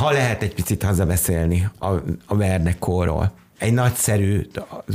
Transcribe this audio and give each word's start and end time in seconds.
ha 0.00 0.10
lehet 0.10 0.42
egy 0.42 0.54
picit 0.54 0.82
hazabeszélni 0.82 1.68
a, 1.78 1.86
a 2.26 2.36
Vernekóról. 2.36 3.32
Egy 3.58 3.72
nagyszerű 3.72 4.46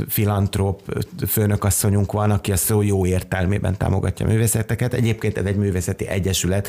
filantróp 0.08 1.06
főnökasszonyunk 1.28 2.12
van, 2.12 2.30
aki 2.30 2.52
a 2.52 2.56
szó 2.56 2.82
jó 2.82 3.06
értelmében 3.06 3.76
támogatja 3.76 4.26
a 4.26 4.28
művészeteket. 4.28 4.94
Egyébként 4.94 5.38
ez 5.38 5.44
egy 5.44 5.56
művészeti 5.56 6.06
egyesület, 6.06 6.68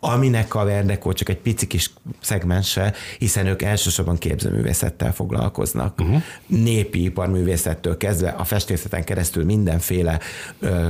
aminek 0.00 0.54
a 0.54 0.64
Verdekó 0.64 1.12
csak 1.12 1.28
egy 1.28 1.38
pici 1.38 1.66
kis 1.66 1.90
szegmense, 2.20 2.92
hiszen 3.18 3.46
ők 3.46 3.62
elsősorban 3.62 4.18
képzőművészettel 4.18 5.12
foglalkoznak. 5.12 6.00
Uh-huh. 6.00 6.22
Népi 6.46 7.02
iparművészettől 7.02 7.96
kezdve 7.96 8.28
a 8.28 8.44
festészeten 8.44 9.04
keresztül 9.04 9.44
mindenféle 9.44 10.18
ö, 10.58 10.88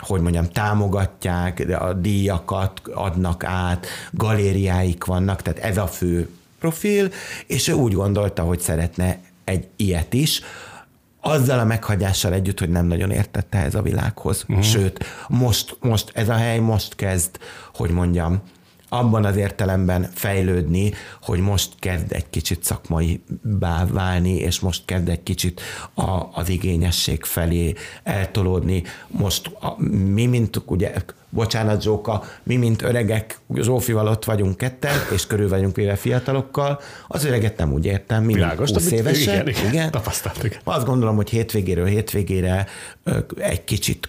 hogy 0.00 0.20
mondjam, 0.20 0.48
támogatják, 0.48 1.66
a 1.80 1.92
díjakat 1.92 2.80
adnak 2.94 3.44
át, 3.44 3.86
galériáik 4.10 5.04
vannak, 5.04 5.42
tehát 5.42 5.58
ez 5.58 5.76
a 5.76 5.86
fő 5.86 6.28
profil, 6.60 7.10
és 7.46 7.68
ő 7.68 7.72
úgy 7.72 7.92
gondolta, 7.92 8.42
hogy 8.42 8.60
szeretne 8.60 9.18
egy 9.44 9.68
ilyet 9.76 10.14
is, 10.14 10.40
azzal 11.20 11.58
a 11.58 11.64
meghagyással 11.64 12.32
együtt, 12.32 12.58
hogy 12.58 12.70
nem 12.70 12.86
nagyon 12.86 13.10
értette 13.10 13.58
ez 13.58 13.74
a 13.74 13.82
világhoz. 13.82 14.44
Uh-huh. 14.48 14.64
Sőt, 14.64 15.04
most, 15.28 15.76
most 15.80 16.10
ez 16.14 16.28
a 16.28 16.34
hely 16.34 16.58
most 16.58 16.94
kezd, 16.94 17.38
hogy 17.74 17.90
mondjam, 17.90 18.42
abban 18.92 19.24
az 19.24 19.36
értelemben 19.36 20.10
fejlődni, 20.14 20.92
hogy 21.22 21.40
most 21.40 21.72
kezd 21.78 22.12
egy 22.12 22.30
kicsit 22.30 22.64
szakmai 22.64 23.22
válni, 23.88 24.34
és 24.34 24.60
most 24.60 24.84
kezd 24.84 25.08
egy 25.08 25.22
kicsit 25.22 25.60
a, 25.94 26.28
az 26.32 26.48
igényesség 26.48 27.24
felé 27.24 27.74
eltolódni. 28.02 28.82
Most 29.06 29.46
a, 29.46 29.82
mi, 29.88 30.26
mint 30.26 30.62
ugye 30.66 30.92
bocsánat 31.30 31.82
Zsóka, 31.82 32.24
mi 32.42 32.56
mint 32.56 32.82
öregek, 32.82 33.38
Zsófival 33.54 34.06
ott 34.06 34.24
vagyunk 34.24 34.56
ketten, 34.56 34.94
és 35.12 35.26
körül 35.26 35.48
vagyunk 35.48 35.76
véve 35.76 35.96
fiatalokkal, 35.96 36.80
az 37.08 37.24
öreget 37.24 37.56
nem 37.56 37.72
úgy 37.72 37.84
értem, 37.84 38.22
mint 38.22 38.34
Világos, 38.34 38.70
20 38.70 38.90
évesen. 38.90 39.34
Igen, 39.34 39.48
igen, 39.48 39.72
igen. 39.72 39.90
Tapasztaltuk. 39.90 40.56
Azt 40.64 40.86
gondolom, 40.86 41.16
hogy 41.16 41.30
hétvégéről 41.30 41.86
hétvégére 41.86 42.66
egy 43.36 43.64
kicsit 43.64 44.08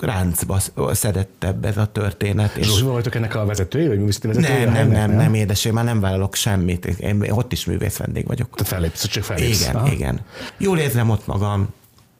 ráncba 0.00 0.58
szedettebb 0.92 1.64
ez 1.64 1.76
a 1.76 1.86
történet. 1.86 2.56
És 2.56 2.66
Zsófival 2.66 2.92
voltok 2.92 3.14
ennek 3.14 3.34
a 3.34 3.44
vezetője, 3.44 3.88
vagy 3.88 3.98
művészeti 3.98 4.26
vezetője? 4.26 4.64
Nem, 4.64 4.72
nem, 4.72 4.88
nem, 4.88 5.08
nem, 5.08 5.16
nem 5.16 5.34
édes, 5.34 5.64
én 5.64 5.72
már 5.72 5.84
nem 5.84 6.00
vállalok 6.00 6.34
semmit. 6.34 6.84
Én 6.84 7.30
ott 7.30 7.52
is 7.52 7.64
művész 7.64 7.96
vendég 7.96 8.26
vagyok. 8.26 8.56
Te 8.56 8.64
fellépsz, 8.64 9.06
csak 9.06 9.24
fellépsz. 9.24 9.60
Igen, 9.60 9.74
Aha. 9.74 9.92
igen. 9.92 10.20
Jól 10.58 10.78
érzem 10.78 11.10
ott 11.10 11.26
magam, 11.26 11.68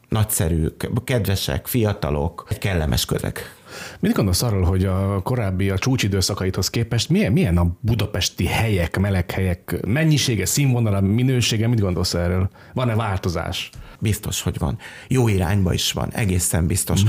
nagyszerű, 0.09 0.67
kedvesek, 1.05 1.67
fiatalok, 1.67 2.47
egy 2.51 2.59
kellemes 2.59 3.05
közeg. 3.05 3.55
Mit 4.01 4.13
gondolsz 4.13 4.43
arról, 4.43 4.63
hogy 4.63 4.85
a 4.85 5.21
korábbi, 5.23 5.71
a 5.71 5.79
csúcsidőszakaithoz 5.79 6.71
képest 6.71 7.09
milyen, 7.09 7.33
milyen 7.33 7.59
a 7.59 7.77
budapesti 7.81 8.47
helyek, 8.47 8.99
meleg 8.99 9.31
helyek 9.31 9.77
mennyisége, 9.87 10.47
színvonala, 10.47 11.01
minősége, 11.01 11.69
mit 11.69 11.81
gondolsz 11.81 12.15
erről? 12.15 12.51
Van-e 12.75 12.95
változás? 12.95 13.71
Biztos, 13.99 14.43
hogy 14.43 14.59
van. 14.59 14.79
Jó 15.09 15.29
irányba 15.29 15.73
is 15.73 15.93
van, 15.93 16.13
egészen 16.13 16.67
biztos. 16.67 17.05
Mm. 17.05 17.09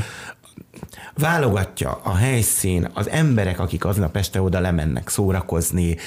Válogatja 1.16 2.00
a 2.04 2.16
helyszín, 2.16 2.90
az 2.94 3.10
emberek, 3.10 3.60
akik 3.60 3.86
aznap 3.86 4.18
este 4.18 4.42
oda 4.42 4.60
lemennek 4.60 5.10
szórakozni, 5.10 5.98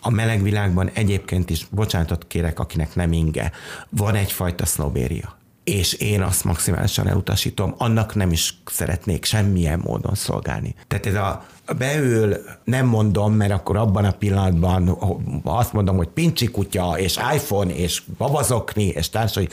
a 0.00 0.10
meleg 0.10 0.42
világban 0.42 0.90
egyébként 0.92 1.50
is, 1.50 1.66
bocsánatot 1.70 2.26
kérek, 2.26 2.58
akinek 2.58 2.94
nem 2.94 3.12
inge, 3.12 3.52
van 3.88 4.14
egyfajta 4.14 4.66
sznobéria 4.66 5.42
és 5.64 5.92
én 5.92 6.22
azt 6.22 6.44
maximálisan 6.44 7.08
elutasítom, 7.08 7.74
annak 7.78 8.14
nem 8.14 8.30
is 8.30 8.54
szeretnék 8.66 9.24
semmilyen 9.24 9.80
módon 9.84 10.14
szolgálni. 10.14 10.74
Tehát 10.88 11.06
ez 11.06 11.14
a 11.14 11.44
beül, 11.78 12.36
nem 12.64 12.86
mondom, 12.86 13.34
mert 13.34 13.52
akkor 13.52 13.76
abban 13.76 14.04
a 14.04 14.10
pillanatban 14.10 14.98
azt 15.44 15.72
mondom, 15.72 15.96
hogy 15.96 16.08
pincsi 16.08 16.46
kutya, 16.46 16.98
és 16.98 17.18
iPhone, 17.34 17.74
és 17.74 18.02
babazokni, 18.18 18.84
és 18.84 19.08
társai, 19.08 19.48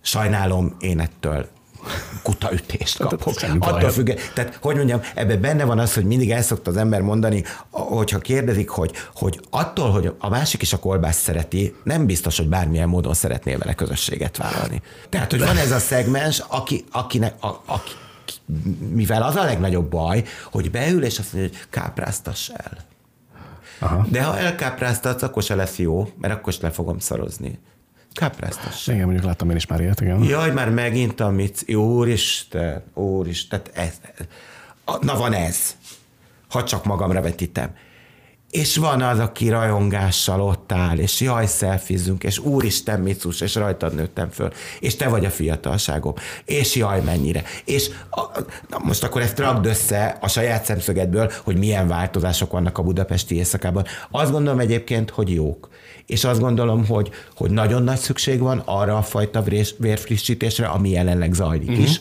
sajnálom, 0.00 0.76
én 0.80 1.00
ettől 1.00 1.48
kutaütést 2.22 2.98
hát, 2.98 3.08
kapok. 3.08 3.34
Attól 3.58 3.90
függ, 3.90 4.10
tehát 4.34 4.58
hogy 4.60 4.76
mondjam, 4.76 5.00
ebben 5.14 5.40
benne 5.40 5.64
van 5.64 5.78
az, 5.78 5.94
hogy 5.94 6.04
mindig 6.04 6.30
el 6.30 6.42
szokta 6.42 6.70
az 6.70 6.76
ember 6.76 7.00
mondani, 7.00 7.44
hogyha 7.70 8.18
kérdezik, 8.18 8.68
hogy, 8.68 8.92
hogy 9.14 9.40
attól, 9.50 9.90
hogy 9.90 10.14
a 10.18 10.28
másik 10.28 10.62
is 10.62 10.72
a 10.72 10.78
kolbász 10.78 11.20
szereti, 11.20 11.74
nem 11.84 12.06
biztos, 12.06 12.36
hogy 12.36 12.48
bármilyen 12.48 12.88
módon 12.88 13.14
szeretnél 13.14 13.58
vele 13.58 13.74
közösséget 13.74 14.36
vállalni. 14.36 14.82
Tehát, 15.08 15.30
hogy 15.30 15.40
van 15.40 15.56
ez 15.56 15.70
a 15.70 15.78
szegmens, 15.78 16.42
aki, 16.48 16.84
akinek, 16.90 17.44
a, 17.44 17.62
aki, 17.64 17.90
mivel 18.88 19.22
az 19.22 19.36
a 19.36 19.44
legnagyobb 19.44 19.90
baj, 19.90 20.24
hogy 20.52 20.70
beül, 20.70 21.04
és 21.04 21.18
azt 21.18 21.32
mondja, 21.32 21.50
hogy 21.50 21.66
kápráztass 21.70 22.48
el. 22.48 22.78
Aha. 23.78 24.06
De 24.10 24.22
ha 24.22 24.38
elkápráztatsz, 24.38 25.22
akkor 25.22 25.42
se 25.42 25.54
lesz 25.54 25.78
jó, 25.78 26.08
mert 26.20 26.34
akkor 26.34 26.52
is 26.52 26.60
le 26.60 26.70
fogom 26.70 26.98
szarozni. 26.98 27.58
Kápráztas. 28.14 28.86
Igen, 28.86 29.04
mondjuk 29.04 29.24
láttam 29.24 29.50
én 29.50 29.56
is 29.56 29.66
már 29.66 29.80
ilyet, 29.80 30.00
igen. 30.00 30.22
Jaj, 30.22 30.52
már 30.52 30.70
megint 30.70 31.20
a 31.20 31.30
mic. 31.30 31.74
Úristen, 31.74 32.82
úristen, 32.94 33.62
ez, 33.72 33.92
ez. 34.16 34.26
Na 35.00 35.16
van 35.16 35.32
ez, 35.32 35.76
ha 36.48 36.64
csak 36.64 36.84
magamra 36.84 37.20
vetítem. 37.20 37.74
És 38.50 38.76
van 38.76 39.02
az, 39.02 39.18
aki 39.18 39.48
rajongással 39.48 40.40
ott 40.40 40.72
áll, 40.72 40.98
és 40.98 41.20
jaj, 41.20 41.46
szelfizünk, 41.46 42.24
és 42.24 42.38
úristen, 42.38 43.00
micus, 43.00 43.40
és 43.40 43.54
rajtad 43.54 43.94
nőttem 43.94 44.30
föl, 44.30 44.52
és 44.80 44.96
te 44.96 45.08
vagy 45.08 45.24
a 45.24 45.30
fiatalságom, 45.30 46.14
és 46.44 46.74
jaj, 46.74 47.00
mennyire. 47.00 47.42
És 47.64 47.90
a, 48.10 48.20
na 48.68 48.78
most 48.78 49.02
akkor 49.04 49.22
ezt 49.22 49.38
ragd 49.38 49.66
össze 49.66 50.18
a 50.20 50.28
saját 50.28 50.64
szemszögedből, 50.64 51.30
hogy 51.44 51.58
milyen 51.58 51.88
változások 51.88 52.50
vannak 52.50 52.78
a 52.78 52.82
budapesti 52.82 53.34
éjszakában. 53.34 53.84
Azt 54.10 54.30
gondolom 54.30 54.58
egyébként, 54.58 55.10
hogy 55.10 55.32
jók 55.32 55.68
és 56.06 56.24
azt 56.24 56.40
gondolom, 56.40 56.86
hogy, 56.86 57.10
hogy 57.36 57.50
nagyon 57.50 57.82
nagy 57.82 57.98
szükség 57.98 58.40
van 58.40 58.62
arra 58.64 58.96
a 58.96 59.02
fajta 59.02 59.44
vérfrissítésre, 59.78 60.66
ami 60.66 60.90
jelenleg 60.90 61.32
zajlik 61.32 61.68
uh-huh. 61.68 61.84
is, 61.84 62.00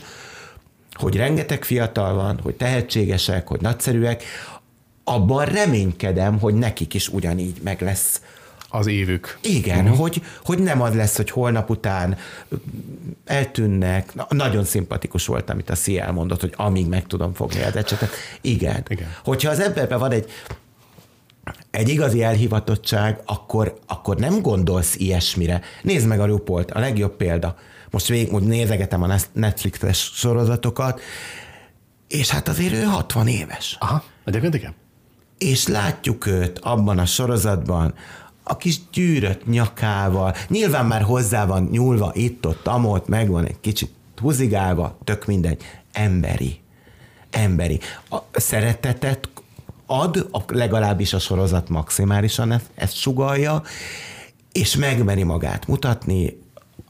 hogy 0.94 1.16
rengeteg 1.16 1.64
fiatal 1.64 2.14
van, 2.14 2.40
hogy 2.44 2.56
tehetségesek, 2.56 3.48
hogy 3.48 3.62
nagyszerűek, 3.62 4.24
abban 5.04 5.46
reménykedem, 5.46 6.40
hogy 6.40 6.54
nekik 6.54 6.94
is 6.94 7.10
ugyanígy 7.10 7.62
meg 7.64 7.82
lesz 7.82 8.22
az 8.70 8.88
évük. 8.88 9.38
Igen, 9.42 9.84
uh-huh. 9.84 9.98
hogy, 9.98 10.22
hogy 10.46 10.60
nem 10.60 10.82
az 10.82 10.96
lesz, 10.96 11.16
hogy 11.16 11.30
holnap 11.30 11.70
után 11.70 12.18
eltűnnek. 13.26 14.16
Na, 14.16 14.28
nagyon 14.30 14.64
szimpatikus 14.64 15.26
volt, 15.26 15.50
amit 15.50 15.70
a 15.70 15.76
Szia 15.76 16.04
elmondott, 16.04 16.40
hogy 16.42 16.54
amíg 16.58 16.88
meg 16.88 17.08
tudom 17.08 17.34
fogni 17.34 17.62
az 17.62 17.76
ecsetet. 17.76 18.10
Igen. 18.42 18.84
Igen. 18.88 19.08
Hogyha 19.24 19.50
az 19.50 19.60
emberben 19.60 20.00
van 20.00 20.12
egy 20.12 20.32
egy 21.72 21.90
igazi 21.90 22.24
elhivatottság, 22.24 23.22
akkor, 23.26 23.80
akkor 23.88 24.18
nem 24.18 24.42
gondolsz 24.42 24.96
ilyesmire. 24.96 25.62
Nézd 25.82 26.08
meg 26.08 26.20
a 26.20 26.26
Rupolt, 26.26 26.72
a 26.72 26.80
legjobb 26.80 27.16
példa. 27.16 27.56
Most 27.90 28.08
végig 28.08 28.30
hogy 28.30 28.44
nézegetem 28.44 29.04
a 29.04 29.16
Netflixes 29.34 30.12
sorozatokat, 30.14 31.02
és 32.08 32.30
hát 32.30 32.48
azért 32.48 32.74
ő 32.74 32.84
60 32.84 33.28
éves. 33.28 33.78
Aha, 33.80 34.04
egyébként 34.26 34.56
igen. 34.56 34.74
És 35.38 35.68
látjuk 35.68 36.26
őt 36.26 36.60
abban 36.60 37.00
a 37.00 37.06
sorozatban, 37.06 37.94
a 38.44 38.58
kis 38.58 38.80
gyűrött 38.92 39.48
nyakával, 39.48 40.36
nyilván 40.48 40.86
már 40.86 41.02
hozzá 41.02 41.46
van 41.46 41.68
nyúlva 41.72 42.12
itt-ott, 42.14 42.68
amott, 42.68 43.08
megvan 43.08 43.46
egy 43.46 43.60
kicsit 43.60 43.92
húzigálva, 44.22 44.98
tök 45.04 45.26
mindegy, 45.26 45.62
emberi. 45.92 46.62
Emberi. 47.32 47.80
A 48.10 48.18
szeretetet 48.32 49.30
ad, 49.86 50.30
legalábbis 50.48 51.14
a 51.14 51.20
sorozat 51.20 51.70
maximálisan 51.70 52.52
ezt, 52.52 52.66
ezt 52.76 52.96
sugalja, 52.96 53.64
és 54.52 54.76
megmeri 54.76 55.24
magát 55.24 55.68
mutatni 55.68 56.42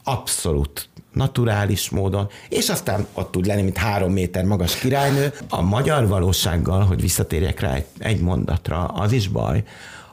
abszolút 0.04 0.90
naturális 1.13 1.90
módon, 1.90 2.30
és 2.50 2.69
aztán 2.69 3.07
ott 3.13 3.31
tud 3.31 3.45
lenni, 3.45 3.62
mint 3.62 3.78
három 3.78 4.12
méter 4.12 4.44
magas 4.44 4.75
királynő. 4.75 5.34
A 5.50 5.62
magyar 5.62 6.07
valósággal, 6.07 6.86
hogy 6.86 7.01
visszatérjek 7.01 7.60
rá 7.60 7.74
egy, 7.74 7.86
egy 7.98 8.22
mondatra, 8.22 8.86
az 8.86 9.12
is 9.12 9.28
baj, 9.28 9.63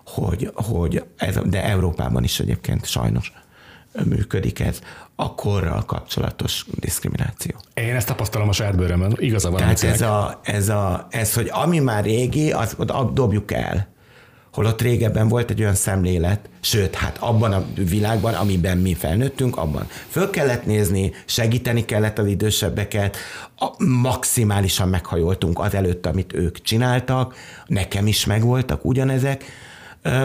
hogy, 0.04 0.50
hogy 0.54 1.04
ez, 1.16 1.38
de 1.44 1.64
Európában 1.64 2.24
is 2.24 2.40
egyébként 2.40 2.86
sajnos 2.86 3.32
működik 4.04 4.60
ez, 4.60 4.80
a 5.14 5.34
korral 5.34 5.84
kapcsolatos 5.84 6.66
diszkrimináció. 6.74 7.54
Én 7.74 7.94
ezt 7.94 8.06
tapasztalom 8.06 8.48
a 8.48 8.52
saját 8.52 8.76
bőrömön, 8.76 9.16
igaza 9.18 9.50
van. 9.50 9.58
Tehát 9.58 9.82
ez, 9.82 10.00
a, 10.00 10.40
ez, 10.42 10.68
a, 10.68 11.06
ez, 11.10 11.34
hogy 11.34 11.48
ami 11.52 11.78
már 11.78 12.04
régi, 12.04 12.52
azt 12.52 12.76
dobjuk 13.12 13.52
el. 13.52 13.88
Holott 14.52 14.82
régebben 14.82 15.28
volt 15.28 15.50
egy 15.50 15.60
olyan 15.60 15.74
szemlélet, 15.74 16.48
sőt, 16.60 16.94
hát 16.94 17.16
abban 17.20 17.52
a 17.52 17.64
világban, 17.74 18.34
amiben 18.34 18.78
mi 18.78 18.94
felnőttünk, 18.94 19.56
abban 19.56 19.86
föl 20.08 20.30
kellett 20.30 20.66
nézni, 20.66 21.12
segíteni 21.24 21.84
kellett 21.84 22.18
az 22.18 22.26
idősebbeket, 22.26 23.16
a, 23.56 23.84
maximálisan 23.84 24.88
meghajoltunk 24.88 25.58
az 25.58 25.74
előtt, 25.74 26.06
amit 26.06 26.32
ők 26.32 26.62
csináltak, 26.62 27.34
nekem 27.66 28.06
is 28.06 28.24
megvoltak 28.24 28.84
ugyanezek, 28.84 29.44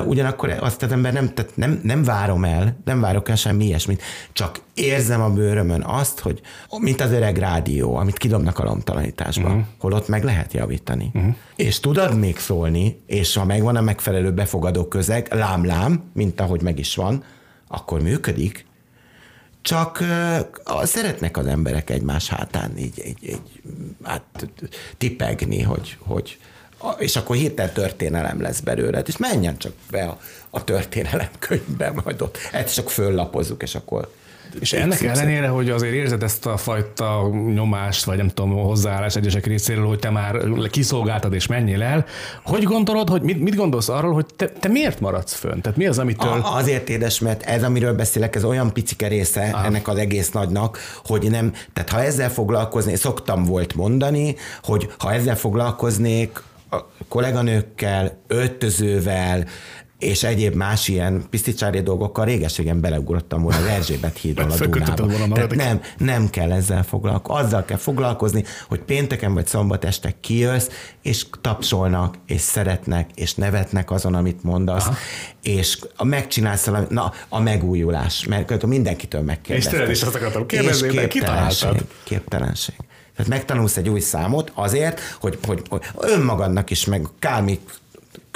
ugyanakkor 0.06 0.50
azt 0.60 0.84
az 0.84 0.92
ember 0.92 1.14
nem, 1.14 1.34
tehát 1.34 1.56
nem, 1.56 1.80
nem 1.84 2.04
várom 2.04 2.44
el, 2.46 2.78
nem 2.86 3.00
várok 3.00 3.30
el 3.30 3.36
semmi 3.36 3.66
ilyesmit, 3.66 4.02
csak 4.34 4.60
érzem 4.74 5.22
a 5.22 5.30
bőrömön 5.30 5.82
azt, 5.82 6.20
hogy 6.20 6.42
mint 6.80 7.02
az 7.02 7.12
öreg 7.12 7.38
rádió, 7.38 7.96
amit 7.96 8.18
kidobnak 8.18 8.60
a 8.60 8.64
lomtalanításba, 8.64 9.48
uh-huh. 9.48 9.64
holott 9.78 10.08
meg 10.08 10.24
lehet 10.24 10.54
javítani. 10.54 11.12
Uh-huh. 11.14 11.36
És 11.56 11.80
tudod 11.80 12.18
még 12.20 12.38
szólni, 12.38 13.02
és 13.06 13.36
ha 13.36 13.46
megvan 13.46 13.76
a 13.76 13.82
megfelelő 13.82 14.32
befogadó 14.32 14.88
közeg, 14.88 15.34
lám-lám, 15.34 16.04
mint 16.14 16.42
ahogy 16.42 16.62
meg 16.62 16.80
is 16.80 16.96
van, 16.96 17.24
akkor 17.68 18.02
működik, 18.02 18.66
csak 19.62 20.00
uh, 20.66 20.84
szeretnek 20.84 21.38
az 21.38 21.46
emberek 21.46 21.90
egymás 21.90 22.28
hátán 22.28 22.78
így, 22.78 23.04
így, 23.06 23.18
így 23.22 23.42
hát, 24.04 24.50
tipegni, 24.98 25.62
hogy, 25.62 25.98
hogy 26.00 26.38
és 26.98 27.16
akkor 27.16 27.36
hirtelen 27.36 27.74
történelem 27.74 28.42
lesz 28.42 28.60
belőle, 28.60 29.00
és 29.00 29.18
menjen 29.18 29.58
csak 29.58 29.72
be 29.92 30.04
a, 30.04 30.20
a 30.50 30.64
történelem 30.64 31.30
könyvbe, 31.40 31.94
majd 32.04 32.22
ott 32.22 32.38
ezt 32.52 32.74
csak 32.74 32.90
föllapozzuk, 32.90 33.62
és 33.62 33.76
akkor 33.76 34.10
és 34.60 34.74
ennek 34.74 35.02
ellenére, 35.02 35.48
hogy 35.48 35.70
azért 35.70 35.94
érzed 35.94 36.24
ezt 36.24 36.46
a 36.46 36.58
fajta 36.58 37.30
nyomást, 37.54 38.04
vagy 38.04 38.18
nem 38.18 38.30
tudom, 38.30 38.52
hozzáállás 38.52 39.16
egyesek 39.16 39.46
részéről, 39.46 39.86
hogy 39.86 40.00
te 40.00 40.10
már 40.10 40.38
kiszolgáltad 40.72 41.34
és 41.34 41.48
menjél 41.48 41.84
el, 41.84 42.06
hogy 42.44 42.64
gondolod, 42.64 43.10
hogy 43.10 43.22
mit, 43.22 43.42
mit 43.42 43.56
gondolsz 43.56 43.90
arról, 43.90 44.14
hogy 44.14 44.26
te, 44.36 44.48
te 44.48 44.68
miért 44.68 45.00
maradsz 45.00 45.34
fönn? 45.34 45.62
Tehát 45.62 45.78
mi 45.78 45.86
az, 45.86 46.00
amitől... 46.00 46.30
A, 46.30 46.56
azért 46.56 46.90
édes, 46.90 47.20
mert 47.20 47.44
ez, 47.44 47.64
amiről 47.64 47.94
beszélek, 47.94 48.36
ez 48.36 48.44
olyan 48.44 48.74
picike 48.74 49.08
része 49.08 49.50
Aha. 49.54 49.66
ennek 49.66 49.88
az 49.88 49.98
egész 49.98 50.32
nagynak, 50.32 50.80
hogy 51.06 51.30
nem, 51.30 51.54
tehát 51.74 51.90
ha 51.90 52.04
ezzel 52.04 52.30
foglalkozni, 52.30 52.96
szoktam 52.96 53.44
volt 53.44 53.76
mondani, 53.76 54.36
hogy 54.64 54.94
ha 54.98 55.14
ezzel 55.14 55.36
foglalkoznék, 55.36 56.42
a 56.70 56.78
kolléganőkkel, 57.08 58.22
öltözővel, 58.28 59.46
és 60.00 60.24
egyéb 60.24 60.56
más 60.56 60.88
ilyen 60.88 61.24
piszticsári 61.30 61.82
dolgokkal 61.82 62.26
régeségen 62.26 62.82
beleugrottam 62.82 63.42
volna 63.42 63.58
az 63.58 63.66
Erzsébet 63.66 64.18
hídon 64.18 64.52
a 64.52 64.56
Dunába. 64.94 65.34
Tehát 65.34 65.56
nem, 65.56 65.82
nem 65.98 66.30
kell 66.30 66.52
ezzel 66.52 66.84
foglalkozni. 66.84 67.44
Azzal 67.44 67.66
kell 67.66 67.78
foglalkozni, 67.78 68.44
hogy 68.68 68.80
pénteken 68.80 69.34
vagy 69.34 69.48
szombat 69.48 69.86
este 69.86 70.14
kijössz, 70.22 70.68
és 71.02 71.26
tapsolnak, 71.42 72.16
és 72.28 72.42
szeretnek, 72.42 73.10
és 73.16 73.36
nevetnek 73.36 73.92
azon, 73.92 74.16
amit 74.16 74.44
mondasz, 74.44 74.86
Aha. 74.86 74.96
és 75.42 75.80
a 75.96 76.04
megcsinálsz 76.04 76.66
valami, 76.66 76.86
na, 76.90 77.14
a 77.30 77.40
megújulás, 77.40 78.26
mert 78.26 78.66
mindenkitől 78.66 79.22
megkérdeztem. 79.22 79.74
És 79.74 79.80
tőled 79.80 79.96
is 79.96 80.02
azt 80.02 80.16
akartam 80.16 80.46
kérdezni, 80.46 80.88
de 80.88 81.08
képtelenség, 81.08 81.70
képtelenség. 82.04 82.76
Tehát 83.16 83.32
megtanulsz 83.32 83.78
egy 83.78 83.90
új 83.90 84.00
számot 84.00 84.52
azért, 84.54 85.00
hogy, 85.20 85.38
hogy, 85.46 85.62
hogy 85.70 85.82
önmagadnak 85.98 86.70
is, 86.70 86.86
meg 86.86 87.08
kármi 87.20 87.60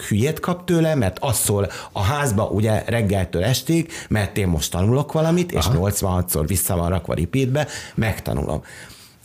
hülyét 0.07 0.39
kap 0.39 0.65
tőle, 0.65 0.95
mert 0.95 1.17
az 1.19 1.37
szól 1.37 1.71
a 1.91 2.01
házba 2.01 2.43
ugye 2.43 2.83
reggeltől 2.85 3.43
estig, 3.43 3.91
mert 4.09 4.37
én 4.37 4.47
most 4.47 4.71
tanulok 4.71 5.11
valamit, 5.11 5.51
és 5.51 5.65
Aha. 5.65 5.89
86-szor 5.89 6.43
vissza 6.47 6.75
van 6.75 6.89
rakva 6.89 7.13
repeatbe, 7.13 7.67
megtanulom. 7.95 8.63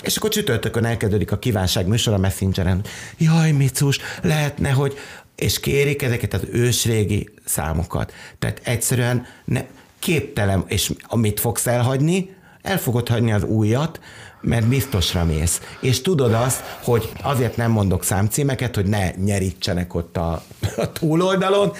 És 0.03 0.17
akkor 0.17 0.31
csütörtökön 0.31 0.85
elkezdődik 0.85 1.33
a 1.33 1.39
kívánság 1.39 1.87
műsor 1.87 2.15
a 2.15 2.19
Messengeren. 2.19 2.85
Jaj, 3.19 3.51
Micus, 3.51 3.99
lehetne, 4.23 4.71
hogy 4.71 4.99
és 5.37 5.61
kérik 5.61 6.03
ezeket 6.03 6.35
az 6.35 6.43
ősrégi 6.51 7.29
számokat. 7.45 8.12
Tehát 8.39 8.61
egyszerűen 8.65 9.27
ne, 9.45 9.65
képtelen, 9.99 10.65
és 10.67 10.93
amit 11.03 11.41
fogsz 11.41 11.67
elhagyni, 11.67 12.33
el 12.64 12.78
fogod 12.78 13.08
hagyni 13.08 13.32
az 13.32 13.43
újat, 13.43 14.00
mert 14.40 14.66
biztosra 14.66 15.25
mész. 15.25 15.61
És 15.81 16.00
tudod 16.00 16.32
azt, 16.32 16.62
hogy 16.82 17.12
azért 17.22 17.56
nem 17.56 17.70
mondok 17.70 18.05
számcímeket, 18.05 18.75
hogy 18.75 18.87
ne 18.87 19.11
nyerítsenek 19.11 19.94
ott 19.94 20.16
a, 20.16 20.43
a 20.76 20.93
túloldalon, 20.93 21.72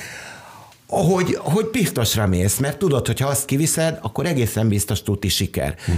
hogy, 0.87 1.39
hogy 1.41 1.69
biztosra 1.73 2.27
mész, 2.27 2.59
mert 2.59 2.79
tudod, 2.79 3.07
hogy 3.07 3.21
ha 3.21 3.29
azt 3.29 3.45
kiviszed, 3.45 3.99
akkor 4.03 4.27
egészen 4.27 4.69
biztos 4.69 5.03
tuti 5.03 5.29
siker. 5.29 5.75
Hm. 5.85 5.93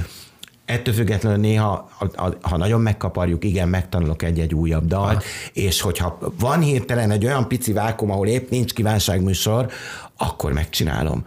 Ettől 0.64 0.94
függetlenül 0.94 1.38
néha, 1.38 1.90
ha 2.40 2.56
nagyon 2.56 2.80
megkaparjuk, 2.80 3.44
igen, 3.44 3.68
megtanulok 3.68 4.22
egy-egy 4.22 4.54
újabb 4.54 4.86
dalt, 4.86 5.22
ha. 5.22 5.28
és 5.52 5.80
hogyha 5.80 6.18
van 6.38 6.60
hirtelen 6.60 7.10
egy 7.10 7.24
olyan 7.24 7.48
pici 7.48 7.72
vákum, 7.72 8.10
ahol 8.10 8.26
épp 8.26 8.50
nincs 8.50 8.72
kívánságműsor, 8.72 9.70
akkor 10.16 10.52
megcsinálom. 10.52 11.26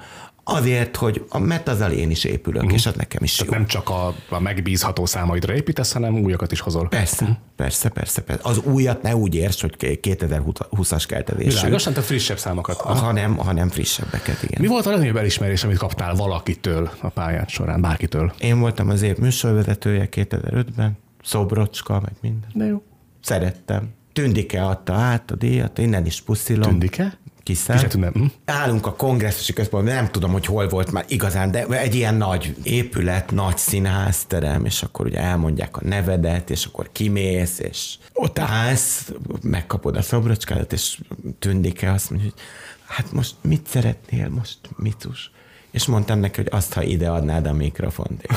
Azért, 0.52 0.96
hogy 0.96 1.26
a, 1.30 1.40
mert 1.40 1.68
azzal 1.68 1.92
én 1.92 2.10
is 2.10 2.24
épülök, 2.24 2.62
uh-huh. 2.62 2.78
és 2.78 2.86
az 2.86 2.94
nekem 2.94 3.24
is 3.24 3.36
Tehát 3.36 3.54
jó. 3.54 3.60
nem 3.60 3.68
csak 3.68 3.90
a, 3.90 4.16
a 4.30 4.40
megbízható 4.40 5.06
számaidra 5.06 5.54
építesz, 5.54 5.92
hanem 5.92 6.20
újakat 6.20 6.52
is 6.52 6.60
hozol. 6.60 6.88
Persze, 6.88 7.24
uh-huh. 7.24 7.38
persze, 7.56 7.90
persze, 7.90 8.22
persze. 8.22 8.50
Az 8.50 8.58
újat 8.58 9.02
ne 9.02 9.16
úgy 9.16 9.36
érts, 9.36 9.62
hogy 9.62 9.76
2020-as 9.80 11.04
keltezésű. 11.08 11.56
Világosan, 11.56 11.94
te 11.94 12.02
frissebb 12.02 12.38
számokat. 12.38 12.78
Hanem, 12.78 13.38
hanem 13.38 13.70
frissebbeket, 13.70 14.44
igen. 14.44 14.62
Mi 14.62 14.68
volt 14.68 14.86
a 14.86 14.90
legnagyobb 14.90 15.16
elismerés, 15.16 15.64
amit 15.64 15.78
kaptál 15.78 16.16
valakitől 16.16 16.90
a 17.02 17.10
pályát 17.10 17.50
során, 17.50 17.82
bárkitől? 17.82 18.34
Én 18.40 18.60
voltam 18.60 18.90
az 18.90 19.02
év 19.02 19.18
műsorvezetője 19.18 20.10
2005-ben, 20.12 20.98
Szobrocska, 21.24 22.00
meg 22.02 22.14
minden. 22.22 22.50
De 22.54 22.66
jó. 22.66 22.84
Szerettem. 23.22 23.90
Tündike 24.14 24.66
adta 24.66 24.94
át 24.94 25.32
a 25.32 25.36
díjat, 25.36 25.78
innen 25.78 26.06
is 26.06 26.22
puszilom. 26.22 26.70
Tündike? 26.70 27.18
Kiszel. 27.50 28.12
Hm? 28.14 28.26
Állunk 28.46 28.86
a 28.86 28.94
kongresszusi 28.94 29.54
központban, 29.54 29.94
nem 29.94 30.12
tudom, 30.12 30.32
hogy 30.32 30.46
hol 30.46 30.68
volt 30.68 30.92
már 30.92 31.06
igazán, 31.08 31.52
de 31.52 31.66
egy 31.66 31.96
ilyen 31.96 32.16
nagy 32.16 32.56
épület, 32.64 33.32
nagy 33.32 33.58
színházterem, 33.58 34.66
és 34.66 34.84
akkor 34.84 35.06
ugye 35.06 35.20
elmondják 35.20 35.78
a 35.78 35.82
nevedet, 35.84 36.50
és 36.50 36.66
akkor 36.66 36.90
kimész, 36.92 37.60
és 37.60 37.98
ott 38.14 38.40
állsz, 38.40 39.12
megkapod 39.42 39.96
a 39.96 40.02
szobrocskádat, 40.02 40.74
és 40.74 41.00
tündike 41.40 41.92
azt 41.92 42.10
mondja, 42.10 42.30
hogy 42.30 42.42
hát 42.86 43.12
most 43.12 43.36
mit 43.42 43.68
szeretnél 43.68 44.30
most, 44.30 44.58
Micus? 44.76 45.32
És 45.72 45.86
mondtam 45.86 46.20
neki, 46.20 46.42
hogy 46.42 46.50
azt, 46.52 46.74
ha 46.74 46.84
ide 46.84 47.10
adnád 47.10 47.46
a 47.46 47.54
mikrofont. 47.54 48.26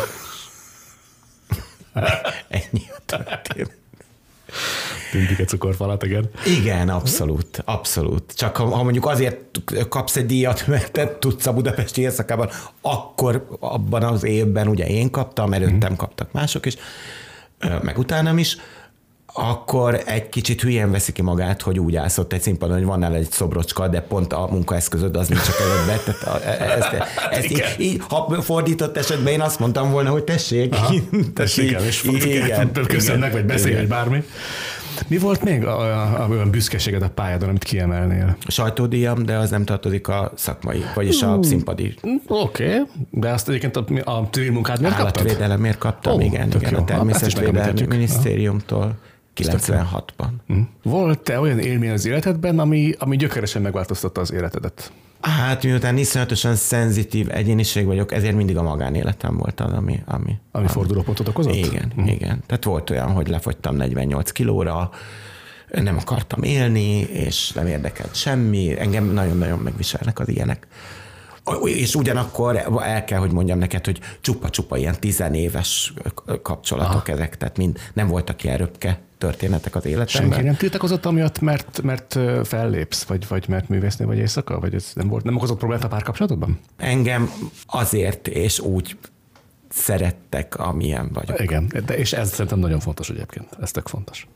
Ennyi 2.49 2.85
a 2.97 3.03
történet. 3.07 3.82
Tűntik 5.11 5.39
a 5.39 5.45
cukorfalat, 5.45 6.03
igen. 6.03 6.31
Igen, 6.47 6.89
abszolút, 6.89 7.63
abszolút. 7.65 8.33
Csak 8.35 8.57
ha, 8.57 8.65
ha 8.65 8.83
mondjuk 8.83 9.07
azért 9.07 9.37
kapsz 9.89 10.17
egy 10.17 10.27
díjat, 10.27 10.67
mert 10.67 10.93
te 10.93 11.17
tudsz 11.19 11.47
a 11.47 11.53
budapesti 11.53 12.01
éjszakában, 12.01 12.51
akkor 12.81 13.47
abban 13.61 14.03
az 14.03 14.25
évben 14.25 14.69
ugye 14.69 14.87
én 14.87 15.11
kaptam, 15.11 15.53
előttem 15.53 15.97
kaptak 15.97 16.33
mások 16.33 16.67
is, 16.67 16.77
meg 17.83 17.99
utánam 17.99 18.39
is, 18.39 18.57
akkor 19.33 20.03
egy 20.07 20.29
kicsit 20.29 20.61
hülyén 20.61 20.91
veszi 20.91 21.13
ki 21.13 21.23
magát, 21.23 21.63
hogy 21.63 21.79
úgy 21.79 21.97
állszott 21.97 22.33
egy 22.33 22.41
színpadon, 22.41 22.77
hogy 22.77 22.85
van 22.85 22.99
nála 22.99 23.15
egy 23.15 23.31
szobrocska, 23.31 23.89
de 23.89 24.01
pont 24.01 24.33
a 24.33 24.49
munkaeszközöd 24.51 25.17
az 25.17 25.29
nincs 25.29 25.43
csak 25.43 25.55
előbb. 25.61 26.03
Tehát 26.05 26.45
e- 26.45 26.65
e- 26.65 26.71
ezt, 26.71 26.91
ezt 27.39 27.51
így, 27.51 27.65
így, 27.79 28.03
ha 28.09 28.43
fordított 28.43 28.97
esetben 28.97 29.33
én 29.33 29.41
azt 29.41 29.59
mondtam 29.59 29.91
volna, 29.91 30.11
hogy 30.11 30.25
tessék. 30.25 30.75
Aha, 30.75 30.95
tessék, 31.35 31.71
igen, 31.71 31.85
és 31.85 32.05
igen, 32.05 32.73
köszönnek, 32.87 33.33
vagy 33.33 33.45
beszélj, 33.45 33.75
vagy 33.75 33.89
bármi. 33.89 34.25
Mi 35.09 35.19
volt 35.19 35.45
még 35.45 35.65
a, 35.65 36.27
olyan 36.31 36.51
büszkeséged 36.51 37.03
a 37.03 37.09
pályádon, 37.09 37.49
amit 37.49 37.65
kiemelnél? 37.65 38.37
Sajtódíjam, 38.47 39.25
de 39.25 39.37
az 39.37 39.51
nem 39.51 39.65
tartozik 39.65 40.09
a 40.09 40.33
szakmai, 40.35 40.85
vagyis 40.95 41.23
a 41.23 41.39
színpadi. 41.43 41.95
Oké, 42.27 42.65
okay. 42.65 42.87
de 43.11 43.31
azt 43.31 43.49
egyébként 43.49 43.77
a, 43.77 43.85
a 44.05 44.29
civil 44.31 44.53
munkád 44.53 44.81
miért 44.81 44.97
kaptad? 44.97 45.27
Állatvédelemért 45.27 45.79
kaptam, 45.79 46.15
oh, 46.15 46.25
igen, 46.25 46.53
igen, 46.61 46.75
a 46.75 46.85
természetvédelmi 46.85 47.87
minisztériumtól. 47.89 48.95
96-ban. 49.37 50.31
Hm. 50.47 50.61
Volt-e 50.83 51.41
olyan 51.41 51.59
élmény 51.59 51.91
az 51.91 52.07
életedben, 52.07 52.59
ami, 52.59 52.95
ami 52.99 53.17
gyökeresen 53.17 53.63
megváltoztatta 53.63 54.21
az 54.21 54.33
életedet? 54.33 54.93
Hát 55.21 55.63
miután 55.63 55.97
iszonyatosan 55.97 56.55
szenzitív 56.55 57.29
egyéniség 57.31 57.87
vagyok, 57.87 58.13
ezért 58.13 58.37
mindig 58.37 58.57
a 58.57 58.63
magánéletem 58.63 59.37
volt 59.37 59.61
az, 59.61 59.73
ami... 59.73 60.03
Ami, 60.05 60.39
ami, 60.51 60.67
fordulópontot 60.67 61.29
okozott? 61.29 61.55
Igen, 61.55 61.93
hm. 61.95 62.07
igen. 62.07 62.43
Tehát 62.47 62.65
volt 62.65 62.91
olyan, 62.91 63.11
hogy 63.13 63.29
lefogytam 63.29 63.77
48 63.77 64.31
kilóra, 64.31 64.91
nem 65.69 65.97
akartam 65.97 66.43
élni, 66.43 66.99
és 67.01 67.53
nem 67.53 67.67
érdekelt 67.67 68.15
semmi. 68.15 68.79
Engem 68.79 69.05
nagyon-nagyon 69.05 69.59
megviselnek 69.59 70.19
az 70.19 70.29
ilyenek. 70.29 70.67
És 71.65 71.95
ugyanakkor 71.95 72.57
el 72.83 73.05
kell, 73.05 73.19
hogy 73.19 73.33
mondjam 73.33 73.59
neked, 73.59 73.85
hogy 73.85 74.01
csupa-csupa 74.21 74.77
ilyen 74.77 75.01
tizenéves 75.01 75.93
kapcsolatok 76.43 77.09
Aha. 77.09 77.13
ezek, 77.13 77.37
tehát 77.37 77.57
mind 77.57 77.79
nem 77.93 78.09
voltak 78.09 78.45
ilyen 78.45 78.57
röpke 78.57 79.01
történetek 79.19 79.75
az 79.75 79.87
életemben. 79.87 80.31
Senki 80.33 80.47
nem 80.47 80.57
tiltakozott 80.57 81.07
amiatt, 81.07 81.41
mert, 81.41 81.83
mert 81.83 82.19
fellépsz, 82.45 83.03
vagy, 83.03 83.29
vagy 83.29 83.49
mert 83.49 83.69
művésznő 83.69 84.07
vagy 84.07 84.19
éjszaka? 84.19 84.61
Vagy 84.61 84.75
ez 84.75 84.91
nem, 84.95 85.09
volt, 85.09 85.25
nem 85.25 85.37
okozott 85.37 85.59
problémát 85.59 85.85
a 85.85 85.89
párkapcsolatodban? 85.89 86.59
Engem 86.77 87.31
azért 87.67 88.29
és 88.29 88.59
úgy 88.59 88.97
szerettek, 89.69 90.59
amilyen 90.59 91.11
vagyok. 91.13 91.41
Igen, 91.41 91.73
de 91.87 91.97
és 91.97 92.13
ez 92.13 92.31
szerintem 92.31 92.59
nagyon 92.59 92.81
fontos 92.81 93.09
egyébként. 93.09 93.49
Ez 93.61 93.71
tök 93.71 93.89
fontos. 93.89 94.27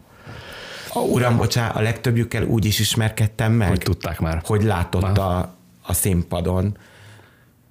A 0.92 0.98
uram, 0.98 1.36
bocsá, 1.36 1.68
a 1.68 1.80
legtöbbjükkel 1.80 2.44
úgy 2.44 2.64
is 2.64 2.78
ismerkedtem 2.78 3.52
meg. 3.52 3.68
Hogy 3.68 3.78
tudták 3.78 4.20
már. 4.20 4.42
Hogy 4.44 4.62
látott 4.62 5.18
a, 5.18 5.54
a 5.82 5.92
színpadon. 5.92 6.76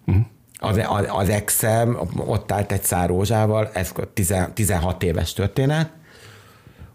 Uh-huh. 0.06 0.26
Az, 0.60 0.78
az, 0.88 1.06
az 1.08 1.30
exem 1.30 2.00
ott 2.16 2.52
állt 2.52 2.72
egy 2.72 2.84
szárózsával, 2.84 3.70
ez 3.74 3.92
16 4.54 5.04
éves 5.04 5.34
történet, 5.34 5.90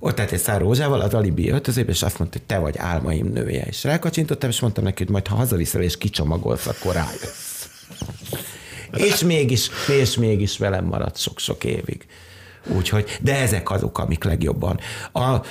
ott 0.03 0.21
állt 0.21 0.33
egy 0.33 0.39
szár 0.39 0.61
rózsával 0.61 1.01
az 1.01 1.15
alibi 1.15 1.51
öltözőbe, 1.51 1.91
és 1.91 2.03
azt 2.03 2.19
mondta, 2.19 2.39
hogy 2.39 2.47
te 2.47 2.59
vagy 2.59 2.79
álmaim 2.79 3.27
nője. 3.27 3.63
És 3.63 3.85
rákacsintottam, 3.85 4.51
és 4.51 4.61
mondtam 4.61 4.85
neki, 4.85 5.03
hogy 5.03 5.13
majd 5.13 5.27
ha 5.27 5.37
hazaviszel 5.37 5.83
és 5.83 5.99
kicsomagolsz, 5.99 6.67
akkor 6.67 6.95
rájössz. 6.95 7.69
És 8.93 9.25
mégis, 9.25 9.71
és 10.01 10.17
mégis 10.17 10.59
velem 10.59 10.85
maradt 10.85 11.19
sok-sok 11.19 11.65
évig. 11.65 12.07
Úgyhogy, 12.77 13.19
de 13.21 13.37
ezek 13.37 13.71
azok, 13.71 13.99
amik 13.99 14.25
legjobban. 14.25 14.79
A, 15.13 15.21
a, 15.21 15.43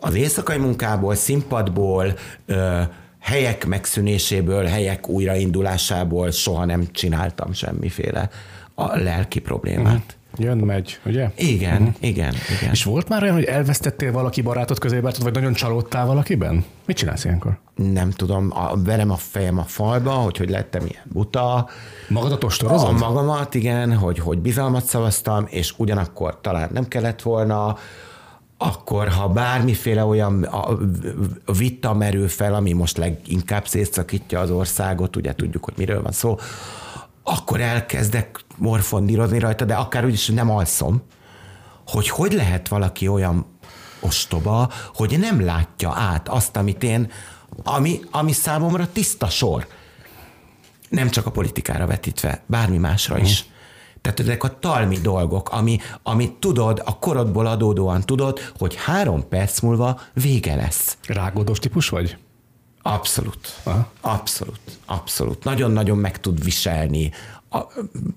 az 0.00 0.14
éjszakai 0.14 0.58
munkából, 0.58 1.14
színpadból, 1.14 2.18
ö, 2.46 2.82
helyek 3.20 3.66
megszűnéséből, 3.66 4.64
helyek 4.64 5.08
újraindulásából 5.08 6.30
soha 6.30 6.64
nem 6.64 6.86
csináltam 6.92 7.52
semmiféle 7.52 8.30
a 8.74 8.96
lelki 8.96 9.40
problémát. 9.40 9.86
Uh-huh. 9.86 10.16
Jön, 10.36 10.56
megy, 10.58 11.00
ugye? 11.04 11.30
Igen, 11.36 11.82
uh-huh. 11.82 11.94
igen, 12.00 12.34
igen. 12.58 12.70
És 12.72 12.84
volt 12.84 13.08
már 13.08 13.22
olyan, 13.22 13.34
hogy 13.34 13.44
elvesztettél 13.44 14.12
valaki 14.12 14.42
barátot 14.42 14.78
közébe, 14.78 15.12
vagy 15.22 15.32
nagyon 15.32 15.52
csalódtál 15.52 16.06
valakiben? 16.06 16.64
Mit 16.86 16.96
csinálsz 16.96 17.24
ilyenkor? 17.24 17.58
Nem 17.74 18.10
tudom, 18.10 18.50
a, 18.54 18.82
verem 18.82 19.10
a 19.10 19.16
fejem 19.16 19.58
a 19.58 19.62
falba, 19.62 20.10
hogy 20.10 20.36
hogy 20.36 20.50
lettem 20.50 20.86
ilyen 20.86 21.02
buta. 21.12 21.68
Magadat 22.08 22.44
ostorozod? 22.44 22.88
A 22.88 22.92
magamat, 22.92 23.54
igen, 23.54 23.96
hogy, 23.96 24.18
hogy 24.18 24.38
bizalmat 24.38 24.84
szavaztam, 24.84 25.46
és 25.48 25.74
ugyanakkor 25.76 26.40
talán 26.40 26.68
nem 26.72 26.88
kellett 26.88 27.22
volna, 27.22 27.76
akkor 28.58 29.08
ha 29.08 29.28
bármiféle 29.28 30.04
olyan 30.04 30.42
a, 30.42 30.78
vita 31.58 31.94
merül 31.94 32.28
fel, 32.28 32.54
ami 32.54 32.72
most 32.72 32.96
leginkább 32.96 33.66
szétszakítja 33.66 34.40
az 34.40 34.50
országot, 34.50 35.16
ugye 35.16 35.34
tudjuk, 35.34 35.64
hogy 35.64 35.74
miről 35.76 36.02
van 36.02 36.12
szó, 36.12 36.38
akkor 37.22 37.60
elkezdek 37.60 38.44
morfondírozni 38.56 39.38
rajta, 39.38 39.64
de 39.64 39.74
akár 39.74 40.04
úgy 40.04 40.12
is, 40.12 40.26
hogy 40.26 40.34
nem 40.34 40.50
alszom, 40.50 41.02
hogy 41.86 42.08
hogy 42.08 42.32
lehet 42.32 42.68
valaki 42.68 43.08
olyan 43.08 43.46
ostoba, 44.00 44.70
hogy 44.94 45.18
nem 45.18 45.44
látja 45.44 45.92
át 45.92 46.28
azt, 46.28 46.56
amit 46.56 46.82
én, 46.82 47.10
ami, 47.64 48.00
ami 48.10 48.32
számomra 48.32 48.88
tiszta 48.92 49.28
sor. 49.28 49.66
Nem 50.88 51.08
csak 51.08 51.26
a 51.26 51.30
politikára 51.30 51.86
vetítve, 51.86 52.42
bármi 52.46 52.76
másra 52.76 53.18
is. 53.18 53.44
Mm. 53.44 53.56
Tehát 54.08 54.20
ezek 54.20 54.44
a 54.44 54.58
talmi 54.58 54.98
dolgok, 54.98 55.48
ami, 55.48 55.78
ami 56.02 56.36
tudod, 56.38 56.82
a 56.84 56.98
korodból 56.98 57.46
adódóan 57.46 58.00
tudod, 58.00 58.38
hogy 58.58 58.74
három 58.74 59.28
perc 59.28 59.60
múlva 59.60 60.00
vége 60.12 60.54
lesz. 60.54 60.96
Rágódós 61.06 61.58
típus 61.58 61.88
vagy? 61.88 62.16
Abszolút. 62.82 63.60
Aha. 63.62 63.90
Abszolút. 64.00 64.60
Abszolút. 64.86 65.44
Nagyon-nagyon 65.44 65.98
meg 65.98 66.20
tud 66.20 66.44
viselni 66.44 67.10
a, 67.50 67.66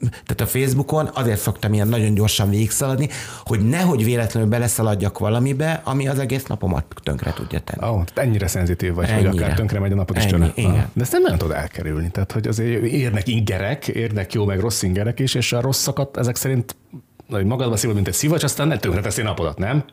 tehát 0.02 0.42
a 0.42 0.46
Facebookon 0.46 1.10
azért 1.14 1.40
szoktam 1.40 1.74
ilyen 1.74 1.88
nagyon 1.88 2.14
gyorsan 2.14 2.50
végigszaladni, 2.50 3.10
hogy 3.44 3.68
nehogy 3.68 4.04
véletlenül 4.04 4.50
beleszaladjak 4.50 5.20
valamibe, 5.20 5.82
ami 5.84 6.08
az 6.08 6.20
egész 6.20 6.46
napomat 6.46 6.86
tönkre 7.04 7.34
tudja 7.34 7.60
tenni. 7.60 7.92
Oh, 7.92 8.04
tehát 8.04 8.30
ennyire 8.30 8.48
szenzitív 8.48 8.94
vagy, 8.94 9.10
ennyire. 9.10 9.30
hogy 9.30 9.38
akár 9.38 9.54
tönkre 9.54 9.80
megy 9.80 9.92
a 9.92 9.96
napot 9.96 10.18
is 10.18 10.26
tőle. 10.26 10.54
De 10.94 11.02
ezt 11.02 11.12
nem 11.12 11.22
nagyon 11.22 11.38
tudod 11.38 11.56
elkerülni. 11.56 12.12
Tehát, 12.12 12.32
hogy 12.32 12.48
azért 12.48 12.84
érnek 12.84 13.28
ingerek, 13.28 13.88
érnek 13.88 14.34
jó 14.34 14.46
meg 14.46 14.60
rossz 14.60 14.82
ingerek 14.82 15.20
is, 15.20 15.34
és 15.34 15.54
a 15.54 15.62
rosszakat 15.62 16.18
ezek 16.18 16.36
szerint 16.36 16.76
hogy 17.30 17.46
magadba 17.46 17.76
szívod, 17.78 17.96
mint 17.96 18.08
egy 18.08 18.14
szivacs, 18.14 18.44
aztán 18.44 18.68
ne 18.68 18.78
tönkre 18.78 19.02
teszi 19.02 19.22
napodat, 19.22 19.58
nem? 19.58 19.84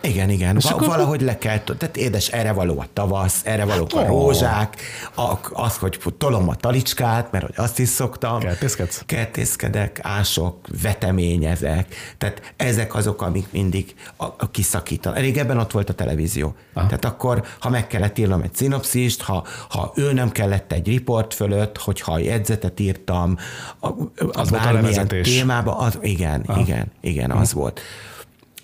Igen, 0.00 0.30
igen. 0.30 0.54
Va- 0.54 0.72
akkor... 0.72 0.86
Valahogy 0.86 1.20
le 1.20 1.38
kell, 1.38 1.58
tehát 1.58 1.96
édes, 1.96 2.28
erre 2.28 2.52
való 2.52 2.80
a 2.80 2.86
tavasz, 2.92 3.40
erre 3.44 3.64
valók 3.64 3.92
a 3.92 3.98
oh. 3.98 4.06
rózsák, 4.06 4.76
a, 5.14 5.32
az, 5.52 5.76
hogy 5.76 5.98
tolom 6.18 6.48
a 6.48 6.54
talicskát, 6.54 7.32
mert 7.32 7.44
hogy 7.44 7.54
azt 7.56 7.78
is 7.78 7.88
szoktam. 7.88 8.38
Kertészkedsz? 8.38 9.02
Kertészkedek, 9.06 9.98
ások, 10.02 10.66
veteményezek. 10.82 11.94
Tehát 12.18 12.54
ezek 12.56 12.94
azok, 12.94 13.22
amik 13.22 13.46
mindig 13.50 13.94
a, 14.16 14.24
a 14.24 14.50
kiszakítanak. 14.50 15.18
Régebben 15.18 15.58
ott 15.58 15.70
volt 15.70 15.90
a 15.90 15.94
televízió. 15.94 16.54
Aha. 16.72 16.86
Tehát 16.86 17.04
akkor, 17.04 17.44
ha 17.58 17.68
meg 17.68 17.86
kellett 17.86 18.18
írnom 18.18 18.42
egy 18.42 18.54
szinopszist, 18.54 19.22
ha, 19.22 19.44
ha 19.68 19.92
ő 19.94 20.12
nem 20.12 20.30
kellett 20.30 20.72
egy 20.72 20.86
riport 20.86 21.34
fölött, 21.34 21.78
hogyha 21.78 22.12
a 22.12 22.18
jegyzetet 22.18 22.80
írtam, 22.80 23.36
a, 23.78 23.86
a 23.86 24.04
az 24.32 24.50
bármilyen 24.50 25.08
témába, 25.08 25.76
az, 25.76 25.98
igen, 26.02 26.42
Aha. 26.46 26.60
igen, 26.60 26.92
igen, 27.00 27.30
az 27.30 27.50
Aha. 27.52 27.60
volt. 27.60 27.80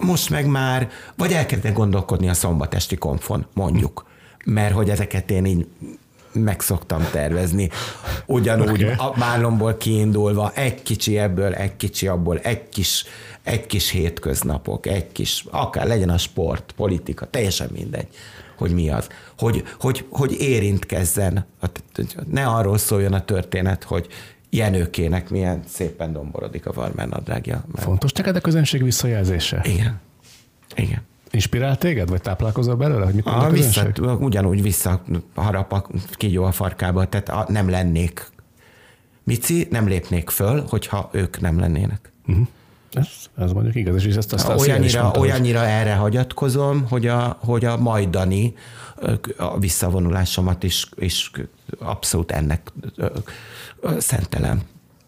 Most 0.04 0.30
meg 0.30 0.46
már, 0.46 0.90
vagy 1.16 1.32
elkezdek 1.32 1.73
gondolkodni 1.73 2.28
a 2.28 2.34
szombatesti 2.34 2.96
konfon, 2.96 3.46
mondjuk, 3.52 4.06
mert 4.44 4.75
hogy 4.75 4.90
ezeket 4.90 5.30
én 5.30 5.44
így 5.44 5.66
meg 6.32 6.61
szoktam 6.61 7.06
tervezni. 7.12 7.70
Ugyanúgy 8.26 8.84
okay. 8.84 8.94
a 8.96 9.12
málomból 9.16 9.76
kiindulva, 9.76 10.52
egy 10.54 10.82
kicsi 10.82 11.18
ebből, 11.18 11.54
egy 11.54 11.76
kicsi 11.76 12.06
abból, 12.06 12.38
egy 12.38 12.68
kis, 12.68 13.04
egy 13.42 13.66
kis 13.66 13.90
hétköznapok, 13.90 14.87
egy 14.87 15.12
kis, 15.12 15.44
akár 15.50 15.87
legyen 15.87 16.08
a 16.08 16.18
sport, 16.18 16.73
politika, 16.76 17.26
teljesen 17.30 17.68
mindegy, 17.73 18.08
hogy 18.56 18.70
mi 18.70 18.90
az. 18.90 19.08
Hogy, 19.38 19.64
hogy, 19.80 20.04
hogy 20.11 20.40
érintkezzen, 20.40 21.46
ne 22.30 22.46
arról 22.46 22.78
szóljon 22.78 23.12
a 23.12 23.25
történet, 23.25 23.84
hogy 23.84 24.06
Jenőkének 24.54 25.30
milyen 25.30 25.62
szépen 25.66 26.12
domborodik 26.12 26.66
a 26.66 26.73
varmán 26.73 27.08
nadrágja. 27.08 27.64
Mert... 27.73 27.84
Fontos 27.84 28.12
neked 28.12 28.37
a 28.37 28.40
közönség 28.40 28.82
visszajelzése? 28.82 29.61
Igen. 29.64 30.00
Igen. 30.76 31.02
Inspirált 31.30 31.78
téged, 31.78 32.08
vagy 32.08 32.20
táplálkozol 32.20 32.75
belőle, 32.75 33.04
hogy 33.04 33.14
mit 33.14 33.26
a, 33.26 33.50
vissza, 33.50 33.87
Ugyanúgy 34.20 34.62
vissza 34.62 35.02
harap 35.34 35.73
a 35.73 35.87
kígyó 36.12 36.44
a 36.44 36.52
farkába, 36.52 37.08
tehát 37.08 37.28
a, 37.28 37.46
nem 37.49 37.68
lennék 37.70 38.32
Mici, 39.25 39.66
nem 39.70 39.87
lépnék 39.87 40.30
föl, 40.30 40.64
hogyha 40.68 41.08
ők 41.12 41.40
nem 41.40 41.58
lennének. 41.58 42.12
Uh-huh. 42.26 42.46
Ez, 42.92 43.08
ez 43.37 43.52
mondjuk 43.52 43.75
igaz, 43.75 44.04
és 44.04 44.14
ezt 44.14 44.32
aztán 44.32 44.58
olyannyira, 44.58 45.02
mondta, 45.02 45.20
olyannyira 45.20 45.58
hogy... 45.58 45.68
erre 45.68 45.94
hagyatkozom, 45.94 46.87
hogy 46.88 47.06
a, 47.06 47.38
hogy 47.40 47.64
a 47.64 47.76
majdani 47.76 48.54
a 49.37 49.58
visszavonulásomat 49.58 50.62
is, 50.62 50.88
is 50.96 51.30
abszolút 51.78 52.32
ennek 52.32 52.73
szentelem. 53.98 54.62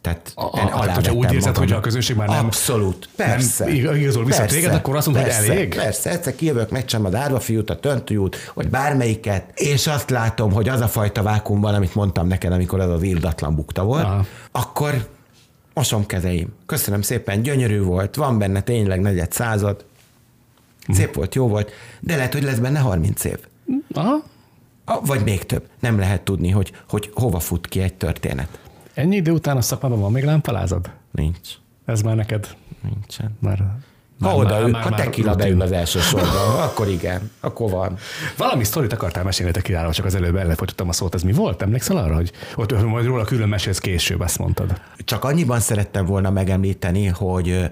Tehát 0.06 0.32
a, 0.34 0.44
a, 0.44 0.50
tehát, 0.80 0.94
hogyha 0.94 1.12
úgy 1.12 1.32
érzed, 1.32 1.52
magam. 1.52 1.62
hogy 1.62 1.72
a 1.72 1.80
közönség 1.80 2.16
már 2.16 2.28
nem, 2.28 2.44
Abszolút, 2.44 3.08
persze. 3.16 3.64
nem 3.64 3.94
igazol 3.94 4.24
vissza 4.24 4.38
persze, 4.38 4.54
téged, 4.54 4.74
akkor 4.74 4.96
azt 4.96 5.06
mondod, 5.06 5.24
hogy 5.24 5.48
elég? 5.48 5.74
Persze, 5.74 6.10
egyszer 6.10 6.34
kijövök, 6.34 6.70
megcsem 6.70 7.04
az 7.04 7.14
árvafiút, 7.14 7.70
a 7.70 7.80
töntőjút, 7.80 8.36
vagy 8.54 8.68
bármelyiket, 8.68 9.50
és 9.54 9.86
azt 9.86 10.10
látom, 10.10 10.52
hogy 10.52 10.68
az 10.68 10.80
a 10.80 10.88
fajta 10.88 11.22
vákumban, 11.22 11.74
amit 11.74 11.94
mondtam 11.94 12.26
neked, 12.26 12.52
amikor 12.52 12.80
az 12.80 12.90
az 12.90 13.02
írdatlan 13.02 13.54
bukta 13.54 13.84
volt, 13.84 14.04
Aha. 14.04 14.24
akkor 14.52 15.08
mosom 15.74 16.06
kezeim. 16.06 16.48
Köszönöm 16.66 17.02
szépen, 17.02 17.42
gyönyörű 17.42 17.80
volt, 17.80 18.14
van 18.14 18.38
benne 18.38 18.60
tényleg 18.60 19.00
negyed 19.00 19.32
század, 19.32 19.84
szép 20.88 21.14
volt, 21.14 21.34
jó 21.34 21.48
volt, 21.48 21.70
de 22.00 22.16
lehet, 22.16 22.32
hogy 22.32 22.42
lesz 22.42 22.58
benne 22.58 22.78
30 22.78 23.24
év. 23.24 23.38
Aha. 23.92 24.22
Vagy 25.04 25.22
még 25.22 25.46
több. 25.46 25.68
Nem 25.80 25.98
lehet 25.98 26.22
tudni, 26.22 26.50
hogy, 26.50 26.72
hogy 26.88 27.10
hova 27.14 27.38
fut 27.38 27.68
ki 27.68 27.80
egy 27.80 27.94
történet. 27.94 28.58
Ennyi 28.96 29.16
idő 29.16 29.30
után 29.30 29.56
a 29.56 29.60
szakmában 29.60 30.00
van 30.00 30.12
még 30.12 30.24
lámpalázad? 30.24 30.90
Nincs. 31.10 31.48
Ez 31.84 32.02
már 32.02 32.16
neked? 32.16 32.56
Nincsen. 32.82 33.36
Már 33.40 33.58
ha 34.20 34.26
már, 34.26 34.36
oda 34.36 34.60
ül, 34.60 34.72
ha 34.72 34.90
tekila 34.90 35.34
beül 35.34 35.60
az 35.60 35.72
első 35.72 36.00
sorban, 36.00 36.60
akkor 36.68 36.88
igen, 36.88 37.30
akkor 37.40 37.70
van. 37.70 37.96
Valami 38.36 38.64
sztorit 38.64 38.92
akartál 38.92 39.24
mesélni 39.24 39.52
tekiláról, 39.52 39.92
csak 39.92 40.04
az 40.04 40.14
előbb 40.14 40.36
ellefogyottam 40.36 40.88
a 40.88 40.92
szót. 40.92 41.14
Ez 41.14 41.22
mi 41.22 41.32
volt? 41.32 41.62
Emlékszel 41.62 41.96
arra, 41.96 42.14
hogy 42.14 42.32
ott 42.54 42.82
majd 42.82 43.06
róla 43.06 43.24
külön 43.24 43.48
mesélsz 43.48 43.78
később, 43.78 44.20
azt 44.20 44.38
mondtad? 44.38 44.80
Csak 44.98 45.24
annyiban 45.24 45.60
szerettem 45.60 46.06
volna 46.06 46.30
megemlíteni, 46.30 47.06
hogy 47.06 47.70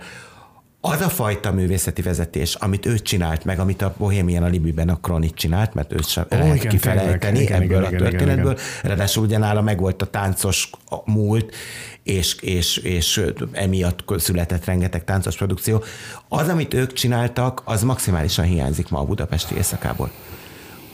az 0.87 1.01
a 1.01 1.09
fajta 1.09 1.53
művészeti 1.53 2.03
vezetés, 2.03 2.55
amit 2.55 2.87
ő 2.87 2.99
csinált 2.99 3.45
meg, 3.45 3.59
amit 3.59 3.83
a 3.83 3.95
Bohemian 3.97 4.43
a 4.43 4.47
Libyben 4.47 4.89
a 4.89 4.99
Kronit 5.01 5.35
csinált, 5.35 5.75
mert 5.75 5.93
őt 5.93 6.09
sem 6.09 6.25
oh, 6.31 6.39
lehet 6.39 6.57
igen, 6.57 6.69
kifelejteni 6.69 7.41
igen, 7.41 7.63
ebből 7.63 7.85
igen, 7.85 7.95
a 7.95 7.97
történetből. 7.97 8.53
Igen, 8.53 8.65
igen. 8.79 8.91
Ráadásul 8.91 9.25
ugyanála 9.25 9.63
meg 9.63 9.81
volt 9.81 10.03
a 10.03 10.07
táncos 10.07 10.71
múlt, 11.05 11.55
és, 12.03 12.35
és, 12.35 12.77
és 12.77 13.25
emiatt 13.53 14.05
született 14.17 14.65
rengeteg 14.65 15.05
táncos 15.05 15.37
produkció. 15.37 15.83
Az, 16.29 16.49
amit 16.49 16.75
ők 16.75 16.93
csináltak, 16.93 17.63
az 17.65 17.83
maximálisan 17.83 18.45
hiányzik 18.45 18.89
ma 18.89 18.99
a 18.99 19.05
budapesti 19.05 19.55
éjszakából. 19.55 20.11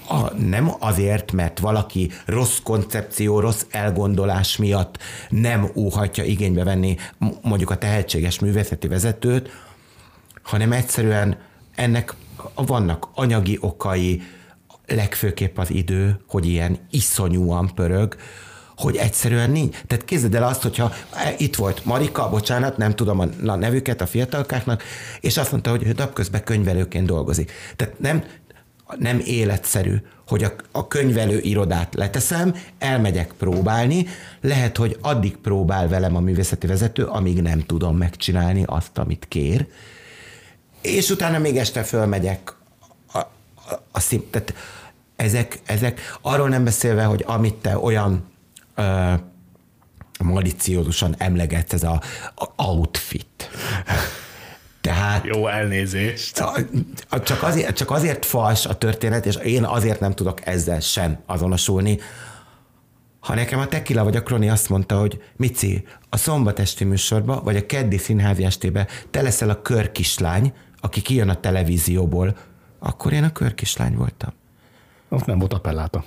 A, 0.09 0.35
nem 0.35 0.73
azért, 0.79 1.33
mert 1.33 1.59
valaki 1.59 2.11
rossz 2.27 2.59
koncepció, 2.63 3.41
rossz 3.41 3.65
elgondolás 3.71 4.57
miatt 4.57 4.99
nem 5.29 5.71
óhatja 5.75 6.25
igénybe 6.25 6.65
venni 6.65 6.97
mondjuk 7.43 7.71
a 7.71 7.79
tehetséges 7.79 8.39
művészeti 8.39 8.89
vezetőt, 8.89 9.51
hanem 10.51 10.73
egyszerűen 10.73 11.37
ennek 11.75 12.15
vannak 12.55 13.09
anyagi 13.15 13.59
okai, 13.61 14.23
legfőképp 14.87 15.59
az 15.59 15.71
idő, 15.71 16.21
hogy 16.29 16.47
ilyen 16.47 16.79
iszonyúan 16.91 17.75
pörög, 17.75 18.17
hogy 18.77 18.97
egyszerűen 18.97 19.51
nincs. 19.51 19.77
Tehát 19.87 20.05
képzeld 20.05 20.35
el 20.35 20.45
azt, 20.45 20.63
hogyha 20.63 20.93
itt 21.39 21.57
volt 21.57 21.85
Marika, 21.85 22.29
bocsánat, 22.29 22.77
nem 22.77 22.95
tudom 22.95 23.19
a 23.47 23.57
nevüket 23.57 24.01
a 24.01 24.07
fiatalkáknak, 24.07 24.83
és 25.21 25.37
azt 25.37 25.51
mondta, 25.51 25.71
hogy 25.71 25.87
ő 25.87 25.93
napközben 25.97 26.45
könyvelőként 26.45 27.07
dolgozik. 27.07 27.53
Tehát 27.77 27.99
nem, 27.99 28.25
nem 28.99 29.21
életszerű, 29.25 29.95
hogy 30.29 30.45
a, 30.45 30.53
a 30.73 30.89
könyvelő 30.89 31.39
irodát 31.39 31.95
leteszem, 31.95 32.55
elmegyek 32.79 33.33
próbálni, 33.33 34.07
lehet, 34.41 34.77
hogy 34.77 34.99
addig 35.01 35.37
próbál 35.37 35.89
velem 35.89 36.17
a 36.17 36.21
művészeti 36.21 36.67
vezető, 36.67 37.05
amíg 37.05 37.43
nem 37.43 37.61
tudom 37.61 37.97
megcsinálni 37.97 38.63
azt, 38.67 38.99
amit 38.99 39.27
kér, 39.29 39.67
és 40.81 41.11
utána 41.11 41.39
még 41.39 41.57
este 41.57 41.83
fölmegyek 41.83 42.55
a 43.91 44.01
szín, 44.01 44.31
tehát 44.31 44.55
ezek, 45.17 45.59
ezek, 45.65 46.01
arról 46.21 46.49
nem 46.49 46.65
beszélve, 46.65 47.05
hogy 47.05 47.25
amit 47.27 47.55
te 47.55 47.79
olyan 47.79 48.31
ö, 48.75 49.13
maliciózusan 50.25 51.15
emlegetsz, 51.19 51.73
ez 51.73 51.83
a, 51.83 52.03
a 52.35 52.63
outfit. 52.63 53.51
Tehát 54.81 55.25
Jó 55.25 55.47
elnézést. 55.47 56.45
csak 57.23 57.43
azért, 57.43 57.77
csak 57.77 57.91
azért 57.91 58.25
fals 58.25 58.67
a 58.67 58.79
történet, 58.79 59.27
és 59.27 59.37
én 59.37 59.65
azért 59.65 60.01
nem 60.01 60.13
tudok 60.13 60.47
ezzel 60.47 60.81
sem 60.81 61.19
azonosulni, 61.27 61.99
ha 63.21 63.35
nekem 63.35 63.59
a 63.59 63.67
Tekila 63.67 64.05
vagy 64.05 64.17
a 64.17 64.23
Kroni 64.23 64.49
azt 64.49 64.69
mondta, 64.69 64.99
hogy 64.99 65.23
Mici, 65.37 65.85
a 66.09 66.17
szombat 66.17 66.59
esti 66.59 66.85
műsorba, 66.85 67.41
vagy 67.43 67.57
a 67.57 67.67
keddi 67.67 67.99
színházi 67.99 68.45
estébe 68.45 68.87
te 69.11 69.23
leszel 69.23 69.51
a 69.51 69.63
körkislány, 69.63 70.53
aki 70.81 71.03
kijön 71.03 71.29
a 71.29 71.41
televízióból, 71.41 72.37
akkor 72.79 73.13
én 73.13 73.25
a 73.25 73.33
körkislány 73.33 73.97
voltam. 73.97 74.31
Ott 75.09 75.25
nem 75.27 75.39
volt 75.39 75.53
appelláta. 75.53 76.05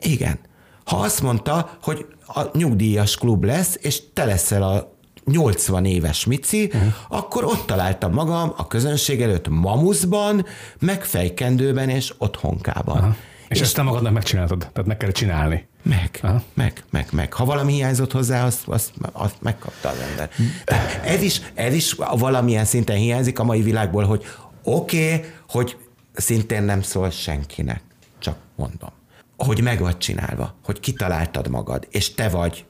Igen. 0.00 0.38
Ha 0.84 0.96
azt 0.96 1.22
mondta, 1.22 1.70
hogy 1.82 2.06
a 2.26 2.42
nyugdíjas 2.52 3.16
klub 3.16 3.44
lesz, 3.44 3.78
és 3.80 4.02
te 4.12 4.24
leszel 4.24 4.62
a 4.62 4.96
80 5.24 5.84
éves 5.84 6.24
Mici, 6.24 6.64
uh-huh. 6.64 6.92
akkor 7.08 7.44
ott 7.44 7.66
találtam 7.66 8.12
magam 8.12 8.52
a 8.56 8.66
közönség 8.66 9.22
előtt 9.22 9.48
mamuszban, 9.48 10.46
meg 10.78 11.04
fejkendőben 11.04 11.88
és 11.88 12.14
otthonkában. 12.18 12.96
Uh-huh. 12.96 13.14
És, 13.48 13.56
és 13.56 13.60
ezt 13.60 13.74
te 13.74 13.82
magadnak 13.82 14.12
megcsináltad, 14.12 14.58
tehát 14.58 14.86
meg 14.86 14.96
kell 14.96 15.10
csinálni. 15.10 15.67
Meg, 15.82 16.18
Aha. 16.22 16.42
meg, 16.54 16.84
meg, 16.90 17.08
meg. 17.12 17.32
Ha 17.32 17.44
valami 17.44 17.72
hiányzott 17.72 18.12
hozzá, 18.12 18.44
azt, 18.44 18.68
azt, 18.68 18.92
azt 19.12 19.36
megkapta 19.40 19.88
az 19.88 19.98
ember. 20.10 20.30
Tehát 20.64 21.04
ez 21.04 21.22
is, 21.22 21.40
ez 21.54 21.74
is 21.74 21.92
valamilyen 21.92 22.64
szinten 22.64 22.96
hiányzik 22.96 23.38
a 23.38 23.44
mai 23.44 23.62
világból, 23.62 24.04
hogy 24.04 24.24
oké, 24.62 25.14
okay, 25.14 25.30
hogy 25.48 25.76
szintén 26.12 26.62
nem 26.62 26.82
szól 26.82 27.10
senkinek, 27.10 27.80
csak 28.18 28.36
mondom. 28.56 28.90
Hogy 29.36 29.62
meg 29.62 29.80
vagy 29.80 29.98
csinálva, 29.98 30.54
hogy 30.64 30.80
kitaláltad 30.80 31.48
magad, 31.48 31.86
és 31.90 32.14
te 32.14 32.28
vagy 32.28 32.64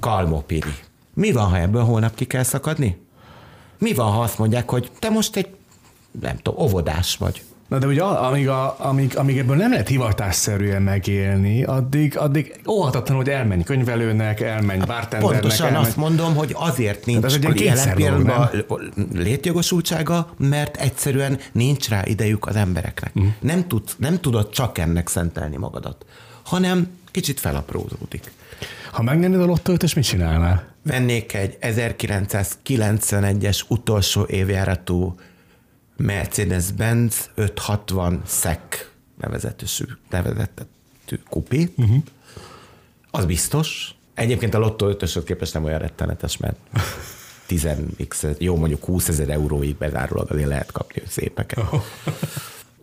kalmopiri. 0.00 0.74
Mi 1.14 1.32
van, 1.32 1.48
ha 1.48 1.58
ebből 1.58 1.84
holnap 1.84 2.14
ki 2.14 2.24
kell 2.24 2.42
szakadni? 2.42 3.02
Mi 3.78 3.94
van, 3.94 4.12
ha 4.12 4.20
azt 4.22 4.38
mondják, 4.38 4.70
hogy 4.70 4.90
te 4.98 5.10
most 5.10 5.36
egy, 5.36 5.54
nem 6.20 6.36
tudom, 6.36 6.64
óvodás 6.64 7.16
vagy. 7.16 7.42
Na 7.68 7.78
de 7.78 7.86
ugye 7.86 8.02
amíg, 8.02 8.48
a, 8.48 8.76
amíg, 8.78 9.16
amíg 9.16 9.38
ebből 9.38 9.56
nem 9.56 9.70
lehet 9.70 9.88
hivatásszerűen 9.88 10.82
megélni, 10.82 11.64
addig, 11.64 12.18
addig 12.18 12.60
óhatatlan, 12.68 13.16
hogy 13.16 13.28
elmenj 13.28 13.62
könyvelőnek, 13.62 14.40
elmenj 14.40 14.78
bartendernek. 14.78 15.40
Pontosan 15.40 15.66
elmenj. 15.66 15.84
azt 15.84 15.96
mondom, 15.96 16.34
hogy 16.34 16.50
azért 16.54 17.06
nincs 17.06 17.24
ez 17.24 17.38
egy 17.42 17.60
jelen 17.60 17.94
pillanatban 17.94 18.50
létjogosultsága, 19.12 20.34
mert 20.36 20.76
egyszerűen 20.76 21.38
nincs 21.52 21.88
rá 21.88 22.02
idejük 22.04 22.46
az 22.46 22.56
embereknek. 22.56 23.20
Mm. 23.20 23.26
Nem, 23.40 23.68
tud, 23.68 23.82
nem 23.96 24.20
tudod 24.20 24.50
csak 24.50 24.78
ennek 24.78 25.08
szentelni 25.08 25.56
magadat, 25.56 26.04
hanem 26.42 26.88
kicsit 27.10 27.40
felaprózódik. 27.40 28.32
Ha 28.90 29.02
megnyernéd 29.02 29.40
a 29.40 29.44
lottót, 29.44 29.94
mit 29.94 30.04
csinálnál? 30.04 30.64
Vennék 30.82 31.34
egy 31.34 31.58
1991-es 31.60 33.60
utolsó 33.68 34.26
évjáratú 34.28 35.14
Mercedes-Benz 35.96 37.30
560 37.34 38.22
SEC 38.26 38.58
nevezetű, 39.20 39.66
nevezetű 40.10 41.18
kupi. 41.28 41.72
Uh-huh. 41.76 42.02
Az 43.10 43.24
biztos. 43.24 43.94
Egyébként 44.14 44.54
a 44.54 44.58
Lotto 44.58 44.88
5 44.88 45.24
képest 45.24 45.54
nem 45.54 45.64
olyan 45.64 45.78
rettenetes, 45.78 46.36
mert 46.36 46.56
10x, 47.48 48.38
jó 48.38 48.56
mondjuk 48.56 48.84
20 48.84 49.08
ezer 49.08 49.28
euróig 49.28 49.76
bezárólag 49.76 50.30
azért 50.30 50.48
lehet 50.48 50.72
kapni 50.72 51.02
szépeket. 51.08 51.58
Oh. 51.58 51.82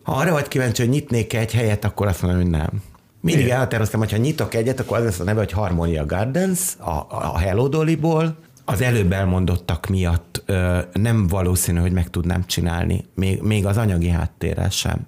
Ha 0.03 0.11
arra 0.11 0.31
vagy 0.31 0.47
kíváncsi, 0.47 0.81
hogy 0.81 0.91
nyitnék 0.91 1.33
egy 1.33 1.53
helyet, 1.53 1.85
akkor 1.85 2.07
azt 2.07 2.21
mondom, 2.21 2.41
hogy 2.41 2.49
nem. 2.49 2.83
Mindig 3.21 3.49
elhatároztam, 3.49 3.99
hogy 3.99 4.11
ha 4.11 4.17
nyitok 4.17 4.53
egyet, 4.53 4.79
akkor 4.79 4.97
az 4.97 5.03
lesz 5.03 5.19
a 5.19 5.23
neve, 5.23 5.39
hogy 5.39 5.51
Harmonia 5.51 6.05
Gardens, 6.05 6.75
a, 6.77 7.05
a 7.09 7.37
Hello 7.37 7.67
Dolly-ból, 7.67 8.37
az 8.71 8.81
előbb 8.81 9.11
elmondottak 9.11 9.87
miatt 9.87 10.43
ö, 10.45 10.79
nem 10.93 11.27
valószínű, 11.27 11.79
hogy 11.79 11.91
meg 11.91 12.09
tudnám 12.09 12.45
csinálni, 12.45 13.05
még, 13.15 13.41
még 13.41 13.65
az 13.65 13.77
anyagi 13.77 14.07
háttérrel 14.07 14.69
sem, 14.69 15.07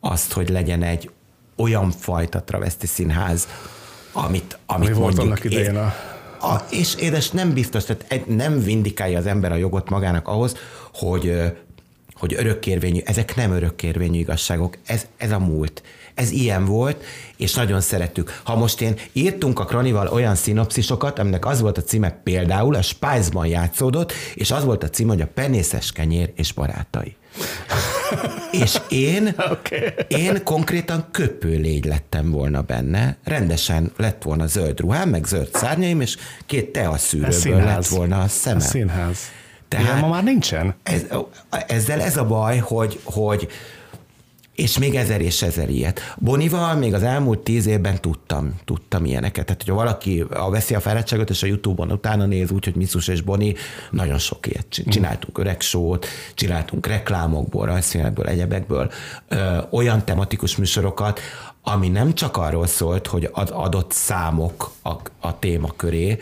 azt, 0.00 0.32
hogy 0.32 0.48
legyen 0.48 0.82
egy 0.82 1.10
olyan 1.56 1.90
fajta 1.90 2.42
traveszti 2.42 2.86
színház, 2.86 3.48
amit, 4.12 4.58
amit 4.66 4.88
Ami 4.88 4.98
mondjuk... 4.98 5.26
Volt 5.26 5.44
idején 5.44 5.76
a... 5.76 5.94
A, 6.42 6.66
és 6.70 6.94
édes 6.94 7.30
nem 7.30 7.52
biztos, 7.52 7.84
tehát 7.84 8.26
nem 8.26 8.60
vindikálja 8.62 9.18
az 9.18 9.26
ember 9.26 9.52
a 9.52 9.56
jogot 9.56 9.90
magának 9.90 10.28
ahhoz, 10.28 10.56
hogy, 10.94 11.52
hogy 12.12 12.34
örökkérvényű, 12.34 13.00
ezek 13.04 13.36
nem 13.36 13.52
örökkérvényű 13.52 14.18
igazságok, 14.18 14.78
ez, 14.86 15.06
ez 15.16 15.32
a 15.32 15.38
múlt 15.38 15.82
ez 16.20 16.30
ilyen 16.30 16.64
volt, 16.64 17.04
és 17.36 17.54
nagyon 17.54 17.80
szerettük. 17.80 18.40
Ha 18.44 18.56
most 18.56 18.80
én 18.80 18.96
írtunk 19.12 19.58
a 19.58 19.64
Kronival 19.64 20.06
olyan 20.06 20.34
szinopszisokat, 20.34 21.18
aminek 21.18 21.46
az 21.46 21.60
volt 21.60 21.78
a 21.78 21.82
címe 21.82 22.10
például, 22.10 22.74
a 22.74 22.82
Spice-ban 22.82 23.46
játszódott, 23.46 24.12
és 24.34 24.50
az 24.50 24.64
volt 24.64 24.82
a 24.82 24.88
címe, 24.88 25.12
hogy 25.12 25.20
a 25.20 25.28
penészes 25.34 25.92
kenyér 25.92 26.32
és 26.36 26.52
barátai. 26.52 27.16
és 28.64 28.80
én, 28.88 29.34
okay. 29.50 29.94
én 30.08 30.44
konkrétan 30.44 31.06
köpőlégy 31.10 31.84
lettem 31.84 32.30
volna 32.30 32.62
benne, 32.62 33.16
rendesen 33.24 33.92
lett 33.96 34.22
volna 34.22 34.46
zöld 34.46 34.80
ruhám, 34.80 35.08
meg 35.08 35.24
zöld 35.24 35.48
szárnyaim, 35.52 36.00
és 36.00 36.16
két 36.46 36.72
teaszűrőből 36.72 37.64
lett 37.64 37.86
volna 37.86 38.20
a 38.20 38.28
szemem. 38.28 38.58
A 38.58 38.60
színház. 38.60 39.18
Tehát 39.68 39.86
Ilyen 39.86 39.98
ma 39.98 40.08
már 40.08 40.24
nincsen. 40.24 40.74
Ez, 40.82 41.04
ezzel 41.66 42.00
ez 42.00 42.16
a 42.16 42.24
baj, 42.24 42.58
hogy, 42.58 43.00
hogy 43.02 43.48
és 44.60 44.78
még 44.78 44.94
ezer 44.94 45.20
és 45.20 45.42
ezer 45.42 45.70
ilyet. 45.70 46.14
Bonival 46.18 46.74
még 46.74 46.94
az 46.94 47.02
elmúlt 47.02 47.38
tíz 47.38 47.66
évben 47.66 48.00
tudtam, 48.00 48.54
tudtam 48.64 49.04
ilyeneket. 49.04 49.44
Tehát, 49.44 49.62
hogyha 49.62 49.78
valaki 49.78 50.24
a 50.30 50.50
veszi 50.50 50.74
a 50.74 50.80
fáradtságot, 50.80 51.30
és 51.30 51.42
a 51.42 51.46
Youtube-on 51.46 51.92
utána 51.92 52.26
néz 52.26 52.50
úgy, 52.50 52.64
hogy 52.64 52.74
Misszus 52.74 53.08
és 53.08 53.20
Boni, 53.20 53.54
nagyon 53.90 54.18
sok 54.18 54.46
ilyet 54.46 54.66
csináltunk, 54.68 55.38
öreg 55.38 55.60
sót, 55.60 56.06
csináltunk 56.34 56.86
reklámokból, 56.86 57.66
rajzfilmekből, 57.66 58.26
egyebekből, 58.26 58.90
ö, 59.28 59.58
olyan 59.70 60.04
tematikus 60.04 60.56
műsorokat, 60.56 61.20
ami 61.62 61.88
nem 61.88 62.14
csak 62.14 62.36
arról 62.36 62.66
szólt, 62.66 63.06
hogy 63.06 63.28
az 63.32 63.50
adott 63.50 63.92
számok 63.92 64.70
a, 64.82 64.92
a 65.20 65.38
témaköré, 65.38 66.18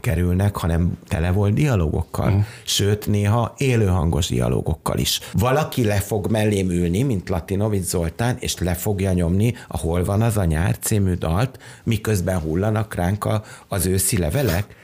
kerülnek, 0.00 0.56
hanem 0.56 0.98
tele 1.08 1.30
volt 1.30 1.54
dialógokkal. 1.54 2.30
Mm. 2.30 2.38
Sőt, 2.64 3.06
néha 3.06 3.54
élőhangos 3.56 4.28
dialógokkal 4.28 4.98
is. 4.98 5.20
Valaki 5.32 5.84
le 5.84 6.00
fog 6.00 6.30
mellém 6.30 6.70
ülni, 6.70 7.02
mint 7.02 7.28
Latinovic 7.28 7.88
Zoltán, 7.88 8.36
és 8.38 8.58
le 8.58 8.74
fogja 8.74 9.12
nyomni 9.12 9.54
a 9.68 9.76
Hol 9.76 10.04
van 10.04 10.22
az 10.22 10.36
a 10.36 10.44
nyár 10.44 10.78
című 10.78 11.14
dalt, 11.14 11.58
miközben 11.84 12.38
hullanak 12.38 12.94
ránk 12.94 13.24
a, 13.24 13.42
az 13.68 13.86
őszi 13.86 14.18
levelek. 14.18 14.80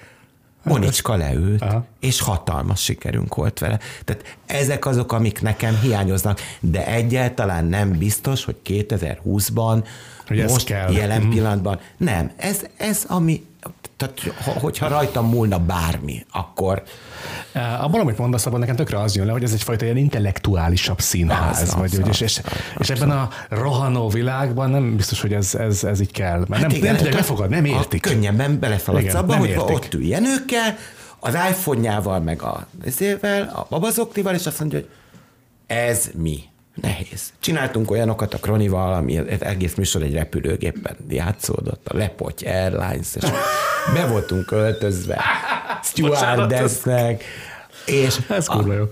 Monicska 0.62 1.16
leült, 1.16 1.62
Aha. 1.62 1.84
és 2.00 2.20
hatalmas 2.20 2.82
sikerünk 2.82 3.34
volt 3.34 3.58
vele. 3.58 3.78
Tehát 4.04 4.38
ezek 4.46 4.86
azok, 4.86 5.12
amik 5.12 5.42
nekem 5.42 5.78
hiányoznak, 5.80 6.40
de 6.60 6.86
egyáltalán 6.86 7.64
nem 7.64 7.98
biztos, 7.98 8.44
hogy 8.44 8.56
2020-ban, 8.66 9.84
hogy 10.26 10.42
most 10.42 10.66
kell. 10.66 10.92
jelen 10.92 11.22
mm. 11.22 11.30
pillanatban, 11.30 11.80
nem. 11.96 12.30
Ez, 12.36 12.60
ez 12.76 13.04
ami, 13.06 13.46
tehát 13.98 14.20
hogyha 14.44 14.88
rajtam 14.88 15.28
múlna 15.28 15.58
bármi, 15.58 16.26
akkor... 16.32 16.82
Abban, 17.80 18.00
amit 18.00 18.18
mondasz, 18.18 18.46
abban 18.46 18.60
nekem 18.60 18.76
tökre 18.76 19.00
az 19.00 19.16
jön 19.16 19.26
le, 19.26 19.32
hogy 19.32 19.42
ez 19.42 19.52
egyfajta 19.52 19.84
ilyen 19.84 19.96
intellektuálisabb 19.96 21.00
színház. 21.00 21.62
Az, 21.62 21.74
vagy, 21.74 21.98
az, 22.02 22.08
és, 22.08 22.20
és, 22.20 22.40
és 22.78 22.90
ebben 22.90 23.10
a 23.10 23.28
rohanó 23.48 24.08
világban 24.08 24.70
nem 24.70 24.96
biztos, 24.96 25.20
hogy 25.20 25.32
ez, 25.32 25.54
ez, 25.54 25.84
ez 25.84 26.00
így 26.00 26.12
kell. 26.12 26.38
Mert 26.48 26.62
hát 26.62 26.70
nem, 26.70 26.70
igen, 26.70 26.86
nem 26.86 26.96
tudják 26.96 27.14
befogadni, 27.14 27.54
nem 27.54 27.64
értik. 27.64 28.00
Könnyebben 28.00 28.58
beleszaladsz 28.58 29.14
abba, 29.14 29.36
hogy 29.36 29.48
értik. 29.48 29.76
ott 29.76 29.94
üljen 29.94 30.24
őkkel, 30.24 30.76
az 31.20 31.34
iPhone-jával, 31.34 32.20
meg 32.20 32.42
a 32.42 32.66
ezével, 32.84 33.42
a 33.54 33.66
babazoktival, 33.68 34.34
és 34.34 34.46
azt 34.46 34.60
mondja, 34.60 34.78
hogy 34.78 34.88
ez 35.66 36.10
mi? 36.14 36.42
Nehéz. 36.80 37.32
Csináltunk 37.40 37.90
olyanokat 37.90 38.34
a 38.34 38.38
Kronival, 38.38 38.94
ami 38.94 39.18
egész 39.40 39.74
műsor 39.74 40.02
egy 40.02 40.14
repülőgépen 40.14 40.96
játszódott, 41.08 41.88
a 41.88 41.96
Lepoty 41.96 42.46
Airlines, 42.46 43.14
és 43.14 43.24
be 43.94 44.06
voltunk 44.06 44.50
öltözve 44.50 45.20
stewardessnek, 45.82 47.24
és 47.86 48.18
Ez 48.28 48.46
kurva 48.46 48.72
jó. 48.72 48.84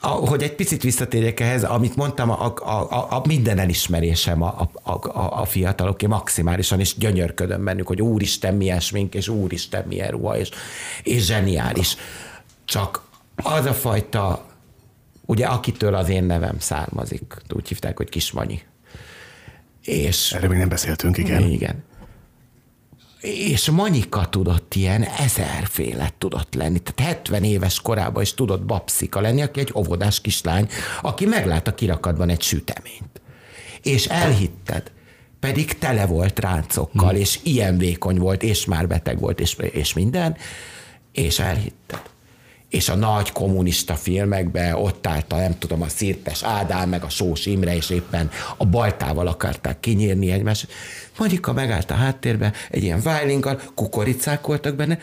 A, 0.00 0.08
hogy 0.08 0.42
egy 0.42 0.54
picit 0.54 0.82
visszatérjek 0.82 1.40
ehhez, 1.40 1.64
amit 1.64 1.96
mondtam, 1.96 2.30
a, 2.30 2.54
a, 2.56 2.70
a, 2.70 3.06
a 3.10 3.22
minden 3.26 3.58
elismerésem 3.58 4.42
a, 4.42 4.70
a, 4.82 4.92
a, 4.92 5.40
a 5.40 5.44
fiataloké 5.44 6.06
maximálisan, 6.06 6.80
és 6.80 6.96
gyönyörködöm 6.96 7.64
bennük, 7.64 7.86
hogy 7.86 8.02
úristen 8.02 8.54
milyen 8.54 8.80
smink, 8.80 9.14
és 9.14 9.28
úristen 9.28 9.84
milyen 9.86 10.10
ruha, 10.10 10.38
és, 10.38 10.50
és 11.02 11.24
zseniális. 11.24 11.96
Csak 12.64 13.02
az 13.42 13.64
a 13.64 13.72
fajta 13.72 14.47
ugye 15.28 15.46
akitől 15.46 15.94
az 15.94 16.08
én 16.08 16.24
nevem 16.24 16.58
származik, 16.58 17.36
úgy 17.48 17.68
hívták, 17.68 17.96
hogy 17.96 18.08
Kismanyi. 18.08 18.60
És, 19.82 20.32
Erről 20.32 20.48
még 20.48 20.58
nem 20.58 20.68
beszéltünk, 20.68 21.18
igen. 21.18 21.42
Igen. 21.42 21.84
És 23.20 23.70
Manyika 23.70 24.28
tudott 24.28 24.74
ilyen 24.74 25.02
ezerféle 25.02 26.12
tudott 26.18 26.54
lenni. 26.54 26.78
Tehát 26.78 27.12
70 27.12 27.44
éves 27.44 27.80
korában 27.80 28.22
is 28.22 28.34
tudott 28.34 28.64
babszika 28.64 29.20
lenni, 29.20 29.42
aki 29.42 29.60
egy 29.60 29.72
óvodás 29.74 30.20
kislány, 30.20 30.68
aki 31.02 31.26
meglát 31.26 31.68
a 31.68 31.74
kirakatban 31.74 32.28
egy 32.28 32.42
süteményt. 32.42 33.20
És 33.82 34.06
elhitted. 34.06 34.92
Pedig 35.40 35.78
tele 35.78 36.06
volt 36.06 36.38
ráncokkal, 36.38 37.08
hmm. 37.08 37.18
és 37.18 37.38
ilyen 37.42 37.78
vékony 37.78 38.18
volt, 38.18 38.42
és 38.42 38.64
már 38.64 38.86
beteg 38.86 39.20
volt, 39.20 39.40
és, 39.40 39.56
és 39.72 39.92
minden, 39.92 40.36
és 41.12 41.38
elhitted 41.38 42.00
és 42.68 42.88
a 42.88 42.94
nagy 42.94 43.32
kommunista 43.32 43.94
filmekben 43.94 44.74
ott 44.74 45.06
állt 45.06 45.32
a, 45.32 45.36
nem 45.36 45.58
tudom, 45.58 45.82
a 45.82 45.88
Szirtes 45.88 46.42
Ádám, 46.42 46.88
meg 46.88 47.02
a 47.02 47.08
Sós 47.08 47.46
Imre, 47.46 47.76
és 47.76 47.90
éppen 47.90 48.30
a 48.56 48.64
baltával 48.66 49.26
akarták 49.26 49.80
kinyírni 49.80 50.30
egymást. 50.30 50.68
Monika 51.18 51.52
megállt 51.52 51.90
a 51.90 51.94
háttérbe, 51.94 52.52
egy 52.70 52.82
ilyen 52.82 53.00
vájlinggal, 53.00 53.60
kukoricák 53.74 54.46
voltak 54.46 54.74
benne, 54.74 54.98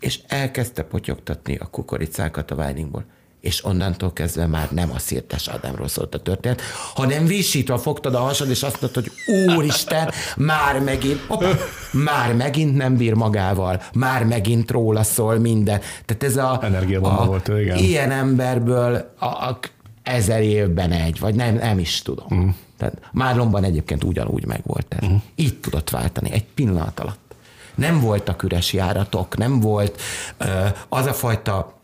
és 0.00 0.20
elkezdte 0.26 0.82
potyogtatni 0.82 1.56
a 1.56 1.66
kukoricákat 1.66 2.50
a 2.50 2.54
vájlingból 2.54 3.04
és 3.46 3.64
onnantól 3.64 4.12
kezdve 4.12 4.46
már 4.46 4.68
nem 4.70 4.90
a 4.94 4.98
Szirtes 4.98 5.48
Ádámról 5.48 5.88
szólt 5.88 6.14
a 6.14 6.18
történet, 6.18 6.60
hanem 6.94 7.26
visítva 7.26 7.78
fogtad 7.78 8.14
a 8.14 8.18
hasad, 8.18 8.50
és 8.50 8.62
azt 8.62 8.80
mondtad, 8.80 9.04
hogy 9.04 9.12
úristen, 9.56 10.10
már 10.36 10.80
megint, 10.80 11.20
opa, 11.28 11.48
már 11.92 12.34
megint 12.34 12.76
nem 12.76 12.96
bír 12.96 13.14
magával, 13.14 13.82
már 13.94 14.24
megint 14.24 14.70
róla 14.70 15.02
szól 15.02 15.38
minden. 15.38 15.80
Tehát 16.04 16.22
ez 16.22 16.36
a... 16.36 16.60
a 17.02 17.24
volt 17.26 17.48
ő, 17.48 17.60
igen. 17.60 17.76
Ilyen 17.76 18.10
emberből 18.10 19.12
a, 19.18 19.24
a 19.26 19.58
ezer 20.02 20.42
évben 20.42 20.92
egy, 20.92 21.18
vagy 21.20 21.34
nem, 21.34 21.54
nem 21.54 21.78
is 21.78 22.02
tudom. 22.02 22.26
Uh-huh. 22.30 22.54
Tehát 22.78 22.98
Márlonban 23.12 23.64
egyébként 23.64 24.04
ugyanúgy 24.04 24.46
megvolt 24.46 24.86
ez. 24.88 25.02
Uh-huh. 25.02 25.22
Így 25.34 25.60
tudott 25.60 25.90
váltani, 25.90 26.32
egy 26.32 26.44
pillanat 26.44 27.00
alatt. 27.00 27.34
Nem 27.74 28.00
voltak 28.00 28.42
üres 28.42 28.72
járatok, 28.72 29.36
nem 29.36 29.60
volt 29.60 30.00
uh, 30.40 30.48
az 30.88 31.06
a 31.06 31.12
fajta 31.12 31.75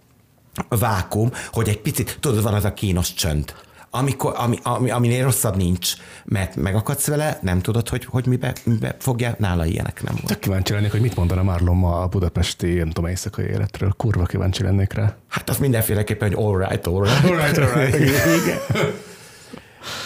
vákum, 0.68 1.30
hogy 1.52 1.68
egy 1.68 1.80
picit, 1.80 2.16
tudod, 2.20 2.42
van 2.42 2.54
az 2.54 2.64
a 2.64 2.74
kínos 2.74 3.14
csönd, 3.14 3.54
amikor, 3.94 4.32
ami, 4.36 4.58
ami, 4.62 4.90
aminél 4.90 5.24
rosszabb 5.24 5.56
nincs, 5.56 5.92
mert 6.24 6.56
megakadsz 6.56 7.06
vele, 7.06 7.38
nem 7.42 7.60
tudod, 7.60 7.88
hogy, 7.88 8.04
hogy 8.04 8.26
mibe, 8.26 8.54
mibe 8.64 8.96
fogja, 8.98 9.34
nála 9.38 9.64
ilyenek 9.64 10.02
nem 10.02 10.14
volt. 10.14 10.26
Csak 10.28 10.40
kíváncsi 10.40 10.72
lennék, 10.72 10.90
hogy 10.90 11.00
mit 11.00 11.16
mondana 11.16 11.42
Marlon 11.42 11.76
ma 11.76 12.00
a 12.00 12.06
budapesti, 12.06 12.74
nem 12.74 12.90
tudom, 12.90 13.10
éjszakai 13.10 13.44
életről. 13.44 13.92
Kurva 13.96 14.24
kíváncsi 14.24 14.62
lennék 14.62 14.92
rá. 14.92 15.16
Hát 15.28 15.48
az 15.48 15.58
mindenféleképpen, 15.58 16.28
hogy 16.28 16.44
all 16.44 16.58
right, 16.58 16.86
all 16.86 17.02
right. 17.02 17.24
all 17.24 17.36
right, 17.36 17.58
all 17.58 17.84
right. 17.84 19.10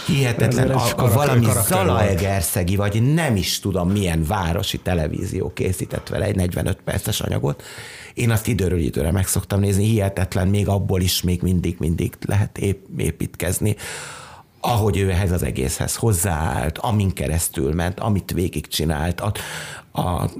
Hihetetlen, 0.06 0.70
a, 0.70 0.82
a 0.96 1.12
valami 1.12 1.46
Zalaegerszegi, 1.66 2.76
vagy 2.76 3.14
nem 3.14 3.36
is 3.36 3.60
tudom 3.60 3.90
milyen 3.90 4.24
városi 4.24 4.78
televízió 4.78 5.52
készített 5.52 6.08
vele 6.08 6.24
egy 6.24 6.36
45 6.36 6.78
perces 6.84 7.20
anyagot, 7.20 7.62
én 8.14 8.30
azt 8.30 8.46
időről 8.46 8.78
időre 8.78 9.12
meg 9.12 9.26
szoktam 9.26 9.60
nézni, 9.60 9.84
hihetetlen, 9.84 10.48
még 10.48 10.68
abból 10.68 11.00
is 11.00 11.22
még 11.22 11.42
mindig, 11.42 11.76
mindig 11.78 12.12
lehet 12.26 12.58
építkezni 12.96 13.76
ahogy 14.60 14.98
ő 14.98 15.10
ehhez 15.10 15.32
az 15.32 15.42
egészhez 15.42 15.96
hozzáállt, 15.96 16.78
amin 16.78 17.12
keresztül 17.12 17.74
ment, 17.74 18.00
amit 18.00 18.32
végigcsinált, 18.32 19.20
a, 19.20 19.32
a 20.00 20.30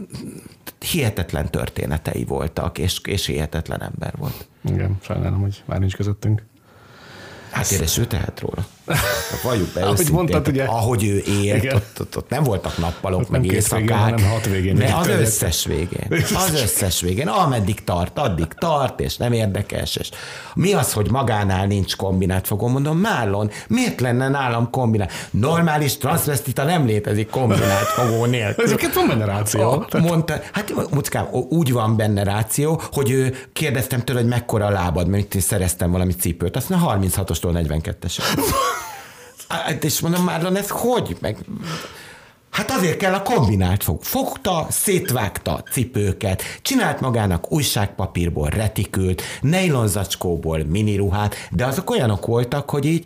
hihetetlen 0.78 1.50
történetei 1.50 2.24
voltak, 2.24 2.78
és, 2.78 3.00
és 3.04 3.26
hihetetlen 3.26 3.82
ember 3.82 4.14
volt. 4.18 4.48
Igen, 4.64 4.96
sajnálom, 5.02 5.40
hogy 5.40 5.62
már 5.64 5.78
nincs 5.78 5.96
közöttünk. 5.96 6.42
Hát 7.50 7.70
édes 7.70 7.98
ő 7.98 8.06
tehet 8.06 8.40
róla. 8.40 8.66
Valljuk 9.42 9.68
be 9.74 9.82
Ahogy 9.82 10.08
mondtad, 10.12 10.48
ugye. 10.48 10.64
Ahogy 10.64 11.04
ő 11.04 11.22
élt, 11.42 11.72
ott, 11.72 12.00
ott, 12.00 12.16
ott, 12.16 12.28
nem 12.28 12.42
voltak 12.42 12.78
nappalok, 12.78 13.20
ott 13.20 13.30
meg 13.30 13.40
nem 13.40 13.50
éjszakák. 13.50 14.14
Végén, 14.14 14.28
hat 14.30 14.46
végén. 14.46 14.74
De 14.74 14.94
az 14.94 15.08
összes 15.08 15.64
végén. 15.64 16.06
Az 16.10 16.60
összes 16.62 17.00
végén. 17.00 17.28
Ameddig 17.28 17.84
tart, 17.84 18.18
addig 18.18 18.46
tart, 18.46 19.00
és 19.00 19.16
nem 19.16 19.32
érdekes. 19.32 19.96
És 19.96 20.10
mi 20.54 20.72
az, 20.72 20.92
hogy 20.92 21.10
magánál 21.10 21.66
nincs 21.66 21.96
kombinát, 21.96 22.46
fogom 22.46 22.72
mondom, 22.72 22.98
Márlon, 22.98 23.50
miért 23.68 24.00
lenne 24.00 24.28
nálam 24.28 24.70
kombinát? 24.70 25.12
Normális 25.30 25.96
transvestita 25.96 26.64
nem 26.64 26.86
létezik 26.86 27.30
kombinát 27.30 27.86
fogó 27.86 28.24
nélkül. 28.24 28.64
Ezeket 28.64 28.94
van 28.94 29.08
benne 29.08 29.24
ráció. 29.24 29.84
Mondta, 29.98 30.40
hát 30.52 30.90
muckám, 30.90 31.28
úgy 31.48 31.72
van 31.72 31.96
benne 31.96 32.22
ráció, 32.24 32.80
hogy 32.92 33.10
ő 33.10 33.36
kérdeztem 33.52 34.04
tőle, 34.04 34.20
hogy 34.20 34.28
mekkora 34.28 34.66
a 34.66 34.70
lábad, 34.70 35.08
mert 35.08 35.34
én 35.34 35.40
szereztem 35.40 35.90
valami 35.90 36.12
cipőt. 36.14 36.56
Azt 36.56 36.68
mondja, 36.68 37.08
36-ostól 37.10 37.66
42-es. 37.68 38.18
Hát 39.48 39.84
és 39.84 40.00
mondom, 40.00 40.24
Márlon, 40.24 40.56
ez 40.56 40.68
hogy? 40.68 41.16
Meg, 41.20 41.36
Hát 42.56 42.70
azért 42.70 42.96
kell 42.96 43.14
a 43.14 43.22
kombinált 43.22 43.82
fog. 43.82 44.02
Fogta, 44.02 44.66
szétvágta 44.70 45.62
cipőket, 45.72 46.42
csinált 46.62 47.00
magának 47.00 47.52
újságpapírból 47.52 48.48
retikült, 48.48 49.22
nejlonzacskóból 49.40 50.64
miniruhát, 50.64 51.34
de 51.50 51.64
azok 51.66 51.90
olyanok 51.90 52.26
voltak, 52.26 52.70
hogy 52.70 52.84
így 52.84 53.04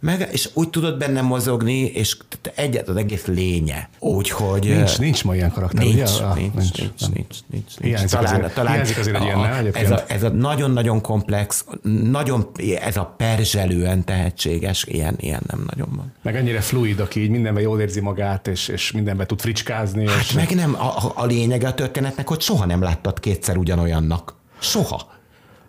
meg, 0.00 0.28
és 0.32 0.50
úgy 0.54 0.70
tudod 0.70 0.98
benne 0.98 1.20
mozogni, 1.20 1.80
és 1.80 2.16
egyet 2.54 2.88
az 2.88 2.96
egész 2.96 3.26
lénye. 3.26 3.88
Úgyhogy... 3.98 4.64
Nincs, 4.64 4.98
nincs 4.98 5.24
ma 5.24 5.34
ilyen 5.34 5.52
karakter, 5.52 5.84
nincs, 5.84 5.94
ugye? 5.94 6.04
Nincs, 6.04 6.20
ah, 6.20 6.34
nincs, 6.36 6.54
nincs, 6.54 6.78
nincs, 6.78 7.10
nincs, 7.14 7.78
nincs, 7.78 7.98
nincs. 7.98 8.10
talán, 8.10 8.34
azért, 8.34 8.54
talán 8.54 8.72
hiányzik 8.72 8.98
azért 8.98 9.16
egy 9.16 9.22
ilyen, 9.22 9.70
ez, 9.72 9.90
a, 9.90 10.04
ez 10.06 10.22
a 10.22 10.28
nagyon-nagyon 10.28 11.00
komplex, 11.00 11.64
nagyon, 12.10 12.50
ez 12.80 12.96
a 12.96 13.14
perzselően 13.16 14.04
tehetséges, 14.04 14.84
ilyen, 14.88 15.14
ilyen 15.18 15.42
nem 15.46 15.64
nagyon 15.70 15.88
van. 15.96 16.12
Meg 16.22 16.36
ennyire 16.36 16.60
fluid, 16.60 17.00
aki 17.00 17.20
így 17.20 17.30
mindenben 17.30 17.62
jól 17.62 17.80
érzi 17.80 18.00
magát, 18.00 18.46
és, 18.46 18.68
és 18.68 18.92
mindenben 18.92 19.26
tud 19.26 19.40
fricskázni. 19.40 20.08
Hát 20.08 20.20
és 20.20 20.32
meg 20.32 20.54
nem, 20.54 20.74
a, 20.74 21.12
a 21.14 21.24
lényege 21.24 21.68
a 21.68 21.74
történetnek, 21.74 22.28
hogy 22.28 22.40
soha 22.40 22.64
nem 22.64 22.82
láttad 22.82 23.20
kétszer 23.20 23.56
ugyanolyannak. 23.56 24.34
Soha. 24.58 25.18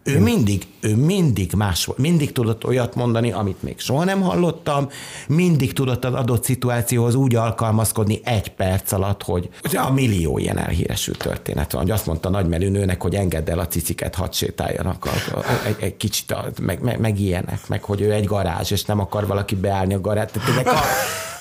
Ő 0.03 0.19
mindig, 0.19 0.67
ő 0.79 0.95
mindig 0.95 1.53
más 1.53 1.85
volt. 1.85 1.99
Mindig 1.99 2.31
tudott 2.31 2.65
olyat 2.65 2.95
mondani, 2.95 3.31
amit 3.31 3.63
még 3.63 3.79
soha 3.79 4.03
nem 4.03 4.21
hallottam, 4.21 4.89
mindig 5.27 5.73
tudott 5.73 6.05
az 6.05 6.13
adott 6.13 6.43
szituációhoz 6.43 7.15
úgy 7.15 7.35
alkalmazkodni 7.35 8.21
egy 8.23 8.49
perc 8.49 8.91
alatt, 8.91 9.23
hogy 9.23 9.49
a 9.73 9.91
millió 9.91 10.37
ilyen 10.37 10.57
elhíresült 10.57 11.17
történet 11.17 11.71
van. 11.71 11.81
Hogy 11.81 11.91
azt 11.91 12.05
mondta 12.05 12.27
a 12.27 12.31
nagymerőnőnek, 12.31 13.01
hogy 13.01 13.15
engedd 13.15 13.49
el 13.49 13.59
a 13.59 13.67
ciciket, 13.67 14.15
hadd 14.15 14.31
sétáljanak 14.31 15.05
a, 15.05 15.37
a, 15.37 15.43
egy, 15.65 15.75
egy 15.79 15.97
kicsit, 15.97 16.31
a, 16.31 16.45
meg, 16.61 16.81
meg, 16.81 16.99
meg, 16.99 17.19
ilyenek, 17.19 17.67
meg 17.67 17.83
hogy 17.83 18.01
ő 18.01 18.11
egy 18.11 18.25
garázs, 18.25 18.71
és 18.71 18.85
nem 18.85 18.99
akar 18.99 19.27
valaki 19.27 19.55
beállni 19.55 19.93
a 19.93 20.01
garázs. 20.01 20.29
Tehát 20.31 20.67
a, 20.67 20.79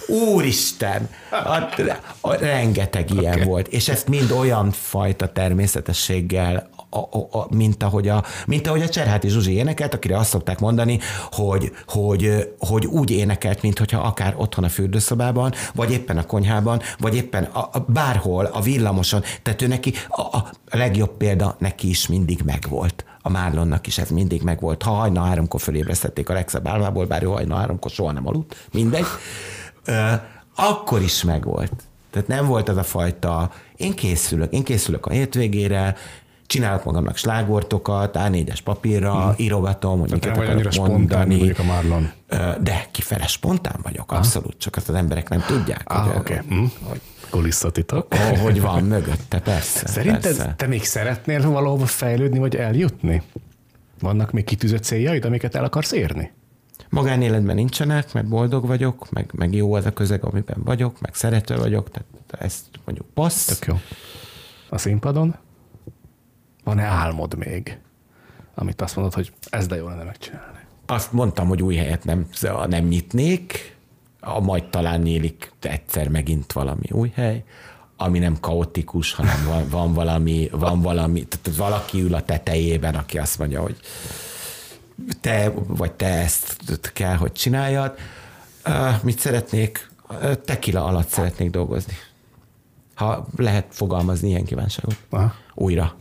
Úristen! 0.07 1.09
A, 1.31 1.79
a, 2.21 2.35
rengeteg 2.35 3.11
ilyen 3.11 3.33
okay. 3.35 3.45
volt, 3.45 3.69
és 3.69 3.89
ezt 3.89 4.09
mind 4.09 4.31
olyan 4.31 4.71
fajta 4.71 5.33
természetességgel 5.33 6.69
a, 6.91 6.99
a, 6.99 7.39
a, 7.39 7.47
mint, 7.51 7.83
ahogy 7.83 8.09
a, 8.09 8.25
mint 8.47 8.67
ahogy 8.67 8.83
a 8.83 8.89
Cserháti 8.89 9.29
Zsuzsi 9.29 9.53
énekelt, 9.53 9.95
akire 9.95 10.19
azt 10.19 10.31
szokták 10.31 10.59
mondani, 10.59 10.99
hogy, 11.31 11.73
hogy, 11.87 12.53
hogy 12.59 12.87
úgy 12.87 13.11
énekelt, 13.11 13.63
mint 13.63 13.79
hogyha 13.79 14.01
akár 14.01 14.35
otthon 14.37 14.65
a 14.65 14.69
fürdőszobában, 14.69 15.53
vagy 15.75 15.91
éppen 15.91 16.19
a 16.19 16.27
konyhában, 16.27 16.81
vagy 16.99 17.15
éppen 17.15 17.45
a, 17.45 17.59
a, 17.59 17.85
bárhol, 17.87 18.45
a 18.45 18.61
villamoson. 18.61 19.23
Tehát 19.43 19.63
ő 19.63 19.67
neki 19.67 19.93
a, 20.09 20.37
a 20.37 20.51
legjobb 20.71 21.17
példa 21.17 21.57
neki 21.59 21.89
is 21.89 22.09
mindig 22.09 22.43
megvolt 22.45 23.05
a 23.23 23.29
Márlonnak 23.29 23.87
is 23.87 23.99
ez 23.99 24.11
mindig 24.11 24.43
megvolt. 24.43 24.83
Ha 24.83 24.91
hajna 24.91 25.23
háromkor 25.23 25.61
fölébresztették 25.61 26.29
a 26.29 26.33
legszebb 26.33 26.67
álmából, 26.67 27.07
bár 27.07 27.23
ő 27.23 27.27
hajna 27.27 27.57
háromkor 27.57 27.91
soha 27.91 28.13
nem 28.13 28.27
aludt, 28.27 28.69
mindegy, 28.73 29.05
akkor 30.55 31.03
is 31.03 31.23
megvolt. 31.23 31.73
Tehát 32.11 32.29
nem 32.29 32.47
volt 32.47 32.69
az 32.69 32.77
a 32.77 32.83
fajta, 32.83 33.51
én 33.77 33.95
készülök, 33.95 34.53
én 34.53 34.65
készülök 34.65 35.07
a 35.07 35.11
hétvégére, 35.11 35.97
csinálok 36.51 36.85
magamnak 36.85 37.17
slágortokat, 37.17 38.17
A4-es 38.19 38.59
papírra, 38.65 39.23
hmm. 39.23 39.35
írogatom, 39.37 40.01
hogy 40.01 40.11
miket 40.11 40.37
akarok 40.37 40.75
mondani. 40.75 41.51
a 41.51 41.63
Marlon. 41.63 42.11
De 42.63 42.87
kifele 42.91 43.27
spontán 43.27 43.81
vagyok, 43.83 44.13
abszolút, 44.13 44.59
csak 44.59 44.77
azt 44.77 44.89
az 44.89 44.95
emberek 44.95 45.29
nem 45.29 45.45
tudják. 45.47 45.83
Ah, 45.85 46.07
hogy, 46.07 46.17
okay. 46.17 46.39
hmm. 46.49 46.73
hogy, 46.83 47.01
Kulisszatitok. 47.31 48.15
Hogy 48.15 48.61
van 48.61 48.85
mögötte, 48.85 49.41
persze. 49.41 49.87
Szerinted 49.87 50.23
persze. 50.23 50.55
te 50.57 50.67
még 50.67 50.85
szeretnél 50.85 51.51
valahova 51.51 51.87
fejlődni, 51.87 52.39
vagy 52.39 52.57
eljutni? 52.57 53.23
Vannak 54.01 54.33
még 54.33 54.45
kitűzött 54.45 54.83
céljaid, 54.83 55.25
amiket 55.25 55.55
el 55.55 55.65
akarsz 55.65 55.93
érni? 55.93 56.33
Magánéletben 56.89 57.55
nincsenek, 57.55 58.13
mert 58.13 58.29
boldog 58.29 58.67
vagyok, 58.67 59.11
meg, 59.11 59.31
meg 59.35 59.55
jó 59.55 59.75
az 59.75 59.87
a 59.87 59.91
közeg, 59.91 60.25
amiben 60.25 60.63
vagyok, 60.65 61.01
meg 61.01 61.15
szerető 61.15 61.57
vagyok, 61.57 61.91
tehát 61.91 62.09
ezt 62.45 62.65
mondjuk 62.85 63.07
passz. 63.15 63.45
Tök 63.45 63.67
jó. 63.67 63.81
A 64.69 64.79
színpadon? 64.79 65.37
Van-e 66.65 66.83
álmod 66.83 67.35
még, 67.35 67.79
amit 68.55 68.81
azt 68.81 68.97
mondod, 68.97 69.15
hogy 69.15 69.33
ez 69.51 69.67
de 69.67 69.77
jó 69.77 69.89
lenne 69.89 70.03
megcsinálni? 70.03 70.59
Azt 70.87 71.13
mondtam, 71.13 71.49
hogy 71.49 71.63
új 71.63 71.75
helyet 71.75 72.05
nem, 72.05 72.27
nem 72.67 72.85
nyitnék, 72.85 73.77
a 74.21 74.41
majd 74.41 74.65
talán 74.65 75.01
nyílik 75.01 75.53
egyszer 75.61 76.09
megint 76.09 76.53
valami 76.53 76.87
új 76.91 77.13
hely, 77.15 77.45
ami 77.97 78.19
nem 78.19 78.41
kaotikus, 78.41 79.13
hanem 79.13 79.45
van, 79.47 79.69
van 79.69 79.93
valami, 79.93 80.49
van 80.53 80.81
valami, 80.81 81.27
tehát 81.27 81.59
valaki 81.59 82.01
ül 82.01 82.15
a 82.15 82.23
tetejében, 82.23 82.95
aki 82.95 83.19
azt 83.19 83.39
mondja, 83.39 83.61
hogy 83.61 83.77
te, 85.21 85.53
vagy 85.67 85.93
te 85.93 86.07
ezt 86.07 86.57
kell, 86.93 87.17
hogy 87.17 87.33
csináljad. 87.33 87.95
Mit 89.03 89.19
szeretnék? 89.19 89.91
Tekila 90.45 90.85
alatt 90.85 91.09
szeretnék 91.09 91.51
dolgozni. 91.51 91.93
Ha 92.95 93.27
lehet 93.37 93.67
fogalmazni 93.71 94.29
ilyen 94.29 94.45
kívánságot. 94.45 94.97
Aha. 95.11 95.35
Újra. 95.55 95.95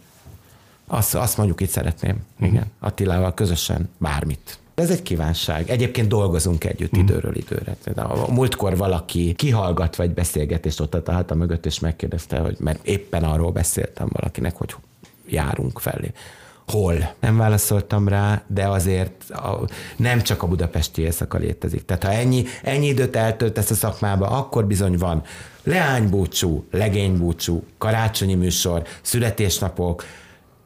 Azt, 0.91 1.15
azt 1.15 1.37
mondjuk 1.37 1.61
itt 1.61 1.69
szeretném. 1.69 2.25
Uh-huh. 2.33 2.47
Igen. 2.47 2.65
Attilával 2.79 3.33
közösen 3.33 3.89
bármit. 3.97 4.59
Ez 4.75 4.89
egy 4.89 5.01
kívánság. 5.01 5.69
Egyébként 5.69 6.07
dolgozunk 6.07 6.63
együtt 6.63 6.97
mm. 6.97 6.99
időről 6.99 7.35
időre. 7.35 7.75
A 7.95 8.31
múltkor 8.31 8.77
valaki 8.77 9.33
kihallgat 9.33 9.95
vagy 9.95 10.11
beszélgetést 10.11 10.79
ott 10.79 11.07
a 11.07 11.11
háta 11.11 11.35
mögött, 11.35 11.65
és 11.65 11.79
megkérdezte, 11.79 12.39
hogy 12.39 12.55
mert 12.59 12.87
éppen 12.87 13.23
arról 13.23 13.51
beszéltem 13.51 14.07
valakinek, 14.11 14.55
hogy 14.55 14.75
járunk 15.27 15.79
felé 15.79 16.11
hol. 16.71 17.13
Nem 17.19 17.37
válaszoltam 17.37 18.07
rá, 18.07 18.41
de 18.47 18.67
azért 18.67 19.29
a, 19.29 19.59
nem 19.95 20.21
csak 20.21 20.43
a 20.43 20.47
budapesti 20.47 21.01
éjszaka 21.01 21.37
létezik. 21.37 21.85
Tehát 21.85 22.03
ha 22.03 22.11
ennyi, 22.11 22.45
ennyi 22.63 22.87
időt 22.87 23.15
eltöltesz 23.15 23.69
a 23.69 23.75
szakmába, 23.75 24.27
akkor 24.27 24.65
bizony 24.65 24.97
van 24.97 25.23
leánybúcsú, 25.63 26.65
legénybúcsú, 26.71 27.63
karácsonyi 27.77 28.35
műsor, 28.35 28.83
születésnapok, 29.01 30.03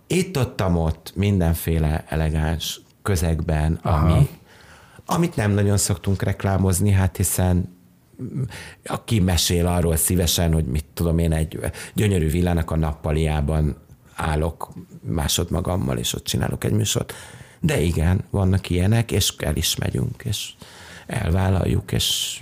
itt-ottam 0.07 0.77
ott 0.77 1.13
mindenféle 1.15 2.03
elegáns 2.07 2.81
közegben, 3.01 3.73
ami, 3.73 4.29
amit 5.05 5.35
nem 5.35 5.51
nagyon 5.51 5.77
szoktunk 5.77 6.21
reklámozni, 6.21 6.91
hát 6.91 7.17
hiszen 7.17 7.81
aki 8.85 9.19
mesél 9.19 9.67
arról 9.67 9.95
szívesen, 9.95 10.53
hogy 10.53 10.65
mit 10.65 10.85
tudom 10.93 11.17
én, 11.17 11.31
egy 11.31 11.59
gyönyörű 11.93 12.29
villának 12.29 12.71
a 12.71 12.75
nappaliában 12.75 13.75
állok 14.15 14.73
másodmagammal, 15.01 15.97
és 15.97 16.13
ott 16.13 16.23
csinálok 16.23 16.63
egy 16.63 16.71
műsort. 16.71 17.13
De 17.59 17.81
igen, 17.81 18.23
vannak 18.29 18.69
ilyenek, 18.69 19.11
és 19.11 19.33
el 19.37 19.55
is 19.55 19.75
megyünk, 19.75 20.23
és 20.23 20.49
elvállaljuk, 21.07 21.91
és 21.91 22.41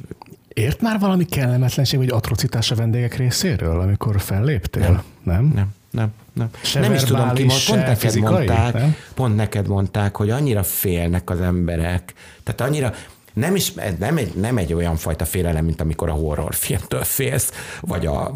Ért 0.54 0.82
már 0.82 1.00
valami 1.00 1.26
kellemetlenség 1.26 2.00
vagy 2.00 2.10
atrocitás 2.10 2.72
a 2.72 2.76
vendégek 2.76 3.16
részéről, 3.16 3.80
amikor 3.80 4.22
felléptél? 4.22 4.82
Nem. 4.82 5.04
Nem? 5.24 5.52
Nem. 5.56 5.74
Nem, 5.92 6.14
nem. 6.34 6.50
Nem 6.74 6.94
is 6.94 7.04
tudom 7.04 7.34
ki, 7.34 7.46
pont 7.46 7.80
neked, 7.80 7.98
fizikai, 7.98 8.34
mondták, 8.34 8.74
nem? 8.74 8.96
pont 9.14 9.36
neked 9.36 9.68
mondták, 9.68 10.16
hogy 10.16 10.30
annyira 10.30 10.64
félnek 10.64 11.30
az 11.30 11.42
emberek, 11.42 12.14
tehát 12.44 12.62
annyira, 12.62 12.94
nem, 13.34 13.56
is, 13.56 13.74
nem, 14.00 14.18
egy, 14.18 14.34
nem 14.36 14.58
egy 14.58 14.74
olyan 14.74 14.96
fajta 14.96 15.26
félelem, 15.26 15.66
mint 15.66 15.82
amikor 15.82 16.10
a 16.10 16.14
horrorfilmtől 16.14 17.04
félsz, 17.04 17.52
vagy 17.82 18.06
a 18.06 18.34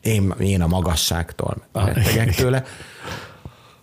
én, 0.00 0.34
én 0.38 0.62
a 0.62 0.66
magasságtól 0.66 1.56
rettegek 1.72 2.34
tőle, 2.34 2.64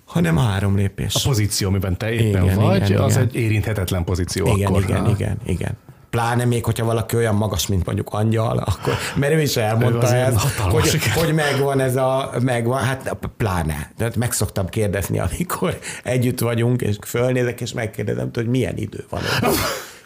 hanem 0.06 0.38
a 0.38 0.42
három 0.42 0.76
lépés. 0.76 1.16
A 1.16 1.20
pozíció, 1.24 1.68
amiben 1.68 1.98
te 1.98 2.12
éppen 2.12 2.44
igen, 2.44 2.56
vagy, 2.56 2.90
igen, 2.90 3.02
az 3.02 3.12
igen. 3.12 3.24
egy 3.24 3.36
érinthetetlen 3.36 4.04
pozíció. 4.04 4.56
Igen, 4.56 4.68
akkor, 4.68 4.84
igen, 4.84 5.06
ha? 5.06 5.10
igen, 5.10 5.38
igen. 5.46 5.78
Pláne 6.10 6.46
még, 6.46 6.66
hogyha 6.66 6.86
valaki 6.86 7.16
olyan 7.16 7.36
magas, 7.36 7.68
mint 7.68 7.86
mondjuk 7.86 8.08
angyal, 8.12 8.58
akkor, 8.58 8.94
mert 9.16 9.34
ő 9.34 9.42
is 9.42 9.58
elmondta 9.58 10.16
ő 10.16 10.20
ezt, 10.20 10.40
hogy, 10.60 11.00
hogy 11.16 11.34
megvan 11.34 11.80
ez 11.80 11.96
a, 11.96 12.32
megvan, 12.40 12.84
hát 12.84 13.18
pláne. 13.38 13.92
De 13.98 14.12
meg 14.18 14.32
szoktam 14.32 14.68
kérdezni, 14.68 15.20
amikor 15.20 15.80
együtt 16.04 16.40
vagyunk, 16.40 16.82
és 16.82 16.96
fölnézek, 17.06 17.62
és 17.62 17.74
megkérdezem, 17.74 18.30
hogy 18.34 18.48
milyen 18.48 18.78
idő 18.78 19.06
van 19.10 19.22
oda. 19.38 19.52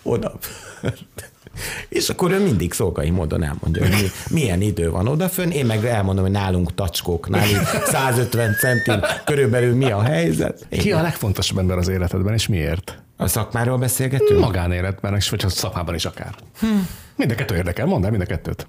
oda. 0.04 0.34
És 1.90 2.10
akkor 2.10 2.32
ő 2.32 2.44
mindig 2.44 2.74
szolgai 2.74 3.10
módon 3.10 3.44
elmondja, 3.44 3.82
hogy 3.82 3.92
mi, 3.92 4.08
milyen 4.30 4.62
idő 4.62 4.92
van 4.92 5.08
odafönn, 5.08 5.50
én 5.50 5.66
meg 5.66 5.86
elmondom, 5.86 6.24
hogy 6.24 6.34
nálunk 6.34 6.76
tacskók, 6.76 7.30
nálunk 7.30 7.68
150 7.86 8.56
centim 8.60 9.00
körülbelül 9.26 9.76
mi 9.76 9.92
a 9.92 10.02
helyzet. 10.02 10.66
Ki 10.70 10.92
a 10.92 11.02
legfontosabb 11.02 11.58
ember 11.58 11.78
az 11.78 11.88
életedben, 11.88 12.34
és 12.34 12.48
miért? 12.48 13.02
A 13.22 13.28
szakmáról 13.28 13.78
beszélgetünk? 13.78 14.40
Magánéletben, 14.40 15.16
és 15.16 15.30
vagy 15.30 15.46
a 15.46 15.50
szakmában 15.50 15.96
is 15.96 16.06
akár. 16.06 16.36
Hm. 16.60 16.68
Mind 17.16 17.32
a 17.32 17.36
kettő 17.36 17.56
érdekel, 17.56 17.86
mondd 17.86 18.04
el 18.04 18.10
mind 18.10 18.22
a 18.22 18.26
kettőt. 18.26 18.68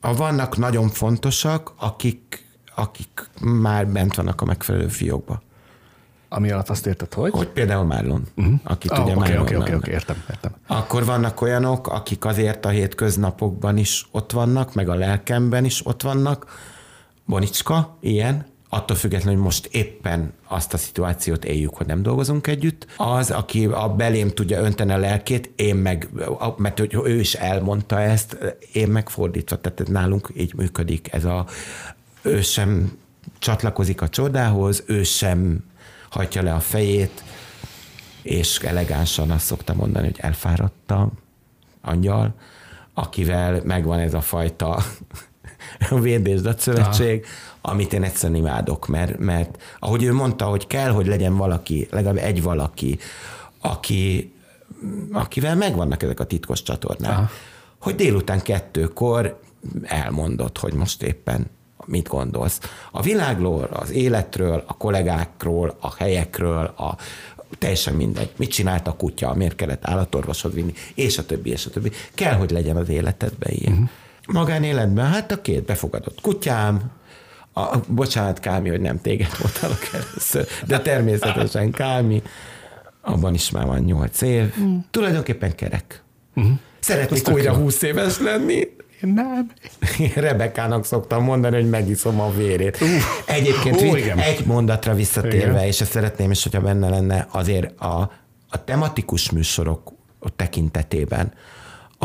A 0.00 0.14
vannak 0.14 0.56
nagyon 0.56 0.88
fontosak, 0.88 1.72
akik, 1.78 2.46
akik 2.74 3.30
már 3.40 3.86
bent 3.88 4.14
vannak 4.14 4.40
a 4.40 4.44
megfelelő 4.44 4.88
fiókba. 4.88 5.42
Ami 6.28 6.50
alatt 6.50 6.68
azt 6.68 6.86
érted, 6.86 7.14
hogy? 7.14 7.30
Hogy 7.30 7.48
például 7.48 7.84
Marlon, 7.84 8.26
uh-huh. 8.36 8.54
akit 8.64 8.90
oh, 8.90 9.04
ugye 9.04 9.14
okay, 9.14 9.28
Marlon. 9.28 9.42
Oké, 9.42 9.56
oké, 9.56 9.74
oké, 9.74 9.90
értem, 9.90 10.24
értem. 10.30 10.52
Akkor 10.66 11.04
vannak 11.04 11.40
olyanok, 11.40 11.86
akik 11.86 12.24
azért 12.24 12.64
a 12.64 12.68
hétköznapokban 12.68 13.76
is 13.76 14.06
ott 14.10 14.32
vannak, 14.32 14.74
meg 14.74 14.88
a 14.88 14.94
lelkemben 14.94 15.64
is 15.64 15.86
ott 15.86 16.02
vannak. 16.02 16.46
Bonicska, 17.24 17.96
ilyen, 18.00 18.46
attól 18.76 18.96
függetlenül, 18.96 19.34
hogy 19.34 19.44
most 19.44 19.66
éppen 19.66 20.32
azt 20.48 20.74
a 20.74 20.76
szituációt 20.76 21.44
éljük, 21.44 21.74
hogy 21.74 21.86
nem 21.86 22.02
dolgozunk 22.02 22.46
együtt, 22.46 22.86
az, 22.96 23.30
aki 23.30 23.64
a 23.64 23.88
belém 23.88 24.28
tudja 24.28 24.60
önteni 24.60 24.92
a 24.92 24.96
lelkét, 24.96 25.50
én 25.56 25.76
meg, 25.76 26.08
mert 26.56 26.78
hogy 26.78 26.94
ő 27.04 27.20
is 27.20 27.34
elmondta 27.34 28.00
ezt, 28.00 28.56
én 28.72 28.88
meg 28.88 29.08
fordítva, 29.08 29.60
tehát 29.60 29.88
nálunk 29.88 30.30
így 30.36 30.54
működik 30.54 31.12
ez 31.12 31.24
a, 31.24 31.46
ő 32.22 32.40
sem 32.40 32.98
csatlakozik 33.38 34.02
a 34.02 34.08
csodához, 34.08 34.82
ő 34.86 35.02
sem 35.02 35.64
hajtja 36.10 36.42
le 36.42 36.54
a 36.54 36.60
fejét, 36.60 37.24
és 38.22 38.58
elegánsan 38.58 39.30
azt 39.30 39.44
szokta 39.44 39.74
mondani, 39.74 40.06
hogy 40.06 40.18
elfáradtam, 40.20 41.12
angyal, 41.80 42.34
akivel 42.94 43.60
megvan 43.64 43.98
ez 43.98 44.14
a 44.14 44.20
fajta 44.20 44.82
védésdat 46.00 46.60
szövetség, 46.60 47.24
ah. 47.60 47.70
amit 47.70 47.92
én 47.92 48.02
egyszerűen 48.02 48.38
imádok, 48.38 48.86
mert, 48.86 49.18
mert 49.18 49.62
ahogy 49.78 50.02
ő 50.02 50.12
mondta, 50.12 50.44
hogy 50.44 50.66
kell, 50.66 50.90
hogy 50.90 51.06
legyen 51.06 51.36
valaki, 51.36 51.86
legalább 51.90 52.24
egy 52.24 52.42
valaki, 52.42 52.98
aki, 53.60 54.32
akivel 55.12 55.56
megvannak 55.56 56.02
ezek 56.02 56.20
a 56.20 56.24
titkos 56.24 56.62
csatornák, 56.62 57.18
ah. 57.18 57.28
hogy 57.78 57.94
délután 57.94 58.42
kettőkor 58.42 59.40
elmondott, 59.82 60.58
hogy 60.58 60.72
most 60.72 61.02
éppen 61.02 61.46
mit 61.84 62.08
gondolsz. 62.08 62.60
A 62.90 63.02
világról, 63.02 63.64
az 63.64 63.90
életről, 63.90 64.64
a 64.66 64.76
kollégákról, 64.76 65.76
a 65.80 65.94
helyekről, 65.94 66.64
a, 66.64 66.96
teljesen 67.58 67.94
mindegy. 67.94 68.30
Mit 68.36 68.50
csinált 68.50 68.86
a 68.86 68.92
kutya, 68.92 69.34
miért 69.34 69.56
kellett 69.56 69.86
állatorvoshoz 69.86 70.52
vinni, 70.52 70.72
és 70.94 71.18
a 71.18 71.26
többi, 71.26 71.50
és 71.50 71.66
a 71.66 71.70
többi. 71.70 71.90
Kell, 72.14 72.34
hogy 72.34 72.50
legyen 72.50 72.76
az 72.76 72.88
életedben 72.88 73.52
ilyen. 73.52 73.72
Uh-huh. 73.72 73.88
Magánéletben, 74.26 75.06
hát 75.06 75.32
a 75.32 75.40
két 75.40 75.64
befogadott 75.64 76.20
kutyám, 76.20 76.90
a, 77.52 77.78
bocsánat, 77.88 78.40
Kámi, 78.40 78.68
hogy 78.68 78.80
nem 78.80 79.00
téged 79.00 79.38
voltalak 79.38 79.88
először, 79.92 80.46
de 80.66 80.80
természetesen 80.80 81.70
Kámi, 81.70 82.22
abban 83.00 83.34
is 83.34 83.50
már 83.50 83.66
van 83.66 83.80
nyolc 83.80 84.20
év. 84.20 84.44
Uh-huh. 84.44 84.84
Tulajdonképpen 84.90 85.54
kerek. 85.54 86.02
Uh-huh. 86.34 86.52
Szeretnék 86.80 87.28
újra 87.28 87.54
húsz 87.54 87.82
éves 87.82 88.18
lenni, 88.18 88.54
én 89.02 89.12
nem. 89.12 89.50
Én 89.98 90.12
Rebekának 90.14 90.84
szoktam 90.84 91.24
mondani, 91.24 91.56
hogy 91.56 91.68
megiszom 91.68 92.20
a 92.20 92.30
vérét. 92.30 92.80
Uh, 92.80 92.88
Egyébként 93.26 93.80
uh, 93.80 93.98
igen. 93.98 94.18
egy 94.18 94.46
mondatra 94.46 94.94
visszatérve, 94.94 95.56
igen. 95.56 95.64
és 95.64 95.80
ezt 95.80 95.90
szeretném 95.90 96.30
is, 96.30 96.42
hogyha 96.42 96.60
benne 96.60 96.88
lenne, 96.88 97.26
azért 97.30 97.80
a, 97.80 98.12
a 98.48 98.64
tematikus 98.64 99.30
műsorok 99.30 99.92
tekintetében 100.36 101.32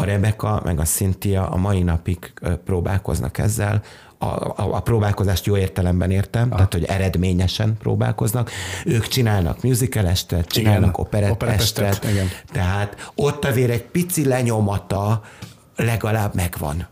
a 0.01 0.05
Rebeka 0.05 0.61
meg 0.63 0.79
a 0.79 0.83
Cynthia 0.83 1.49
a 1.49 1.57
mai 1.57 1.81
napig 1.81 2.33
próbálkoznak 2.65 3.37
ezzel, 3.37 3.81
a, 4.17 4.25
a, 4.25 4.53
a 4.55 4.79
próbálkozást 4.79 5.45
jó 5.45 5.57
értelemben 5.57 6.11
értem, 6.11 6.47
ah. 6.49 6.55
tehát 6.55 6.73
hogy 6.73 6.83
eredményesen 6.83 7.77
próbálkoznak. 7.77 8.51
Ők 8.85 9.07
csinálnak 9.07 9.63
musical 9.63 10.07
estet, 10.07 10.47
csinálnak 10.47 10.97
operett 10.97 11.43
estet, 11.43 12.07
tehát 12.51 13.11
ott 13.15 13.45
azért 13.45 13.71
egy 13.71 13.83
pici 13.83 14.25
lenyomata 14.25 15.23
legalább 15.75 16.35
megvan 16.35 16.87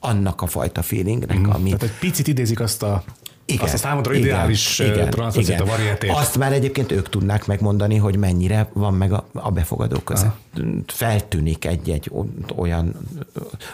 annak 0.00 0.42
a 0.42 0.46
fajta 0.46 0.82
feelingnek, 0.82 1.38
mm. 1.38 1.50
ami... 1.50 1.70
Tehát 1.70 1.82
egy 1.82 1.98
picit 1.98 2.26
idézik 2.26 2.60
azt 2.60 2.82
a 2.82 3.04
igen, 3.44 3.64
azt 3.64 3.74
a 3.74 3.76
számodra 3.76 4.12
igen, 4.12 4.26
ideális 4.26 4.78
igen, 4.78 5.12
igen. 5.34 5.60
a 5.60 5.64
varietét. 5.64 6.10
Azt 6.10 6.38
már 6.38 6.52
egyébként 6.52 6.92
ők 6.92 7.08
tudnák 7.08 7.46
megmondani, 7.46 7.96
hogy 7.96 8.16
mennyire 8.16 8.68
van 8.72 8.94
meg 8.94 9.12
a, 9.12 9.26
a 9.32 9.50
befogadók 9.50 10.04
között. 10.04 10.32
Aha. 10.56 10.64
Feltűnik 10.86 11.64
egy-egy 11.64 12.10
olyan 12.56 12.94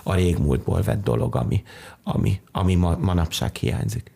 a 0.03 0.15
régmúltból 0.15 0.83
vett 0.83 1.03
dolog, 1.03 1.37
ami, 1.37 1.63
ami, 2.03 2.41
ami 2.53 2.75
ma, 2.75 2.97
manapság 3.01 3.57
hiányzik. 3.57 4.11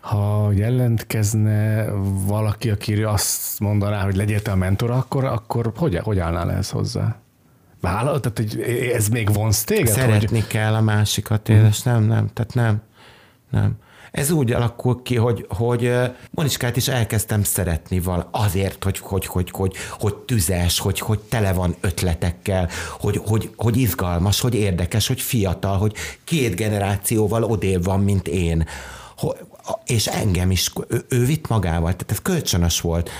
Ha 0.00 0.52
jelentkezne 0.52 1.90
valaki, 2.26 2.70
aki 2.70 3.02
azt 3.02 3.60
mondaná, 3.60 4.04
hogy 4.04 4.16
legyél 4.16 4.42
te 4.42 4.50
a 4.50 4.56
mentora, 4.56 4.96
akkor, 4.96 5.24
akkor 5.24 5.72
hogy, 5.76 5.96
hogy 5.96 6.18
állnál 6.18 6.50
ehhez 6.50 6.70
hozzá? 6.70 7.16
Vállal? 7.80 8.20
Tehát 8.20 8.38
hogy 8.38 8.60
ez 8.94 9.08
még 9.08 9.32
vonz 9.32 9.64
téged? 9.64 9.86
Szeretni 9.86 10.38
hogy... 10.38 10.48
kell 10.48 10.74
a 10.74 10.80
másikat, 10.80 11.48
és 11.48 11.82
nem, 11.82 12.04
nem, 12.04 12.28
tehát 12.32 12.54
nem, 12.54 12.82
nem. 13.50 13.76
Ez 14.12 14.30
úgy 14.30 14.52
alakul 14.52 15.02
ki, 15.02 15.16
hogy, 15.16 15.46
hogy 15.48 15.92
Monicskát 16.30 16.76
is 16.76 16.88
elkezdtem 16.88 17.42
szeretni 17.42 18.00
val 18.00 18.28
azért, 18.30 18.84
hogy, 18.84 18.98
hogy, 18.98 19.26
hogy, 19.26 19.50
hogy, 19.50 19.76
hogy 19.90 20.14
tüzes, 20.14 20.78
hogy, 20.78 20.98
hogy 20.98 21.18
tele 21.18 21.52
van 21.52 21.76
ötletekkel, 21.80 22.68
hogy, 22.90 23.20
hogy, 23.24 23.50
hogy 23.56 23.76
izgalmas, 23.76 24.40
hogy 24.40 24.54
érdekes, 24.54 25.06
hogy 25.06 25.20
fiatal, 25.20 25.78
hogy 25.78 25.94
két 26.24 26.54
generációval 26.54 27.44
odébb 27.44 27.84
van, 27.84 28.00
mint 28.00 28.28
én 28.28 28.66
és 29.84 30.06
engem 30.06 30.50
is, 30.50 30.72
ő, 30.88 31.04
ő 31.08 31.24
vitt 31.24 31.48
magával, 31.48 31.90
tehát 31.90 32.10
ez 32.10 32.22
kölcsönös 32.22 32.80
volt, 32.80 33.10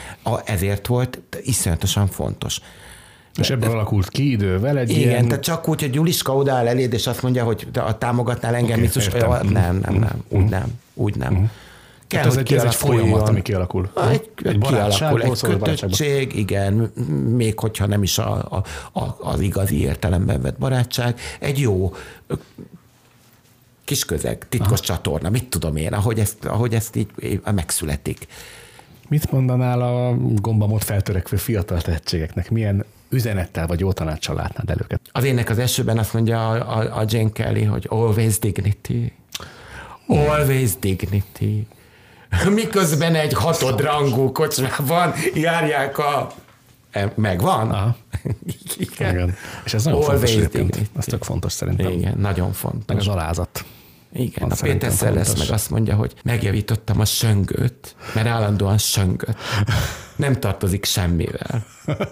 ezért 0.45 0.87
volt 0.87 1.21
iszonyatosan 1.43 2.09
fontos. 2.09 2.61
És 3.38 3.51
ebből 3.51 3.68
de, 3.68 3.75
alakult 3.75 4.09
ki 4.09 4.31
idővel 4.31 4.79
egy 4.79 4.90
Igen, 4.90 5.03
ilyen... 5.03 5.29
tehát 5.29 5.42
csak 5.42 5.68
úgy, 5.68 5.81
hogy 5.81 5.95
Juliska 5.95 6.37
odaáll 6.37 6.66
eléd, 6.66 6.92
és 6.92 7.07
azt 7.07 7.23
mondja, 7.23 7.45
hogy 7.45 7.66
a 7.75 7.99
támogatnál 7.99 8.55
engem 8.55 8.71
okay, 8.71 8.83
biztos, 8.83 9.09
hogy 9.09 9.21
nem, 9.51 9.77
nem, 9.77 9.95
nem, 9.95 10.23
úgy 10.29 10.49
nem, 10.49 10.79
úgy 10.95 11.16
nem. 11.16 11.33
Uh-huh. 11.33 11.49
kell, 12.07 12.23
Hát 12.23 12.31
ez 12.31 12.37
egy, 12.37 12.53
ez 12.53 12.64
egy 12.64 12.75
folyamat, 12.75 13.29
ami 13.29 13.42
kialakul. 13.42 13.90
Egy, 14.11 14.31
egy 14.45 14.59
barátságból 14.59 15.23
egy 15.23 15.35
szól, 15.35 15.51
egy 15.51 15.59
kötöttség, 15.59 16.37
igen, 16.37 16.92
még 17.37 17.59
hogyha 17.59 17.87
nem 17.87 18.03
is 18.03 18.18
a, 18.18 18.33
a, 18.51 18.62
a, 19.01 19.16
az 19.21 19.40
igazi 19.40 19.81
értelemben 19.81 20.42
vett 20.42 20.59
barátság, 20.59 21.21
egy 21.40 21.59
jó 21.59 21.95
kis 23.85 24.05
közeg, 24.05 24.47
titkos 24.49 24.79
Aha. 24.79 24.81
csatorna, 24.81 25.31
mit 25.31 25.45
tudom 25.45 25.77
én, 25.77 25.92
ahogy 25.92 26.18
ezt, 26.18 26.45
ahogy 26.45 26.75
ezt 26.75 26.97
így 26.97 27.09
így 27.23 27.40
megszületik. 27.55 28.27
Mit 29.09 29.33
mondanál 29.33 29.81
a 29.81 30.16
gombamot 30.40 30.85
feltörekvő 30.85 31.37
fiatal 31.37 31.81
tehetségeknek? 31.81 32.51
Milyen 32.51 32.85
üzenettel 33.12 33.66
vagy 33.66 33.81
jó 33.81 33.92
tanácssal 33.92 34.35
látnád 34.35 34.70
el 34.70 34.77
őket? 34.83 35.01
Az 35.12 35.25
ének 35.25 35.51
az 35.51 35.59
esőben 35.59 35.98
azt 35.98 36.12
mondja 36.12 36.48
a, 36.48 36.79
a, 36.79 36.98
a 36.98 37.05
Jane 37.07 37.31
Kelly, 37.31 37.62
hogy 37.62 37.87
always 37.88 38.38
dignity. 38.38 39.12
Always 40.07 40.70
dignity. 40.79 41.66
Miközben 42.51 43.14
egy 43.14 43.33
hatodrangú 43.33 44.33
kocsmában 44.33 45.12
járják 45.35 45.98
a... 45.98 46.33
E, 46.90 47.12
Megvan? 47.16 47.70
Aha. 47.70 47.96
Igen. 48.77 49.14
Igen. 49.14 49.35
És 49.64 49.75
ez 49.75 49.85
nagyon 49.85 50.03
Always 50.03 50.31
fontos 50.31 50.55
egyébként. 50.55 50.90
Ez 50.98 51.05
tök 51.05 51.22
fontos 51.25 51.53
szerintem. 51.53 51.92
Igen, 51.92 52.18
nagyon 52.18 52.46
Meg 52.46 52.57
fontos. 52.57 52.96
az 52.96 53.09
alázat. 53.09 53.64
Igen, 54.12 54.51
Az 54.51 54.62
a 54.62 54.64
Péter 54.64 54.92
Szellesz 54.92 55.38
meg 55.38 55.51
azt 55.51 55.70
mondja, 55.70 55.94
hogy 55.94 56.14
megjavítottam 56.22 57.01
a 57.01 57.05
söngőt, 57.05 57.96
mert 58.14 58.27
állandóan 58.27 58.79
söngött. 58.79 59.37
Nem 60.16 60.40
tartozik 60.40 60.85
semmivel. 60.85 61.64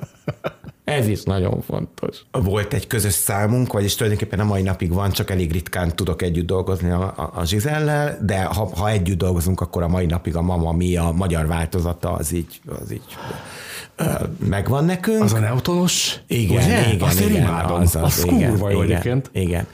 Ez 0.91 1.09
is 1.09 1.23
nagyon 1.23 1.63
fontos. 1.63 2.23
Volt 2.31 2.73
egy 2.73 2.87
közös 2.87 3.13
számunk, 3.13 3.73
vagyis 3.73 3.95
tulajdonképpen 3.95 4.41
a 4.41 4.45
mai 4.45 4.63
napig 4.63 4.93
van, 4.93 5.11
csak 5.11 5.31
elég 5.31 5.53
ritkán 5.53 5.97
tudok 5.97 6.23
együtt 6.23 6.47
dolgozni 6.47 6.91
a, 6.91 7.13
a, 7.17 7.31
a 7.35 7.45
Zsizellel, 7.45 8.19
de 8.23 8.43
ha, 8.43 8.71
ha 8.77 8.91
együtt 8.91 9.19
dolgozunk, 9.19 9.61
akkor 9.61 9.83
a 9.83 9.89
mai 9.89 10.07
napig 10.07 10.37
a 10.37 10.43
Mama 10.43 10.73
Mi, 10.73 10.97
a 10.97 11.13
magyar 11.17 11.47
változata, 11.47 12.13
az 12.13 12.33
így, 12.33 12.61
az 12.81 12.93
így 12.93 13.03
megvan 14.49 14.85
nekünk. 14.85 15.23
Az 15.23 15.33
a 15.33 15.39
neutonos? 15.39 16.17
Igen, 16.27 16.65
ugye? 16.65 16.93
igen, 16.93 17.09
Azt 17.09 17.21
én 17.21 17.29
igen, 17.29 17.43
imádom. 17.43 17.81
az, 17.81 17.97
Az, 17.97 18.03
az, 18.03 18.25
igen, 18.25 18.51
kurva 18.51 18.71
jó 18.71 18.83
igen. 18.83 19.23
Igen. 19.33 19.67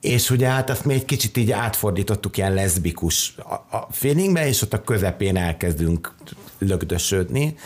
És 0.00 0.30
ugye 0.30 0.48
hát 0.48 0.70
azt 0.70 0.84
mi 0.84 0.94
egy 0.94 1.04
kicsit 1.04 1.36
így 1.36 1.50
átfordítottuk 1.50 2.36
ilyen 2.36 2.54
leszbikus 2.54 3.34
a, 3.36 3.76
a 3.76 3.88
feelingbe, 3.90 4.46
és 4.46 4.62
ott 4.62 4.72
a 4.72 4.82
közepén 4.82 5.36
elkezdünk 5.36 6.14
lögdösödni. 6.58 7.56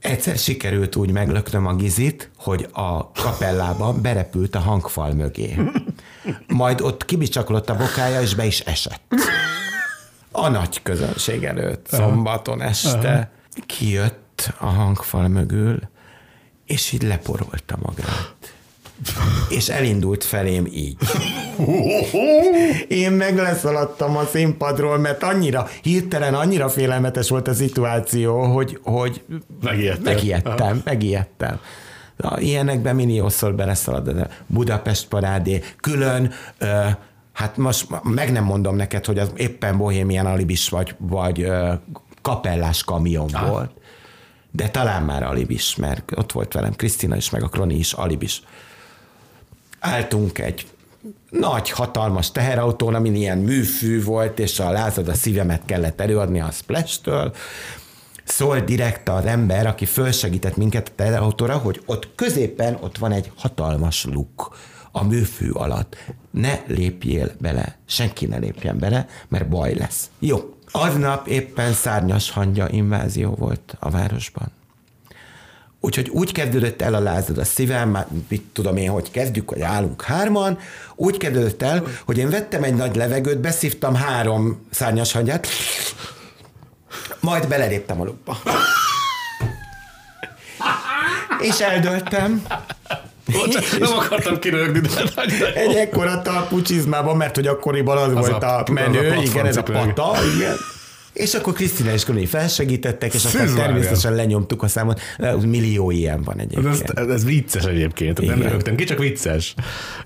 Egyszer 0.00 0.36
sikerült 0.38 0.96
úgy 0.96 1.10
meglöknöm 1.10 1.66
a 1.66 1.74
gizit, 1.74 2.30
hogy 2.36 2.68
a 2.72 3.10
kapellában 3.12 4.02
berepült 4.02 4.54
a 4.54 4.58
hangfal 4.58 5.12
mögé. 5.12 5.56
Majd 6.46 6.80
ott 6.80 7.04
kibicsaklott 7.04 7.70
a 7.70 7.76
bokája, 7.76 8.20
és 8.20 8.34
be 8.34 8.44
is 8.44 8.60
esett. 8.60 9.14
A 10.30 10.48
nagy 10.48 10.82
közönség 10.82 11.44
előtt, 11.44 11.86
szombaton 11.90 12.62
este. 12.62 13.30
Kijött 13.66 14.52
a 14.58 14.66
hangfal 14.66 15.28
mögül, 15.28 15.78
és 16.66 16.92
így 16.92 17.02
leporolta 17.02 17.78
magát. 17.82 18.54
És 19.48 19.68
elindult 19.68 20.24
felém 20.24 20.66
így. 20.66 20.96
Én 22.88 23.12
meg 23.12 23.36
leszaladtam 23.36 24.16
a 24.16 24.24
színpadról, 24.24 24.98
mert 24.98 25.22
annyira, 25.22 25.68
hirtelen 25.82 26.34
annyira 26.34 26.68
félelmetes 26.68 27.28
volt 27.28 27.48
a 27.48 27.54
szituáció, 27.54 28.42
hogy, 28.42 28.80
hogy 28.82 29.22
Megijedtél. 29.62 30.12
megijedtem, 30.12 30.80
megijedtem. 30.84 31.60
Na, 32.16 32.40
ilyenekben 32.40 32.94
milliószor 32.94 33.54
beleszalad 33.54 34.10
de 34.10 34.28
Budapest 34.46 35.08
parádé, 35.08 35.62
külön, 35.80 36.32
ö, 36.58 36.84
hát 37.32 37.56
most 37.56 37.86
meg 38.02 38.32
nem 38.32 38.44
mondom 38.44 38.76
neked, 38.76 39.04
hogy 39.04 39.18
az 39.18 39.30
éppen 39.36 39.76
bohémian 39.76 40.26
alibis 40.26 40.68
vagy, 40.68 40.94
vagy 40.98 41.42
ö, 41.42 41.72
kapellás 42.22 42.84
kamion 42.84 43.28
ah. 43.32 43.48
volt, 43.48 43.70
de 44.50 44.68
talán 44.68 45.02
már 45.02 45.22
alibis, 45.22 45.76
mert 45.76 46.12
ott 46.16 46.32
volt 46.32 46.52
velem 46.52 46.72
Krisztina 46.72 47.16
is, 47.16 47.30
meg 47.30 47.42
a 47.42 47.48
Kroni 47.48 47.74
is 47.74 47.92
alibis. 47.92 48.42
Álltunk 49.86 50.38
egy 50.38 50.66
nagy, 51.30 51.70
hatalmas 51.70 52.30
teherautón, 52.30 52.94
amin 52.94 53.14
ilyen 53.14 53.38
műfű 53.38 54.02
volt, 54.02 54.38
és 54.38 54.60
a 54.60 54.70
lázad 54.70 55.08
a 55.08 55.14
szívemet 55.14 55.62
kellett 55.64 56.00
előadni 56.00 56.40
a 56.40 56.50
Splash-től. 56.50 57.34
Szólt 58.24 58.64
direkt 58.64 59.08
az 59.08 59.24
ember, 59.24 59.66
aki 59.66 59.84
fölsegített 59.84 60.56
minket 60.56 60.88
a 60.88 60.92
teherautóra, 60.94 61.56
hogy 61.56 61.82
ott 61.86 62.08
középen 62.14 62.78
ott 62.80 62.98
van 62.98 63.12
egy 63.12 63.32
hatalmas 63.36 64.04
luk 64.04 64.56
a 64.92 65.04
műfű 65.04 65.50
alatt. 65.50 65.96
Ne 66.30 66.60
lépjél 66.66 67.32
bele, 67.40 67.78
senki 67.84 68.26
ne 68.26 68.36
lépjen 68.36 68.78
bele, 68.78 69.06
mert 69.28 69.48
baj 69.48 69.74
lesz. 69.74 70.10
Jó. 70.18 70.54
Aznap 70.70 71.26
éppen 71.26 71.72
szárnyas 71.72 72.30
hangya 72.30 72.68
invázió 72.68 73.30
volt 73.30 73.76
a 73.78 73.90
városban. 73.90 74.52
Úgyhogy 75.86 76.08
úgy 76.08 76.32
kezdődött 76.32 76.82
el 76.82 76.94
a 76.94 76.98
lázad 77.00 77.38
a 77.38 77.44
szívem, 77.44 77.88
már 77.90 78.06
mit 78.28 78.42
tudom 78.52 78.76
én, 78.76 78.90
hogy 78.90 79.10
kezdjük, 79.10 79.48
hogy 79.48 79.60
állunk 79.60 80.02
hárman, 80.02 80.58
úgy 80.94 81.16
kezdődött 81.16 81.62
el, 81.62 81.84
hogy 82.04 82.18
én 82.18 82.30
vettem 82.30 82.62
egy 82.62 82.74
nagy 82.74 82.96
levegőt, 82.96 83.38
beszívtam 83.38 83.94
három 83.94 84.66
szárnyas 84.70 85.12
hangyát, 85.12 85.46
majd 87.20 87.48
beleréptem 87.48 88.00
a 88.00 88.04
lukba. 88.04 88.38
És 91.40 91.58
eldöltem. 91.60 92.42
Bocsánat, 93.32 93.78
nem 93.78 93.92
akartam 93.92 94.38
kirögni, 94.38 94.80
de 94.80 95.52
Egy 95.54 95.74
ekkora 95.74 96.22
talpú 96.22 96.62
csizmában, 96.62 97.16
mert 97.16 97.34
hogy 97.34 97.46
akkoriban 97.46 97.96
az, 97.96 98.08
Az 98.16 98.28
volt 98.28 98.42
a- 98.42 98.58
a, 98.58 98.70
menő, 98.70 99.10
a 99.10 99.22
igen, 99.22 99.46
ez 99.46 99.56
a 99.56 99.62
pata, 99.62 100.12
igen. 100.36 100.54
És 101.16 101.34
akkor 101.34 101.52
Krisztina 101.52 101.92
és 101.92 102.04
Köni 102.04 102.26
felsegítettek, 102.26 103.14
és 103.14 103.24
aztán 103.24 103.46
Szűzvágás. 103.46 103.66
természetesen 103.66 104.14
lenyomtuk 104.14 104.62
a 104.62 104.68
számot. 104.68 105.00
Millió 105.40 105.90
ilyen 105.90 106.22
van 106.22 106.38
Ez, 106.38 106.44
egyébként. 106.44 106.90
ez, 106.90 107.08
ez 107.08 107.24
vicces 107.24 107.64
egyébként. 107.64 108.20
Nem 108.20 108.38
Igen. 108.38 108.50
rögtem 108.50 108.74
ki, 108.76 108.84
csak 108.84 108.98
vicces. 108.98 109.54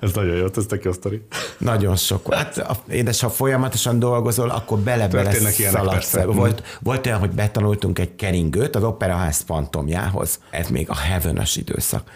Ez 0.01 0.13
nagyon 0.13 0.37
jó, 0.37 0.47
ez 0.57 0.65
tök 0.69 0.85
jó 0.85 0.93
sztori. 0.93 1.23
Nagyon 1.59 1.97
sok. 1.97 2.35
Hát 2.35 2.59
a, 2.59 2.77
édes, 2.91 3.21
ha 3.21 3.31
folyamatosan 3.31 3.99
dolgozol, 3.99 4.51
akkor 4.51 4.79
bele-bele 4.79 5.33
szaladsz. 5.33 6.17
Volt, 6.25 6.79
volt 6.81 7.07
olyan, 7.07 7.19
hogy 7.19 7.31
betanultunk 7.31 7.99
egy 7.99 8.17
keringőt 8.17 8.77
az 8.77 8.83
operaház 8.83 9.43
fantomjához. 9.47 10.41
Ez 10.51 10.69
még 10.69 10.91
a 10.91 10.97
heaven 10.97 11.43
időszak. 11.55 12.11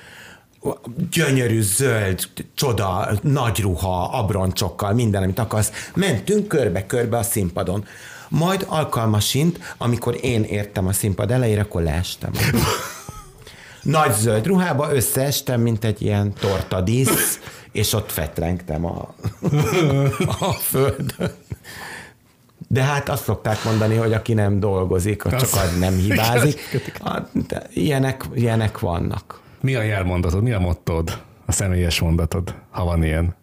Gyönyörű, 1.11 1.61
zöld, 1.62 2.28
csoda, 2.54 3.11
nagy 3.22 3.61
ruha, 3.61 4.04
abroncsokkal, 4.18 4.92
minden, 4.92 5.22
amit 5.22 5.38
akarsz. 5.38 5.70
Mentünk 5.94 6.48
körbe-körbe 6.48 7.16
a 7.16 7.22
színpadon. 7.22 7.85
Majd 8.28 8.64
alkalmasint, 8.68 9.74
amikor 9.78 10.16
én 10.20 10.42
értem 10.42 10.87
a 10.87 10.92
színpad 10.92 11.30
elejére, 11.30 11.60
akkor 11.60 11.82
leestem. 11.82 12.30
Nagy 13.82 14.12
zöld 14.12 14.46
ruhába 14.46 14.92
összeestem, 14.94 15.60
mint 15.60 15.84
egy 15.84 16.02
ilyen 16.02 16.32
tortadísz, 16.32 17.40
és 17.72 17.92
ott 17.92 18.12
fetrengtem 18.12 18.84
a, 18.87 19.14
a 20.40 20.52
földön. 20.52 21.30
De 22.68 22.82
hát 22.82 23.08
azt 23.08 23.24
szokták 23.24 23.64
mondani, 23.64 23.96
hogy 23.96 24.12
aki 24.12 24.32
nem 24.34 24.60
dolgozik, 24.60 25.24
az 25.24 25.30
csak 25.32 25.62
az 25.62 25.78
nem 25.78 25.94
hibázik. 26.06 26.60
A- 27.04 27.20
Ilyenek, 27.72 28.24
ilyenek 28.34 28.78
vannak. 28.78 29.40
Mi 29.60 29.74
a 29.74 29.82
jelmondatod, 29.82 30.42
mi 30.42 30.52
a 30.52 30.58
mottod, 30.60 31.22
a 31.46 31.52
személyes 31.52 32.00
mondatod, 32.00 32.54
ha 32.70 32.84
van 32.84 33.02
ilyen? 33.04 33.34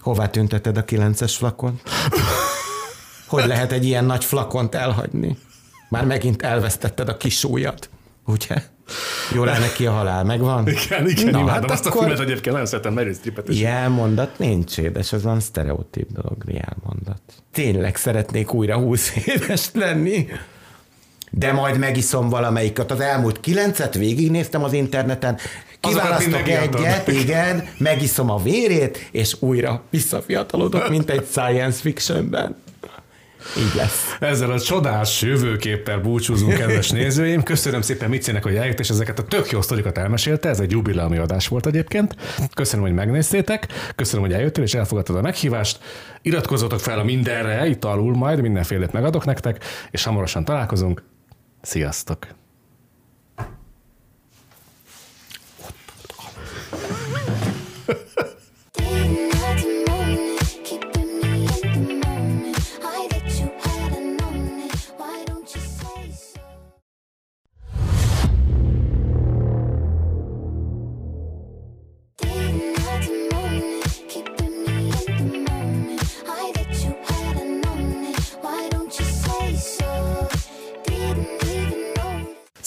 Hová 0.00 0.28
tünteted 0.28 0.76
a 0.76 0.84
kilences 0.84 1.36
flakon? 1.36 1.80
Hogy 3.30 3.46
lehet 3.46 3.72
egy 3.72 3.84
ilyen 3.84 4.04
nagy 4.04 4.24
flakont 4.24 4.74
elhagyni? 4.74 5.36
Már 5.88 6.04
megint 6.04 6.42
elvesztetted 6.42 7.08
a 7.08 7.16
kis 7.16 7.44
ujjat, 7.44 7.90
ugye? 8.26 8.62
Jól 9.34 9.48
áll 9.48 9.58
neki 9.60 9.86
a 9.86 9.90
halál, 9.92 10.24
megvan? 10.24 10.68
Igen, 10.68 11.08
igen, 11.08 11.24
Na, 11.24 11.38
imádom 11.38 11.48
hát 11.48 11.70
azt 11.70 11.86
a 11.86 11.88
akkor- 11.88 12.00
filmet 12.00 12.20
egyébként, 12.20 12.50
nagyon 12.50 12.66
szeretem 12.66 12.92
Meryl 12.92 13.14
Streepet 13.14 13.48
is. 13.48 13.60
Jelmondat 13.60 14.38
nincs 14.38 14.78
édes, 14.78 15.12
az 15.12 15.22
van 15.22 15.40
sztereotíp 15.40 16.08
dolog, 16.12 16.36
jelmondat. 16.46 17.20
Tényleg 17.52 17.96
szeretnék 17.96 18.52
újra 18.52 18.76
20 18.76 19.12
éves 19.26 19.70
lenni. 19.72 20.26
De 21.30 21.52
majd 21.52 21.78
megiszom 21.78 22.28
valamelyiket. 22.28 22.90
Az 22.90 23.00
elmúlt 23.00 23.40
kilencet 23.40 23.94
végignéztem 23.94 24.64
az 24.64 24.72
interneten, 24.72 25.38
kiválasztok 25.80 26.48
egyet, 26.48 27.08
igen, 27.08 27.68
megiszom 27.78 28.30
a 28.30 28.42
vérét, 28.42 29.08
és 29.10 29.36
újra 29.38 29.82
visszafiatalodok, 29.90 30.88
mint 30.88 31.10
egy 31.10 31.26
science 31.30 31.80
fictionben. 31.80 32.56
Így 33.58 33.74
lesz. 33.76 34.16
Ezzel 34.20 34.50
a 34.50 34.60
csodás 34.60 35.22
jövőképpel 35.22 35.98
búcsúzunk, 35.98 36.54
kedves 36.54 36.90
nézőim. 37.00 37.42
Köszönöm 37.42 37.80
szépen 37.80 38.08
Micinek, 38.08 38.42
hogy 38.42 38.56
eljött, 38.56 38.78
és 38.78 38.90
ezeket 38.90 39.18
a 39.18 39.22
tök 39.24 39.50
jó 39.50 39.62
sztorikat 39.62 39.98
elmesélte. 39.98 40.48
Ez 40.48 40.60
egy 40.60 40.70
jubileumi 40.70 41.16
adás 41.16 41.48
volt 41.48 41.66
egyébként. 41.66 42.16
Köszönöm, 42.54 42.84
hogy 42.84 42.94
megnéztétek. 42.94 43.66
Köszönöm, 43.96 44.24
hogy 44.24 44.34
eljöttél, 44.34 44.64
és 44.64 44.74
elfogadtad 44.74 45.16
a 45.16 45.20
meghívást. 45.20 45.78
Iratkozzatok 46.22 46.80
fel 46.80 46.98
a 46.98 47.04
mindenre, 47.04 47.66
itt 47.66 47.84
alul 47.84 48.14
majd 48.14 48.40
mindenfélét 48.40 48.92
megadok 48.92 49.24
nektek, 49.24 49.64
és 49.90 50.04
hamarosan 50.04 50.44
találkozunk. 50.44 51.02
Sziasztok! 51.62 52.26
Day 56.76 56.88
and 56.88 57.38
night, 57.88 58.29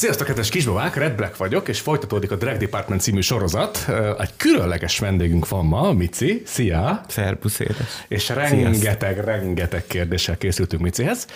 Sziasztok, 0.03 0.27
kedves 0.27 0.49
kisbabák, 0.49 0.95
Red 0.95 1.15
Black 1.15 1.37
vagyok, 1.37 1.67
és 1.67 1.79
folytatódik 1.79 2.31
a 2.31 2.35
Drag 2.35 2.57
Department 2.57 3.01
című 3.01 3.21
sorozat. 3.21 3.85
Egy 4.19 4.35
különleges 4.37 4.99
vendégünk 4.99 5.49
van 5.49 5.65
ma, 5.65 5.93
Mici. 5.93 6.41
Szia! 6.45 7.01
Szerbusz, 7.07 7.59
édes. 7.59 8.05
És 8.07 8.29
rengeteg, 8.29 8.73
Sziasztok. 8.73 9.25
rengeteg 9.25 9.85
kérdéssel 9.87 10.37
készültünk 10.37 10.81
Micihez. 10.81 11.27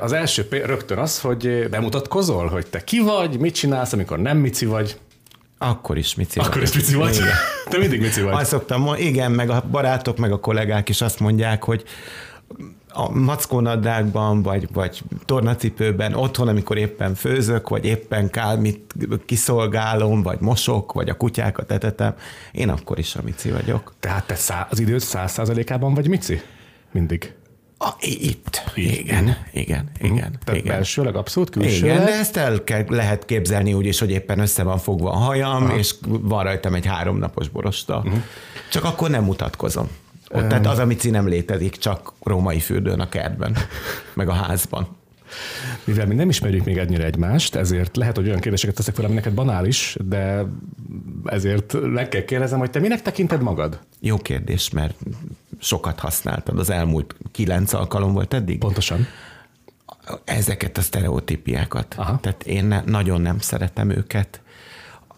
Az 0.00 0.12
első 0.12 0.46
rögtön 0.50 0.98
az, 0.98 1.20
hogy 1.20 1.68
bemutatkozol, 1.70 2.46
hogy 2.46 2.66
te 2.66 2.84
ki 2.84 3.00
vagy, 3.00 3.38
mit 3.38 3.54
csinálsz, 3.54 3.92
amikor 3.92 4.18
nem 4.18 4.38
Mici 4.38 4.66
vagy. 4.66 4.98
Akkor 5.58 5.98
is 5.98 6.14
Mici 6.14 6.38
Akkor 6.38 6.54
vagy. 6.54 6.62
is 6.62 6.72
Mici 6.72 6.94
vagy? 6.94 7.14
Igen. 7.14 7.26
Te 7.70 7.78
mindig 7.78 8.00
Mici 8.00 8.22
vagy. 8.22 8.34
Azt 8.34 8.50
szoktam, 8.50 8.94
igen, 8.96 9.32
meg 9.32 9.50
a 9.50 9.64
barátok, 9.70 10.18
meg 10.18 10.32
a 10.32 10.40
kollégák 10.40 10.88
is 10.88 11.00
azt 11.00 11.20
mondják, 11.20 11.64
hogy 11.64 11.84
a 12.92 13.10
mackónadrágban, 13.10 14.42
vagy, 14.42 14.68
vagy 14.72 15.02
tornacipőben, 15.24 16.14
otthon, 16.14 16.48
amikor 16.48 16.76
éppen 16.76 17.14
főzök, 17.14 17.68
vagy 17.68 17.84
éppen 17.84 18.30
kálmit 18.30 18.94
kiszolgálom, 19.26 20.22
vagy 20.22 20.40
mosok, 20.40 20.92
vagy 20.92 21.08
a 21.08 21.16
kutyákat 21.16 21.72
etetem, 21.72 22.14
én 22.52 22.68
akkor 22.68 22.98
is 22.98 23.14
a 23.14 23.20
Mici 23.24 23.50
vagyok. 23.50 23.94
Tehát 24.00 24.26
te 24.26 24.34
szá- 24.34 24.72
az 24.72 24.78
időt 24.80 25.00
száz 25.00 25.32
százalékában 25.32 25.94
vagy 25.94 26.08
Mici? 26.08 26.40
Mindig. 26.92 27.34
A, 27.78 27.94
itt. 28.00 28.62
Itt. 28.74 28.94
Igen, 28.94 29.36
igen, 29.52 29.90
mhm. 30.00 30.12
igen. 30.12 30.38
Tehát 30.44 30.60
igen. 30.60 30.74
belsőleg 30.74 31.16
abszolút, 31.16 31.50
külsőleg. 31.50 31.94
Igen, 31.94 32.04
de 32.04 32.12
ezt 32.12 32.36
el 32.36 32.64
kell, 32.64 32.84
lehet 32.88 33.24
képzelni 33.24 33.72
úgy 33.72 33.86
is, 33.86 33.98
hogy 33.98 34.10
éppen 34.10 34.38
össze 34.38 34.62
van 34.62 34.78
fogva 34.78 35.10
a 35.10 35.16
hajam, 35.16 35.64
Aha. 35.64 35.76
és 35.76 35.94
van 36.06 36.44
rajtam 36.44 36.74
egy 36.74 36.86
háromnapos 36.86 37.48
borosta. 37.48 37.96
Uh-huh. 37.96 38.22
Csak 38.70 38.84
akkor 38.84 39.10
nem 39.10 39.24
mutatkozom. 39.24 39.88
Ott, 40.32 40.48
tehát 40.48 40.66
az, 40.66 40.78
amit 40.78 41.10
nem 41.10 41.28
létezik, 41.28 41.76
csak 41.76 42.12
római 42.22 42.60
fürdőn 42.60 43.00
a 43.00 43.08
kertben, 43.08 43.56
meg 44.14 44.28
a 44.28 44.32
házban. 44.32 44.88
Mivel 45.84 46.06
mi 46.06 46.14
nem 46.14 46.28
ismerjük 46.28 46.64
még 46.64 46.78
ennyire 46.78 47.04
egymást, 47.04 47.54
ezért 47.54 47.96
lehet, 47.96 48.16
hogy 48.16 48.26
olyan 48.26 48.40
kérdéseket 48.40 48.74
teszek 48.74 48.94
fel, 48.94 49.04
ami 49.04 49.14
neked 49.14 49.32
banális, 49.32 49.96
de 50.08 50.44
ezért 51.24 51.76
meg 51.80 52.08
kell 52.08 52.24
kérdezem, 52.24 52.58
hogy 52.58 52.70
te 52.70 52.78
minek 52.78 53.02
tekinted 53.02 53.42
magad? 53.42 53.78
Jó 54.00 54.16
kérdés, 54.16 54.70
mert 54.70 54.94
sokat 55.60 56.00
használtad. 56.00 56.58
Az 56.58 56.70
elmúlt 56.70 57.14
kilenc 57.32 57.72
alkalom 57.72 58.12
volt 58.12 58.34
eddig? 58.34 58.58
Pontosan. 58.58 59.06
Ezeket 60.24 60.78
a 60.78 60.80
sztereotípiákat. 60.80 61.94
Aha. 61.96 62.18
Tehát 62.20 62.46
én 62.46 62.64
ne, 62.64 62.82
nagyon 62.86 63.20
nem 63.20 63.38
szeretem 63.38 63.90
őket. 63.90 64.40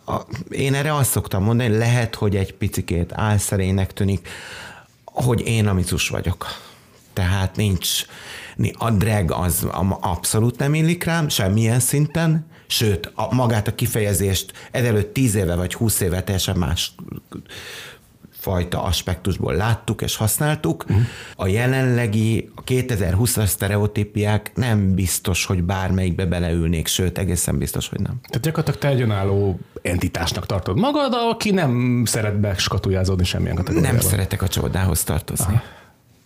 A, 0.07 0.21
én 0.51 0.75
erre 0.75 0.95
azt 0.95 1.11
szoktam 1.11 1.43
mondani, 1.43 1.77
lehet, 1.77 2.15
hogy 2.15 2.37
egy 2.37 2.55
picikét 2.55 3.13
álszerének 3.13 3.93
tűnik, 3.93 4.29
hogy 5.15 5.47
én 5.47 5.67
amicus 5.67 6.09
vagyok. 6.09 6.47
Tehát 7.13 7.57
nincs, 7.57 8.05
a 8.73 8.91
drag 8.91 9.31
az 9.31 9.67
abszolút 10.01 10.59
nem 10.59 10.75
illik 10.75 11.05
rám, 11.05 11.29
semmilyen 11.29 11.81
szinten, 11.81 12.47
sőt, 12.67 13.13
a, 13.15 13.35
magát 13.35 13.69
a 13.69 13.75
kifejezést 13.75 14.53
ezelőtt 14.71 15.13
tíz 15.13 15.35
éve 15.35 15.55
vagy 15.55 15.75
húsz 15.75 16.01
éve 16.01 16.23
teljesen 16.23 16.57
más 16.57 16.95
fajta 18.45 18.83
aspektusból 18.83 19.55
láttuk 19.55 20.03
és 20.03 20.17
használtuk. 20.17 20.85
Uh-huh. 20.89 21.05
A 21.37 21.47
jelenlegi, 21.47 22.51
a 22.55 22.65
2020-as 22.65 23.47
sztereotípiák 23.47 24.51
nem 24.55 24.95
biztos, 24.95 25.45
hogy 25.45 25.63
bármelyikbe 25.63 26.27
beleülnék, 26.27 26.87
sőt, 26.87 27.19
egészen 27.19 27.59
biztos, 27.59 27.89
hogy 27.89 28.01
nem. 28.01 28.21
Tehát 28.29 28.45
gyakorlatilag 28.45 28.79
te 28.79 28.89
egy 28.89 29.01
önálló 29.01 29.59
entitásnak 29.83 30.47
tartod 30.47 30.79
magad, 30.79 31.13
aki 31.31 31.51
nem 31.51 32.03
szeret 32.07 32.41
beskatujázódni 32.41 33.25
semmilyen 33.25 33.57
kategóriában. 33.57 33.97
Nem 33.97 34.09
szeretek 34.09 34.43
a 34.43 34.49
csordához 34.49 35.05
tartozni. 35.05 35.55
Aha. 35.55 35.63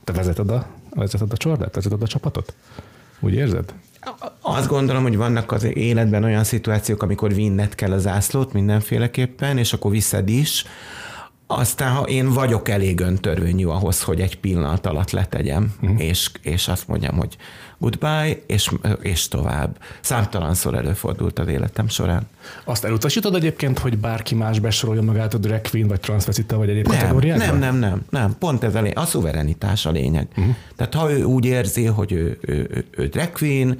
Te 0.04 0.12
vezeted 0.12 0.50
a, 0.50 0.66
vezeted 0.90 1.32
a 1.32 1.36
csordát? 1.36 1.74
Vezeted 1.74 2.02
a 2.02 2.06
csapatot? 2.06 2.54
Úgy 3.20 3.34
érzed? 3.34 3.74
Azt 4.40 4.68
gondolom, 4.68 5.02
hogy 5.02 5.16
vannak 5.16 5.52
az 5.52 5.64
életben 5.64 6.24
olyan 6.24 6.44
szituációk, 6.44 7.02
amikor 7.02 7.34
vinned 7.34 7.74
kell 7.74 7.92
az 7.92 8.02
zászlót 8.02 8.52
mindenféleképpen, 8.52 9.58
és 9.58 9.72
akkor 9.72 9.90
viszed 9.90 10.28
is, 10.28 10.64
aztán, 11.51 11.92
ha 11.92 12.03
én 12.03 12.32
vagyok 12.32 12.68
elég 12.68 13.01
öntörvényű 13.01 13.66
ahhoz, 13.66 14.03
hogy 14.03 14.20
egy 14.20 14.38
pillanat 14.38 14.86
alatt 14.86 15.11
letegyem, 15.11 15.74
uh-huh. 15.82 16.03
és, 16.03 16.30
és 16.42 16.68
azt 16.68 16.88
mondjam, 16.88 17.16
hogy 17.16 17.36
goodbye, 17.78 18.42
és, 18.46 18.70
és 19.01 19.28
tovább. 19.28 19.78
Számtalanszor 20.01 20.74
előfordult 20.74 21.38
az 21.38 21.49
életem 21.49 21.88
során. 21.88 22.28
Azt 22.64 22.84
elutasítod 22.84 23.34
egyébként, 23.34 23.78
hogy 23.78 23.99
bárki 23.99 24.34
más 24.34 24.59
besorolja 24.59 25.03
magát 25.03 25.34
a 25.34 25.38
drag 25.38 25.61
queen, 25.61 25.88
vagy 25.88 26.01
transvestita, 26.01 26.57
vagy 26.57 26.68
egyéb 26.68 26.86
nem, 26.86 26.99
kategóriákban? 26.99 27.46
Nem, 27.46 27.59
nem, 27.59 27.76
nem, 27.76 28.03
nem. 28.11 28.36
Pont 28.38 28.64
ez 28.64 28.74
a, 28.74 28.80
lény- 28.80 28.96
a 28.96 29.05
szuverenitás 29.05 29.86
a 29.86 29.90
lényeg. 29.90 30.28
Uh-huh. 30.36 30.55
Tehát 30.76 30.94
ha 30.94 31.12
ő 31.12 31.22
úgy 31.22 31.44
érzi, 31.44 31.84
hogy 31.84 32.12
ő, 32.12 32.38
ő, 32.40 32.68
ő, 32.70 32.84
ő 32.90 33.07
drag 33.07 33.32
queen, 33.32 33.78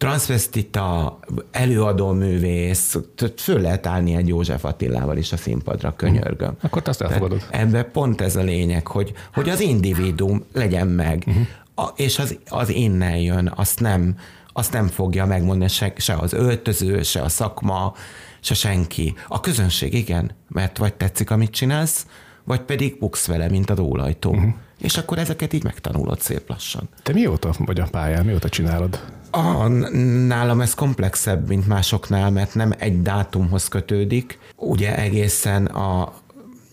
transvestita, 0.00 1.18
előadó 1.50 2.12
művész, 2.12 2.98
föl 3.36 3.60
lehet 3.60 3.86
állni 3.86 4.14
egy 4.14 4.28
József 4.28 4.64
Attilával 4.64 5.16
is 5.16 5.32
a 5.32 5.36
színpadra, 5.36 5.96
könyörgöm. 5.96 6.48
Uh-huh. 6.48 6.64
Akkor 6.64 6.82
azt 6.84 7.00
elfogadod. 7.00 7.46
Ebben 7.50 7.90
pont 7.92 8.20
ez 8.20 8.36
a 8.36 8.42
lényeg, 8.42 8.86
hogy, 8.86 9.12
hogy 9.34 9.48
az 9.48 9.60
individuum 9.60 10.44
legyen 10.52 10.86
meg, 10.86 11.24
uh-huh. 11.26 11.46
a, 11.74 11.92
és 11.96 12.18
az, 12.18 12.38
az 12.48 12.68
innen 12.68 13.16
jön, 13.16 13.52
azt 13.56 13.80
nem, 13.80 14.16
azt 14.52 14.72
nem 14.72 14.86
fogja 14.86 15.26
megmondani 15.26 15.70
se, 15.70 15.92
se 15.96 16.14
az 16.14 16.32
öltöző, 16.32 17.02
se 17.02 17.22
a 17.22 17.28
szakma, 17.28 17.94
se 18.40 18.54
senki. 18.54 19.14
A 19.28 19.40
közönség 19.40 19.94
igen, 19.94 20.30
mert 20.48 20.78
vagy 20.78 20.94
tetszik, 20.94 21.30
amit 21.30 21.50
csinálsz, 21.50 22.06
vagy 22.44 22.60
pedig 22.60 22.98
buksz 22.98 23.26
vele, 23.26 23.48
mint 23.48 23.70
a 23.70 23.74
dólajtó. 23.74 24.30
Uh-huh. 24.30 24.52
És 24.78 24.96
akkor 24.96 25.18
ezeket 25.18 25.52
így 25.52 25.64
megtanulod 25.64 26.20
szép 26.20 26.48
lassan. 26.48 26.88
Te 27.02 27.12
mióta 27.12 27.54
vagy 27.58 27.80
a 27.80 27.86
pályán, 27.90 28.24
mióta 28.24 28.48
csinálod? 28.48 29.00
A, 29.30 29.68
nálam 30.26 30.60
ez 30.60 30.74
komplexebb, 30.74 31.48
mint 31.48 31.66
másoknál, 31.66 32.30
mert 32.30 32.54
nem 32.54 32.72
egy 32.78 33.02
dátumhoz 33.02 33.68
kötődik. 33.68 34.38
Ugye 34.56 34.96
egészen 34.96 35.66
a 35.66 36.12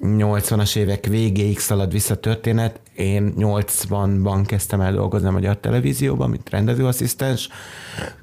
80-as 0.01 0.75
évek 0.75 1.05
végéig 1.05 1.59
szalad 1.59 1.91
vissza 1.91 2.15
történet. 2.15 2.79
Én 2.95 3.33
80-ban 3.37 4.43
kezdtem 4.47 4.81
el 4.81 4.93
dolgozni 4.93 5.27
a 5.27 5.31
Magyar 5.31 5.57
Televízióban, 5.57 6.29
mint 6.29 6.49
rendezőasszisztens, 6.49 7.49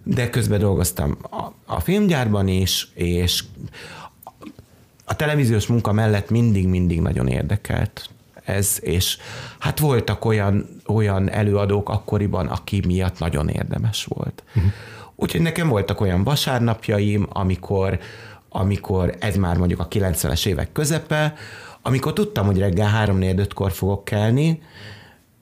de 0.02 0.30
közben 0.30 0.58
dolgoztam 0.58 1.16
a, 1.30 1.74
a 1.74 1.80
filmgyárban 1.80 2.48
is, 2.48 2.90
és 2.94 3.44
a 5.04 5.16
televíziós 5.16 5.66
munka 5.66 5.92
mellett 5.92 6.30
mindig-mindig 6.30 7.00
nagyon 7.00 7.28
érdekelt 7.28 8.08
ez, 8.44 8.78
és 8.80 9.18
hát 9.58 9.78
voltak 9.78 10.24
olyan, 10.24 10.80
olyan 10.86 11.30
előadók 11.30 11.88
akkoriban, 11.88 12.46
aki 12.46 12.82
miatt 12.86 13.18
nagyon 13.18 13.48
érdemes 13.48 14.04
volt. 14.04 14.42
Uh-huh. 14.56 14.72
Úgyhogy 15.16 15.40
nekem 15.40 15.68
voltak 15.68 16.00
olyan 16.00 16.24
vasárnapjaim, 16.24 17.26
amikor, 17.28 17.98
amikor 18.48 19.14
ez 19.18 19.36
már 19.36 19.56
mondjuk 19.56 19.80
a 19.80 19.88
90-es 19.88 20.46
évek 20.46 20.72
közepe, 20.72 21.34
amikor 21.82 22.12
tudtam, 22.12 22.46
hogy 22.46 22.58
reggel 22.58 22.88
3 22.88 23.18
4 23.18 23.38
5 23.38 23.52
kor 23.52 23.72
fogok 23.72 24.04
kelni, 24.04 24.62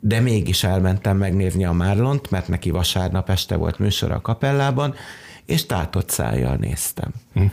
de 0.01 0.21
mégis 0.21 0.65
elmentem 0.65 1.17
megnézni 1.17 1.65
a 1.65 1.73
Márlont, 1.73 2.31
mert 2.31 2.49
neki 2.49 2.71
vasárnap 2.71 3.31
este 3.31 3.57
volt 3.57 3.79
műsor 3.79 4.11
a 4.11 4.21
kapellában, 4.21 4.95
és 5.47 5.67
tátott 5.67 6.11
szájjal 6.11 6.57
néztem. 6.57 7.13
Hm. 7.33 7.45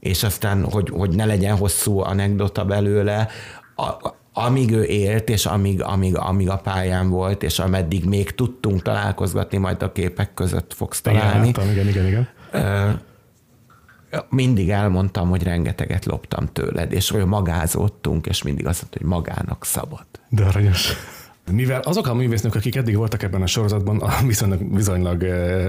És 0.00 0.22
aztán, 0.22 0.70
hogy, 0.70 0.88
hogy 0.88 1.10
ne 1.10 1.24
legyen 1.24 1.56
hosszú 1.56 1.98
anekdota 1.98 2.64
belőle, 2.64 3.28
a, 3.76 4.14
amíg 4.36 4.70
ő 4.70 4.84
élt, 4.84 5.28
és 5.28 5.46
amíg, 5.46 5.82
amíg, 5.82 6.16
amíg 6.16 6.48
a 6.48 6.56
pályán 6.56 7.08
volt, 7.08 7.42
és 7.42 7.58
ameddig 7.58 8.04
még 8.04 8.34
tudtunk 8.34 8.82
találkozgatni, 8.82 9.58
majd 9.58 9.82
a 9.82 9.92
képek 9.92 10.34
között 10.34 10.74
fogsz 10.74 11.00
találni. 11.00 11.48
Igen, 11.48 11.70
igen, 11.70 11.88
igen, 11.88 12.06
igen. 12.06 12.28
Mindig 14.28 14.70
elmondtam, 14.70 15.28
hogy 15.28 15.42
rengeteget 15.42 16.04
loptam 16.04 16.46
tőled, 16.52 16.92
és 16.92 17.12
olyan 17.12 17.28
magázottunk, 17.28 18.26
és 18.26 18.42
mindig 18.42 18.66
azt 18.66 18.80
mondta, 18.80 18.98
hogy 19.00 19.08
magának 19.08 19.64
szabad. 19.64 20.06
De 20.28 20.44
aranyos. 20.44 20.92
Mivel 21.52 21.80
azok 21.80 22.06
a 22.06 22.14
művésznök, 22.14 22.54
akik 22.54 22.76
eddig 22.76 22.96
voltak 22.96 23.22
ebben 23.22 23.42
a 23.42 23.46
sorozatban, 23.46 24.02
viszonylag, 24.26 24.74
viszonylag 24.74 25.24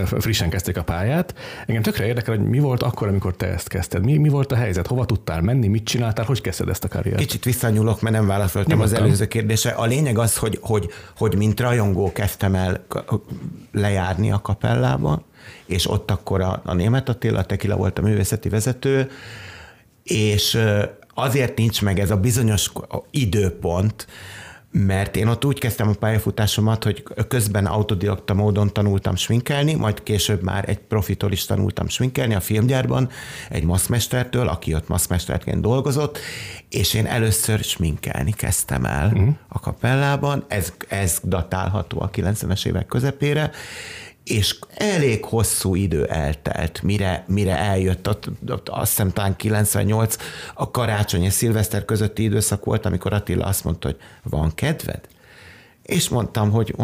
frissen 0.05 0.49
kezdték 0.49 0.77
a 0.77 0.83
pályát, 0.83 1.35
engem 1.65 1.83
tökre 1.83 2.05
érdekel, 2.05 2.35
hogy 2.35 2.47
mi 2.47 2.59
volt 2.59 2.83
akkor, 2.83 3.07
amikor 3.07 3.35
te 3.35 3.47
ezt 3.47 3.67
kezdted. 3.67 4.05
Mi, 4.05 4.17
mi 4.17 4.29
volt 4.29 4.51
a 4.51 4.55
helyzet? 4.55 4.87
Hova 4.87 5.05
tudtál 5.05 5.41
menni? 5.41 5.67
Mit 5.67 5.83
csináltál? 5.83 6.25
Hogy 6.25 6.41
kezdted 6.41 6.69
ezt 6.69 6.83
a 6.83 6.87
karriert? 6.87 7.19
Kicsit 7.19 7.43
visszanyúlok, 7.43 8.01
mert 8.01 8.15
nem 8.15 8.27
válaszoltam 8.27 8.73
Nyugodtan. 8.73 8.95
az 8.97 9.03
előző 9.03 9.27
kérdése. 9.27 9.69
A 9.69 9.85
lényeg 9.85 10.17
az, 10.17 10.37
hogy, 10.37 10.59
hogy, 10.61 10.89
hogy 11.17 11.37
mint 11.37 11.59
rajongó 11.59 12.11
kezdtem 12.11 12.55
el 12.55 12.85
lejárni 13.71 14.31
a 14.31 14.41
kapellába, 14.41 15.23
és 15.65 15.89
ott 15.89 16.11
akkor 16.11 16.41
a, 16.41 16.61
a 16.65 16.73
német 16.73 17.09
Attila, 17.09 17.39
a 17.39 17.45
Tekila 17.45 17.75
volt 17.75 17.99
a 17.99 18.01
művészeti 18.01 18.49
vezető, 18.49 19.09
és 20.03 20.59
azért 21.13 21.57
nincs 21.57 21.81
meg 21.81 21.99
ez 21.99 22.11
a 22.11 22.17
bizonyos 22.17 22.71
időpont, 23.11 24.07
mert 24.77 25.15
én 25.15 25.27
ott 25.27 25.45
úgy 25.45 25.59
kezdtem 25.59 25.87
a 25.87 25.93
pályafutásomat, 25.93 26.83
hogy 26.83 27.03
közben 27.27 27.65
autodidakta 27.65 28.33
módon 28.33 28.73
tanultam 28.73 29.15
sminkelni, 29.15 29.73
majd 29.73 30.03
később 30.03 30.41
már 30.43 30.69
egy 30.69 30.77
profitól 30.77 31.31
is 31.31 31.45
tanultam 31.45 31.87
sminkelni 31.87 32.35
a 32.35 32.39
filmgyárban, 32.39 33.09
egy 33.49 33.63
maszmestertől, 33.63 34.47
aki 34.47 34.73
ott 34.73 34.87
maszmesterként 34.87 35.61
dolgozott, 35.61 36.17
és 36.69 36.93
én 36.93 37.05
először 37.05 37.59
sminkelni 37.59 38.31
kezdtem 38.31 38.85
el 38.85 39.07
uh-huh. 39.07 39.35
a 39.47 39.59
kapellában, 39.59 40.45
ez, 40.47 40.73
ez 40.87 41.19
datálható 41.23 42.01
a 42.01 42.09
90-es 42.09 42.65
évek 42.65 42.85
közepére, 42.85 43.51
és 44.25 44.59
elég 44.75 45.25
hosszú 45.25 45.75
idő 45.75 46.05
eltelt, 46.05 46.81
mire, 46.81 47.25
mire 47.27 47.57
eljött, 47.57 48.07
ott 48.07 48.69
azt 48.69 48.89
hiszem 48.89 49.11
talán 49.11 49.35
98, 49.35 50.15
a 50.53 50.71
karácsony 50.71 51.23
és 51.23 51.33
szilveszter 51.33 51.85
közötti 51.85 52.23
időszak 52.23 52.65
volt, 52.65 52.85
amikor 52.85 53.13
Attila 53.13 53.45
azt 53.45 53.63
mondta, 53.63 53.87
hogy 53.87 53.97
van 54.23 54.51
kedved? 54.55 55.01
És 55.85 56.09
mondtam, 56.09 56.51
hogy, 56.51 56.75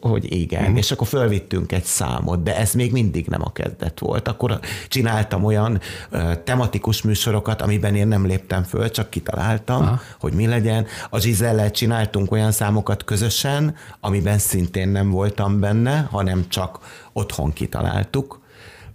hogy 0.00 0.32
igen, 0.32 0.70
mm. 0.70 0.76
és 0.76 0.90
akkor 0.90 1.06
fölvittünk 1.06 1.72
egy 1.72 1.84
számot, 1.84 2.42
de 2.42 2.56
ez 2.56 2.72
még 2.72 2.92
mindig 2.92 3.26
nem 3.26 3.42
a 3.42 3.52
kezdet 3.52 3.98
volt. 3.98 4.28
Akkor 4.28 4.60
csináltam 4.88 5.44
olyan 5.44 5.80
uh, 6.12 6.42
tematikus 6.44 7.02
műsorokat, 7.02 7.62
amiben 7.62 7.94
én 7.94 8.08
nem 8.08 8.26
léptem 8.26 8.62
föl, 8.62 8.90
csak 8.90 9.10
kitaláltam, 9.10 9.82
Aha. 9.82 10.00
hogy 10.20 10.32
mi 10.32 10.46
legyen. 10.46 10.86
A 11.10 11.18
Zsizellel 11.18 11.70
csináltunk 11.70 12.32
olyan 12.32 12.52
számokat 12.52 13.04
közösen, 13.04 13.74
amiben 14.00 14.38
szintén 14.38 14.88
nem 14.88 15.10
voltam 15.10 15.60
benne, 15.60 16.08
hanem 16.10 16.48
csak 16.48 16.78
otthon 17.12 17.52
kitaláltuk, 17.52 18.40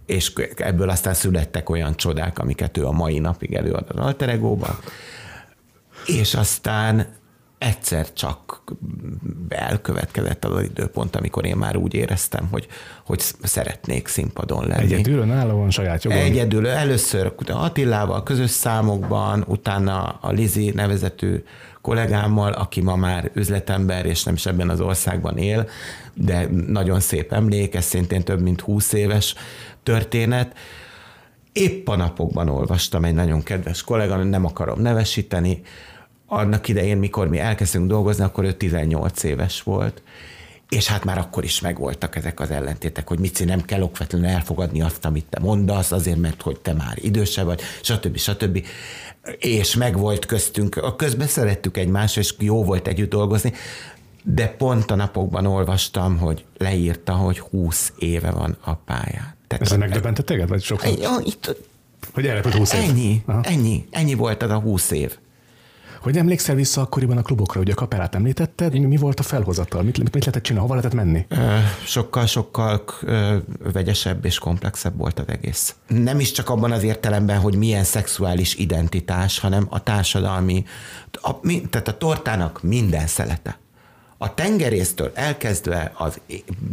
és 0.05 0.33
ebből 0.55 0.89
aztán 0.89 1.13
születtek 1.13 1.69
olyan 1.69 1.95
csodák, 1.95 2.39
amiket 2.39 2.77
ő 2.77 2.85
a 2.85 2.91
mai 2.91 3.19
napig 3.19 3.53
előad 3.53 3.85
az 3.89 3.95
Alter 3.95 4.29
Ego-ban. 4.29 4.79
És 6.05 6.33
aztán 6.33 7.17
egyszer 7.59 8.13
csak 8.13 8.63
elkövetkezett 9.49 10.45
az 10.45 10.63
időpont, 10.63 11.15
amikor 11.15 11.45
én 11.45 11.55
már 11.55 11.75
úgy 11.75 11.93
éreztem, 11.93 12.47
hogy, 12.51 12.67
hogy 13.05 13.21
szeretnék 13.43 14.07
színpadon 14.07 14.67
lenni. 14.67 14.83
Egyedül 14.83 15.25
van 15.25 15.69
saját 15.69 16.03
jogon? 16.03 16.19
Egyedül. 16.19 16.67
Először 16.67 17.33
Attilával 17.47 18.23
közös 18.23 18.49
számokban, 18.49 19.43
utána 19.47 20.17
a 20.21 20.31
Lizi 20.31 20.71
nevezetű 20.75 21.43
kollégámmal, 21.81 22.51
aki 22.51 22.81
ma 22.81 22.95
már 22.95 23.31
üzletember, 23.33 24.05
és 24.05 24.23
nem 24.23 24.33
is 24.33 24.45
ebben 24.45 24.69
az 24.69 24.81
országban 24.81 25.37
él, 25.37 25.69
de 26.13 26.47
nagyon 26.67 26.99
szép 26.99 27.33
emlék, 27.33 27.75
ez 27.75 27.85
szintén 27.85 28.23
több 28.23 28.41
mint 28.41 28.61
húsz 28.61 28.93
éves 28.93 29.35
történet. 29.83 30.57
Épp 31.53 31.87
a 31.87 31.95
napokban 31.95 32.49
olvastam 32.49 33.03
egy 33.03 33.13
nagyon 33.13 33.43
kedves 33.43 33.83
kollega, 33.83 34.15
nem 34.15 34.45
akarom 34.45 34.81
nevesíteni, 34.81 35.61
annak 36.29 36.67
idején, 36.67 36.97
mikor 36.97 37.27
mi 37.27 37.39
elkezdtünk 37.39 37.87
dolgozni, 37.87 38.23
akkor 38.23 38.43
ő 38.43 38.51
18 38.51 39.23
éves 39.23 39.61
volt, 39.61 40.01
és 40.69 40.87
hát 40.87 41.03
már 41.03 41.17
akkor 41.17 41.43
is 41.43 41.59
megvoltak 41.59 42.15
ezek 42.15 42.39
az 42.39 42.51
ellentétek, 42.51 43.07
hogy 43.07 43.19
Mici 43.19 43.43
nem 43.43 43.61
kell 43.61 43.81
okvetlenül 43.81 44.27
elfogadni 44.27 44.81
azt, 44.81 45.05
amit 45.05 45.25
te 45.29 45.39
mondasz, 45.39 45.91
azért, 45.91 46.17
mert 46.17 46.41
hogy 46.41 46.59
te 46.59 46.73
már 46.73 46.97
idősebb 47.01 47.45
vagy, 47.45 47.61
stb. 47.81 48.17
stb. 48.17 48.65
És 49.37 49.75
megvolt 49.75 50.25
köztünk, 50.25 50.75
a 50.75 50.95
közben 50.95 51.27
szerettük 51.27 51.77
egymást, 51.77 52.17
és 52.17 52.33
jó 52.39 52.63
volt 52.63 52.87
együtt 52.87 53.09
dolgozni, 53.09 53.53
de 54.23 54.47
pont 54.47 54.91
a 54.91 54.95
napokban 54.95 55.45
olvastam, 55.45 56.17
hogy 56.17 56.45
leírta, 56.57 57.13
hogy 57.13 57.39
20 57.39 57.93
éve 57.97 58.31
van 58.31 58.57
a 58.61 58.73
pályán. 58.73 59.35
Tehát 59.47 59.65
Ez 59.65 59.77
megdöbbentett 59.77 60.25
téged, 60.25 60.49
vagy 60.49 60.61
sok? 60.61 60.83
Ennyi, 60.83 61.05
itt, 61.23 61.55
hogy 62.13 62.25
elrepült 62.25 62.53
20 62.53 62.73
év? 62.73 62.79
Ennyi, 62.79 63.23
ennyi, 63.41 63.87
ennyi 63.91 64.13
volt 64.13 64.43
az 64.43 64.49
a 64.49 64.59
20 64.59 64.91
év. 64.91 65.17
Hogy 66.01 66.17
emlékszel 66.17 66.55
vissza 66.55 66.81
akkoriban 66.81 67.17
a 67.17 67.21
klubokra, 67.21 67.59
ugye 67.59 67.71
a 67.71 67.75
kapelát 67.75 68.15
említetted, 68.15 68.71
mi, 68.71 68.79
mi 68.79 68.97
volt 68.97 69.19
a 69.19 69.23
felhozatal, 69.23 69.83
mit, 69.83 69.97
mit, 69.97 70.13
lehetett 70.13 70.43
csinálni, 70.43 70.67
hova 70.67 70.79
lehetett 70.79 70.97
menni? 70.97 71.25
Sokkal-sokkal 71.85 72.83
vegyesebb 73.73 74.25
és 74.25 74.37
komplexebb 74.37 74.97
volt 74.97 75.19
az 75.19 75.27
egész. 75.27 75.75
Nem 75.87 76.19
is 76.19 76.31
csak 76.31 76.49
abban 76.49 76.71
az 76.71 76.83
értelemben, 76.83 77.39
hogy 77.39 77.55
milyen 77.55 77.83
szexuális 77.83 78.55
identitás, 78.55 79.39
hanem 79.39 79.67
a 79.69 79.83
társadalmi, 79.83 80.65
a, 81.11 81.39
tehát 81.69 81.87
a 81.87 81.97
tortának 81.97 82.63
minden 82.63 83.07
szelete 83.07 83.59
a 84.21 84.33
tengerésztől 84.33 85.11
elkezdve 85.13 85.91
az 85.97 86.19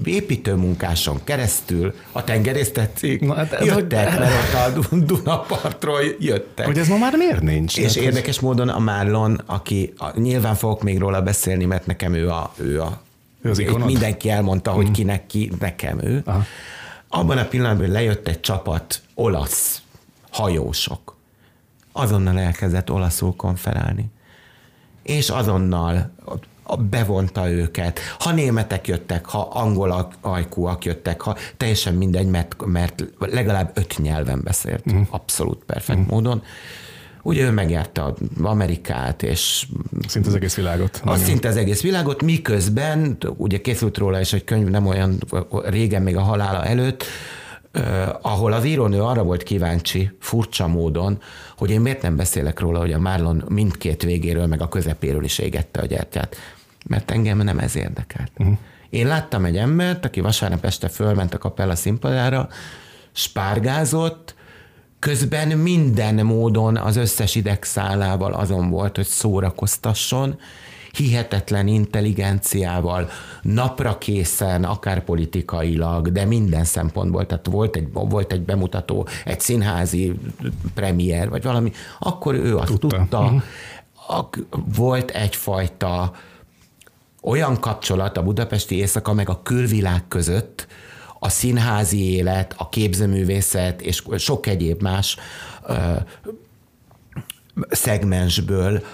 építőmunkáson 0.05 1.21
keresztül 1.25 1.95
a 2.13 2.25
tengerész 2.25 2.73
tetszik, 2.73 3.21
Na, 3.21 3.35
hát 3.35 3.65
jöttek, 3.65 4.09
hogy... 4.09 4.19
mert 4.19 4.79
ott 4.79 4.93
a 4.93 4.97
Dunapartról 4.97 6.01
jöttek. 6.19 6.67
Hogy 6.67 6.79
ez 6.79 6.89
ma 6.89 6.97
már 6.97 7.17
miért 7.17 7.41
nincs? 7.41 7.79
És 7.79 7.95
hát 7.95 8.05
érdekes 8.05 8.37
ez... 8.37 8.43
módon 8.43 8.69
a 8.69 8.79
Márlon, 8.79 9.41
aki 9.47 9.93
a, 9.99 10.21
nyilván 10.21 10.55
fogok 10.55 10.83
még 10.83 10.99
róla 10.99 11.23
beszélni, 11.23 11.65
mert 11.65 11.87
nekem 11.87 12.15
ő 12.15 12.29
a, 12.29 12.53
ő 12.57 12.83
a 12.83 13.01
ő 13.43 13.51
az 13.51 13.59
mindenki 13.85 14.31
elmondta, 14.31 14.71
hogy 14.71 14.89
mm. 14.89 14.93
kinek 14.93 15.27
ki, 15.27 15.51
nekem 15.59 16.01
ő. 16.03 16.23
Aha. 16.25 16.43
Abban 17.09 17.39
a 17.39 17.45
pillanatban 17.45 17.89
lejött 17.89 18.29
egy 18.29 18.41
csapat 18.41 19.03
olasz 19.15 19.83
hajósok. 20.31 21.17
Azonnal 21.93 22.39
elkezdett 22.39 22.91
olaszul 22.91 23.37
konferálni. 23.37 24.11
És 25.03 25.31
azonnal 25.31 26.11
bevonta 26.77 27.51
őket. 27.51 28.01
Ha 28.19 28.33
németek 28.33 28.89
jöttek, 28.89 29.27
ha 29.27 29.39
angol 29.39 30.11
ajkúak 30.21 30.85
jöttek, 30.85 31.21
ha 31.21 31.37
teljesen 31.57 31.95
mindegy, 31.95 32.27
mert, 32.27 32.57
mert 32.65 33.05
legalább 33.19 33.71
öt 33.75 33.99
nyelven 33.99 34.41
beszélt, 34.45 34.83
uh-huh. 34.87 35.07
abszolút 35.11 35.65
perfekt 35.65 35.99
uh-huh. 35.99 36.15
módon. 36.15 36.43
Ugye 37.23 37.45
ő 37.45 37.51
megjárta 37.51 38.15
Amerikát, 38.43 39.23
és... 39.23 39.67
Szinte 40.09 40.29
az 40.29 40.35
egész 40.35 40.55
világot. 40.55 41.01
Az 41.05 41.23
szinte 41.23 41.49
az 41.49 41.57
egész 41.57 41.83
világot, 41.83 42.23
miközben, 42.23 43.17
ugye 43.37 43.61
készült 43.61 43.99
róla 43.99 44.21
is 44.21 44.33
egy 44.33 44.45
könyv 44.45 44.69
nem 44.69 44.87
olyan 44.87 45.19
régen, 45.65 46.03
még 46.03 46.17
a 46.17 46.21
halála 46.21 46.65
előtt, 46.65 47.05
ahol 48.23 48.53
az 48.53 48.65
írónő 48.65 49.03
arra 49.03 49.23
volt 49.23 49.43
kíváncsi, 49.43 50.11
furcsa 50.21 50.67
módon, 50.67 51.19
hogy 51.57 51.71
én 51.71 51.81
miért 51.81 52.03
nem 52.03 52.17
beszélek 52.17 52.61
róla, 52.61 52.79
hogy 52.79 52.93
a 52.93 52.99
Marlon 52.99 53.45
mindkét 53.49 54.03
végéről, 54.03 54.47
meg 54.47 54.61
a 54.61 54.69
közepéről 54.69 55.25
is 55.25 55.39
égette 55.39 55.81
a 55.81 55.87
gyertyát 55.87 56.37
mert 56.87 57.11
engem 57.11 57.39
nem 57.39 57.59
ez 57.59 57.77
érdekelt. 57.77 58.31
Uh-huh. 58.39 58.57
Én 58.91 59.07
láttam 59.07 59.45
egy 59.45 59.57
embert, 59.57 60.05
aki 60.05 60.21
vasárnap 60.21 60.65
este 60.65 60.89
fölment 60.89 61.35
a 61.35 61.39
kapella 61.39 61.75
színpadára, 61.75 62.49
spárgázott, 63.13 64.35
közben 64.99 65.49
minden 65.49 66.15
módon 66.15 66.77
az 66.77 66.97
összes 66.97 67.35
idegszálával 67.35 68.33
azon 68.33 68.71
volt, 68.71 68.97
hogy 68.97 69.07
szórakoztasson, 69.07 70.39
hihetetlen 70.93 71.67
intelligenciával, 71.67 73.09
napra 73.43 73.99
készen, 73.99 74.65
akár 74.65 75.05
politikailag, 75.05 76.13
de 76.13 76.25
minden 76.25 76.65
szempontból, 76.65 77.27
tehát 77.27 77.47
volt 77.47 77.77
egy, 77.77 77.89
volt 77.93 78.33
egy 78.33 78.43
bemutató, 78.43 79.09
egy 79.25 79.41
színházi 79.41 80.15
premier, 80.75 81.29
vagy 81.29 81.43
valami, 81.43 81.73
akkor 81.99 82.35
ő 82.35 82.57
azt 82.57 82.71
tudta. 82.71 82.97
tudta. 82.97 83.21
Uh-huh. 83.21 83.43
Volt 84.77 85.11
egyfajta 85.11 86.13
olyan 87.27 87.61
kapcsolat 87.61 88.17
a 88.17 88.23
budapesti 88.23 88.77
éjszaka 88.77 89.13
meg 89.13 89.29
a 89.29 89.43
külvilág 89.43 90.09
között, 90.09 90.67
a 91.19 91.29
színházi 91.29 92.11
élet, 92.11 92.55
a 92.57 92.69
képzőművészet 92.69 93.83
és 93.83 94.03
sok 94.19 94.47
egyéb 94.47 94.83
más 94.83 95.17
ö, 95.67 95.97
szegmensből, 97.71 98.85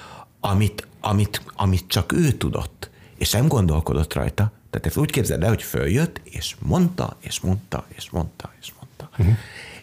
amit, 0.41 0.87
amit, 1.01 1.43
amit 1.57 1.85
csak 1.87 2.13
ő 2.13 2.33
tudott, 2.33 2.91
és 3.17 3.31
nem 3.31 3.49
gondolkodott 3.49 4.15
rajta. 4.15 4.53
Tehát 4.71 4.87
ezt 4.87 4.97
úgy 4.97 5.11
képzeld 5.11 5.43
el, 5.43 5.49
hogy 5.49 5.63
följött, 5.63 6.21
és 6.25 6.57
mondta, 6.59 7.17
és 7.21 7.41
mondta, 7.41 7.85
és 7.89 8.11
mondta, 8.11 8.53
és 8.61 8.73
mondta. 8.79 9.09
Uh-huh. 9.19 9.37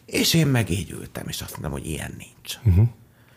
És 0.06 0.34
én 0.34 0.48
meg 0.48 0.70
így 0.70 0.92
ültem, 0.92 1.28
és 1.28 1.42
azt 1.42 1.52
mondtam, 1.52 1.72
hogy 1.72 1.86
ilyen 1.86 2.16
nincs. 2.18 2.58
Uh-huh. 2.64 2.88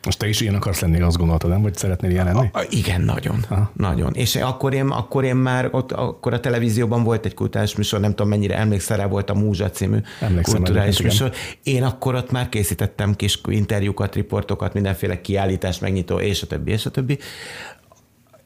Most 0.05 0.19
te 0.19 0.29
is 0.29 0.41
ilyen 0.41 0.55
akarsz 0.55 0.81
lenni, 0.81 1.01
azt 1.01 1.17
gondoltad, 1.17 1.51
nem? 1.51 1.63
Vagy 1.63 1.77
szeretnél 1.77 2.11
ilyen 2.11 2.25
lenni? 2.25 2.49
A, 2.53 2.59
a, 2.59 2.65
igen, 2.71 3.01
nagyon. 3.01 3.45
Aha. 3.49 3.71
Nagyon. 3.77 4.15
És 4.15 4.37
akkor 4.37 4.75
én, 4.75 4.87
akkor 4.87 5.25
én 5.25 5.37
már, 5.37 5.69
ott, 5.71 5.93
akkor 5.93 6.33
a 6.33 6.41
televízióban 6.41 7.03
volt 7.03 7.25
egy 7.25 7.35
kulturális 7.35 7.77
műsor, 7.77 8.01
nem 8.01 8.11
tudom 8.11 8.29
mennyire 8.29 8.57
emlékszel 8.57 8.97
rá, 8.97 9.07
volt 9.07 9.31
a 9.31 9.35
Múzsa 9.35 9.71
című 9.71 9.99
Emlékszem 10.21 10.55
kulturális 10.55 11.03
műsor. 11.03 11.33
Én 11.63 11.83
akkor 11.83 12.15
ott 12.15 12.31
már 12.31 12.49
készítettem 12.49 13.15
kis 13.15 13.41
interjúkat, 13.49 14.15
riportokat, 14.15 14.75
mindenféle 14.75 15.21
kiállítás, 15.21 15.79
megnyitó, 15.79 16.19
és 16.21 16.43
a 16.43 16.47
többi, 16.47 16.71
és 16.71 16.87
a 16.87 16.91
többi. 16.91 17.19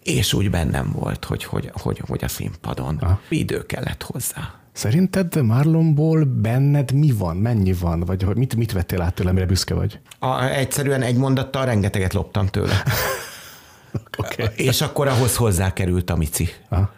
És 0.03 0.33
úgy 0.33 0.51
bennem 0.51 0.93
volt, 0.93 1.25
hogy, 1.25 1.45
hogy, 1.45 1.71
hogy, 1.73 2.03
hogy 2.07 2.25
a 2.25 2.29
színpadon 2.29 2.97
Aha. 3.01 3.21
idő 3.29 3.67
kellett 3.67 4.03
hozzá. 4.03 4.55
Szerinted 4.77 5.43
Marlonból 5.43 6.25
benned 6.25 6.93
mi 6.93 7.13
van, 7.13 7.37
mennyi 7.37 7.73
van, 7.73 8.01
vagy 8.01 8.23
hogy 8.23 8.37
mit, 8.37 8.57
mit 8.57 8.73
vettél 8.73 9.01
át 9.01 9.15
tőle, 9.15 9.33
mire 9.33 9.47
büszke 9.47 9.75
vagy? 9.75 10.01
A, 10.19 10.43
egyszerűen 10.43 11.03
egy 11.03 11.17
mondattal 11.17 11.65
rengeteget 11.65 12.13
loptam 12.13 12.47
tőle. 12.47 12.83
okay. 14.19 14.47
És 14.57 14.81
akkor 14.81 15.09
ahhoz 15.09 15.37
hozzákerült 15.37 16.11
a 16.11 16.17
Mici. 16.17 16.49
Aha. 16.69 16.93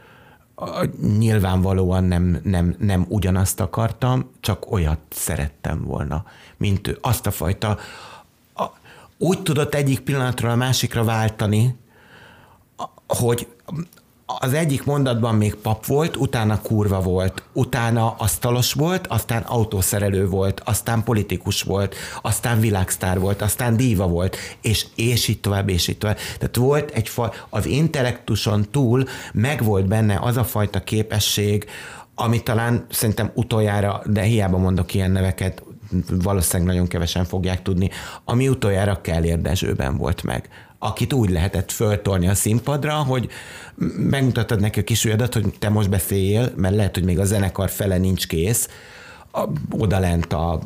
Nyilvánvalóan 1.18 2.04
nem, 2.04 2.40
nem, 2.42 2.74
nem 2.78 3.06
ugyanazt 3.08 3.60
akartam, 3.60 4.30
csak 4.40 4.72
olyat 4.72 5.00
szerettem 5.10 5.84
volna, 5.84 6.24
mint 6.56 6.88
ő. 6.88 6.98
Azt 7.00 7.26
a 7.26 7.30
fajta, 7.30 7.78
a, 8.54 8.64
úgy 9.18 9.42
tudott 9.42 9.74
egyik 9.74 10.00
pillanatról 10.00 10.50
a 10.50 10.56
másikra 10.56 11.04
váltani, 11.04 11.76
hogy 13.06 13.46
az 14.40 14.52
egyik 14.52 14.84
mondatban 14.84 15.34
még 15.34 15.54
pap 15.54 15.86
volt, 15.86 16.16
utána 16.16 16.60
kurva 16.60 17.00
volt, 17.00 17.42
utána 17.52 18.14
asztalos 18.18 18.72
volt, 18.72 19.06
aztán 19.06 19.42
autószerelő 19.42 20.28
volt, 20.28 20.60
aztán 20.64 21.02
politikus 21.04 21.62
volt, 21.62 21.94
aztán 22.22 22.60
világsztár 22.60 23.18
volt, 23.18 23.42
aztán 23.42 23.76
díva 23.76 24.06
volt, 24.06 24.36
és, 24.60 24.86
és 24.94 25.28
így 25.28 25.40
tovább, 25.40 25.68
és 25.68 25.88
így 25.88 25.98
tovább. 25.98 26.16
Tehát 26.38 26.56
volt 26.56 26.90
egy 26.90 27.08
fa, 27.08 27.32
az 27.48 27.66
intellektuson 27.66 28.66
túl 28.70 29.04
megvolt 29.32 29.86
benne 29.86 30.18
az 30.22 30.36
a 30.36 30.44
fajta 30.44 30.80
képesség, 30.80 31.66
ami 32.14 32.42
talán 32.42 32.86
szerintem 32.90 33.30
utoljára, 33.34 34.02
de 34.06 34.22
hiába 34.22 34.58
mondok 34.58 34.94
ilyen 34.94 35.10
neveket, 35.10 35.62
valószínűleg 36.10 36.72
nagyon 36.72 36.88
kevesen 36.88 37.24
fogják 37.24 37.62
tudni, 37.62 37.90
ami 38.24 38.48
utoljára 38.48 39.00
kell 39.00 39.24
érdezőben 39.24 39.96
volt 39.96 40.22
meg 40.22 40.48
akit 40.78 41.12
úgy 41.12 41.30
lehetett 41.30 41.72
föltolni 41.72 42.28
a 42.28 42.34
színpadra, 42.34 42.94
hogy 42.94 43.30
megmutatod 43.96 44.60
neki 44.60 44.80
a 44.80 44.84
kis 44.84 45.04
ujjadat, 45.04 45.34
hogy 45.34 45.54
te 45.58 45.68
most 45.68 45.90
beszéljél, 45.90 46.52
mert 46.56 46.74
lehet, 46.74 46.94
hogy 46.94 47.04
még 47.04 47.18
a 47.18 47.24
zenekar 47.24 47.70
fele 47.70 47.98
nincs 47.98 48.26
kész, 48.26 48.68
oda 49.70 49.98
lent 49.98 50.32
a 50.32 50.60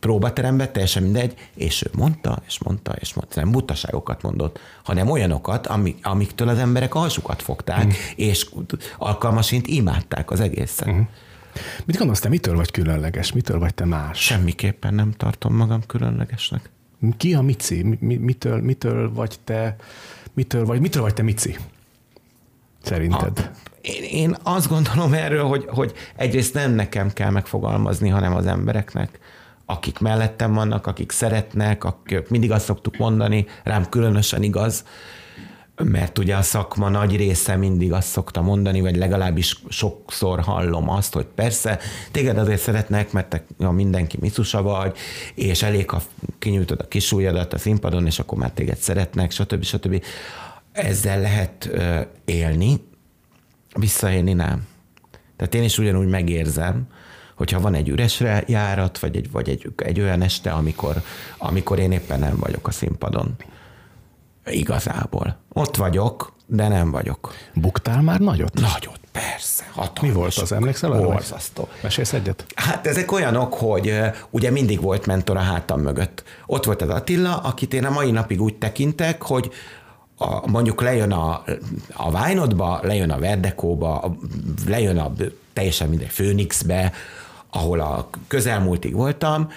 próbaterembe, 0.00 0.68
teljesen 0.68 1.02
mindegy, 1.02 1.34
és 1.54 1.82
ő 1.82 1.90
mondta, 1.92 2.42
és 2.46 2.58
mondta, 2.58 2.92
és 2.92 3.14
mondta, 3.14 3.40
nem 3.40 3.50
butaságokat 3.50 4.22
mondott, 4.22 4.58
hanem 4.84 5.10
olyanokat, 5.10 5.66
amik, 5.66 5.98
amiktől 6.02 6.48
az 6.48 6.58
emberek 6.58 6.94
alsukat 6.94 7.42
fogták, 7.42 7.86
mm. 7.86 7.90
és 8.16 8.46
alkalmasint 8.98 9.66
imádták 9.66 10.30
az 10.30 10.40
egészet. 10.40 10.90
Mm. 10.90 11.00
Mit 11.84 11.96
gondolsz, 11.96 12.20
te 12.20 12.28
mitől 12.28 12.56
vagy 12.56 12.70
különleges? 12.70 13.32
Mitől 13.32 13.58
vagy 13.58 13.74
te 13.74 13.84
más? 13.84 14.18
Semmiképpen 14.18 14.94
nem 14.94 15.12
tartom 15.12 15.54
magam 15.54 15.86
különlegesnek. 15.86 16.70
Ki 17.16 17.34
a 17.34 17.42
Mici? 17.42 17.98
Mitől, 18.00 18.60
mitől 18.60 19.12
vagy 19.12 19.36
te 19.44 19.76
mitől 20.32 20.64
vagy, 20.64 20.80
mitől 20.80 21.02
vagy 21.02 21.14
te 21.14 21.22
Mici? 21.22 21.56
Szerinted? 22.82 23.38
A, 23.38 23.68
én, 23.80 24.02
én 24.02 24.36
azt 24.42 24.68
gondolom 24.68 25.12
erről, 25.12 25.44
hogy, 25.44 25.64
hogy 25.68 25.92
egyrészt 26.16 26.54
nem 26.54 26.72
nekem 26.72 27.12
kell 27.12 27.30
megfogalmazni, 27.30 28.08
hanem 28.08 28.34
az 28.34 28.46
embereknek, 28.46 29.18
akik 29.66 29.98
mellettem 29.98 30.52
vannak, 30.52 30.86
akik 30.86 31.10
szeretnek, 31.10 31.84
akik 31.84 32.28
mindig 32.28 32.50
azt 32.50 32.64
szoktuk 32.64 32.96
mondani, 32.96 33.46
rám 33.64 33.88
különösen 33.88 34.42
igaz, 34.42 34.84
mert 35.84 36.18
ugye 36.18 36.36
a 36.36 36.42
szakma 36.42 36.88
nagy 36.88 37.16
része 37.16 37.56
mindig 37.56 37.92
azt 37.92 38.08
szokta 38.08 38.42
mondani, 38.42 38.80
vagy 38.80 38.96
legalábbis 38.96 39.62
sokszor 39.68 40.40
hallom 40.40 40.88
azt, 40.88 41.14
hogy 41.14 41.26
persze, 41.34 41.78
téged 42.10 42.38
azért 42.38 42.60
szeretnek, 42.60 43.12
mert 43.12 43.28
te 43.28 43.44
ja, 43.58 43.70
mindenki 43.70 44.16
misusa 44.20 44.62
vagy, 44.62 44.96
és 45.34 45.62
elég, 45.62 45.90
ha 45.90 46.02
kinyújtod 46.38 46.80
a 46.80 46.88
kis 46.88 47.12
ujjadat 47.12 47.52
a 47.52 47.58
színpadon, 47.58 48.06
és 48.06 48.18
akkor 48.18 48.38
már 48.38 48.50
téged 48.50 48.76
szeretnek, 48.76 49.30
stb. 49.30 49.64
stb. 49.64 50.04
Ezzel 50.72 51.20
lehet 51.20 51.70
élni, 52.24 52.86
visszaélni 53.74 54.32
nem. 54.32 54.66
Tehát 55.36 55.54
én 55.54 55.62
is 55.62 55.78
ugyanúgy 55.78 56.08
megérzem, 56.08 56.86
hogyha 57.34 57.60
van 57.60 57.74
egy 57.74 57.88
üresre 57.88 58.44
járat, 58.46 58.98
vagy 58.98 59.16
egy, 59.16 59.30
vagy 59.30 59.48
egy, 59.48 59.72
egy 59.76 60.00
olyan 60.00 60.22
este, 60.22 60.50
amikor, 60.50 61.02
amikor 61.38 61.78
én 61.78 61.92
éppen 61.92 62.18
nem 62.18 62.36
vagyok 62.36 62.66
a 62.68 62.70
színpadon 62.70 63.36
Igazából. 64.50 65.36
Ott 65.58 65.76
vagyok, 65.76 66.32
de 66.46 66.68
nem 66.68 66.90
vagyok. 66.90 67.34
Buktál 67.54 68.02
már 68.02 68.20
nagyot? 68.20 68.54
Nagyot, 68.54 69.00
persze. 69.12 69.64
Hatalmas. 69.72 70.00
Mi 70.00 70.10
volt 70.10 70.36
az, 70.36 70.52
emlékszel? 70.52 70.90
Borzasztó. 70.90 71.68
Mesélsz 71.82 72.12
egyet? 72.12 72.44
Hát 72.54 72.86
ezek 72.86 73.12
olyanok, 73.12 73.54
hogy 73.54 74.00
ugye 74.30 74.50
mindig 74.50 74.80
volt 74.80 75.06
mentor 75.06 75.36
a 75.36 75.40
hátam 75.40 75.80
mögött. 75.80 76.22
Ott 76.46 76.64
volt 76.64 76.82
az 76.82 76.88
Attila, 76.88 77.36
akit 77.36 77.74
én 77.74 77.84
a 77.84 77.90
mai 77.90 78.10
napig 78.10 78.40
úgy 78.40 78.54
tekintek, 78.54 79.22
hogy 79.22 79.50
a, 80.16 80.48
mondjuk 80.48 80.80
lejön 80.82 81.12
a, 81.12 81.44
a 81.92 82.10
Vájnodba, 82.10 82.80
lejön 82.82 83.10
a 83.10 83.18
Verdekóba, 83.18 84.16
lejön 84.66 84.98
a 84.98 85.12
teljesen 85.52 85.88
mindegy 85.88 86.10
Főnixbe, 86.10 86.92
ahol 87.50 87.80
a 87.80 88.08
közelmúltig 88.28 88.94
voltam, 88.94 89.50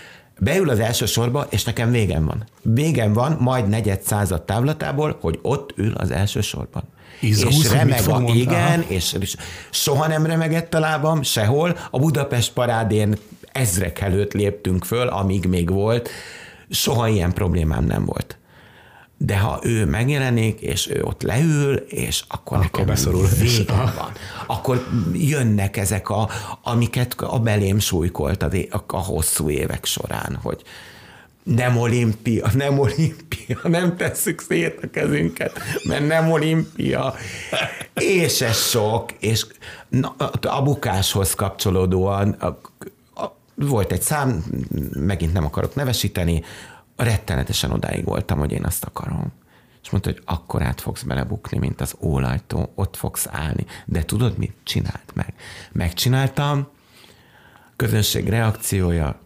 beül 0.44 0.70
az 0.70 0.80
első 0.80 1.06
sorba, 1.06 1.48
és 1.50 1.64
nekem 1.64 1.92
végem 1.92 2.26
van. 2.26 2.46
Végem 2.62 3.14
van, 3.14 3.38
majd 3.40 3.68
negyed 3.68 4.02
század 4.02 4.42
távlatából, 4.42 5.18
hogy 5.22 5.40
ott 5.42 5.74
ül 5.76 5.94
az 5.94 6.12
első 6.12 6.42
sorban. 6.42 6.84
Izgulsz, 7.20 7.64
és 7.64 7.72
remeg 7.72 8.08
a, 8.08 8.22
igen, 8.34 8.86
és, 8.88 9.16
és 9.20 9.36
soha 9.70 10.08
nem 10.08 10.26
remegett 10.26 10.74
a 10.74 10.80
lábam, 10.80 11.22
sehol. 11.22 11.78
A 11.92 12.00
Budapest 12.00 12.54
parádén 12.54 13.16
ezrek 13.52 14.00
előtt 14.00 14.34
léptünk 14.34 14.84
föl, 14.84 15.08
amíg 15.08 15.46
még 15.46 15.70
volt. 15.70 16.10
Soha 16.70 17.08
ilyen 17.08 17.34
problémám 17.34 17.86
nem 17.86 18.06
volt 18.06 18.41
de 19.26 19.38
ha 19.38 19.60
ő 19.64 19.86
megjelenik, 19.86 20.60
és 20.60 20.90
ő 20.90 21.04
ott 21.04 21.22
leül, 21.22 21.76
és 21.76 22.24
akkor, 22.28 22.58
akkor 22.58 22.70
nekem 22.72 22.86
beszorul. 22.86 23.28
vége 23.40 23.74
van. 23.74 24.12
Akkor 24.46 24.88
jönnek 25.14 25.78
ezek, 25.78 26.10
a, 26.10 26.30
amiket 26.62 27.16
a 27.18 27.40
belém 27.40 27.80
súlykolt 27.80 28.44
a, 28.44 28.50
a 28.88 28.98
hosszú 28.98 29.50
évek 29.50 29.86
során, 29.86 30.40
hogy 30.42 30.62
nem 31.44 31.78
olimpia, 31.78 32.50
nem 32.54 32.80
olimpia, 32.80 33.58
nem 33.64 33.98
tesszük 33.98 34.42
szét 34.42 34.80
a 34.84 34.90
kezünket, 34.92 35.60
mert 35.84 36.08
nem 36.08 36.32
olimpia. 36.32 37.14
És 37.94 38.42
ez 38.42 38.58
sok, 38.58 39.12
és 39.20 39.46
a 40.42 40.62
bukáshoz 40.62 41.34
kapcsolódóan 41.34 42.30
a, 42.30 42.46
a, 43.24 43.36
volt 43.56 43.92
egy 43.92 44.02
szám, 44.02 44.44
megint 44.94 45.34
nem 45.34 45.46
akarok 45.46 45.76
nevesíteni, 45.76 46.44
rettenetesen 47.04 47.72
odáig 47.72 48.06
voltam, 48.06 48.40
hogy 48.40 48.52
én 48.52 48.66
azt 48.66 48.84
akarom. 48.84 49.32
És 49.84 49.90
mondta, 49.90 50.10
hogy 50.10 50.22
akkor 50.26 50.62
át 50.62 50.82
fogsz 50.82 51.04
belebukni, 51.04 51.58
mint 51.58 51.82
az 51.82 51.96
ólajtó, 52.00 52.72
ott 52.76 52.96
fogsz 52.96 53.28
állni. 53.32 53.66
De 53.86 54.04
tudod, 54.04 54.38
mit 54.38 54.54
csinált 54.64 55.12
meg? 55.14 55.34
Megcsináltam, 55.72 56.68
közönség 57.76 58.30
reakciója, 58.30 59.20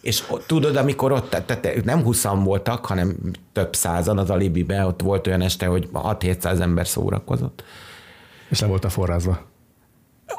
és 0.00 0.24
tudod, 0.46 0.76
amikor 0.76 1.12
ott, 1.12 1.30
tehát 1.30 1.84
nem 1.84 2.02
huszan 2.02 2.44
voltak, 2.44 2.86
hanem 2.86 3.16
több 3.52 3.74
százan 3.74 4.18
az 4.18 4.30
alibibe, 4.30 4.86
ott 4.86 5.00
volt 5.00 5.26
olyan 5.26 5.40
este, 5.40 5.66
hogy 5.66 5.88
6-700 5.92 6.60
ember 6.60 6.86
szórakozott. 6.86 7.64
És 8.48 8.60
le 8.60 8.66
volt 8.66 8.84
a 8.84 8.88
forrázva. 8.88 9.51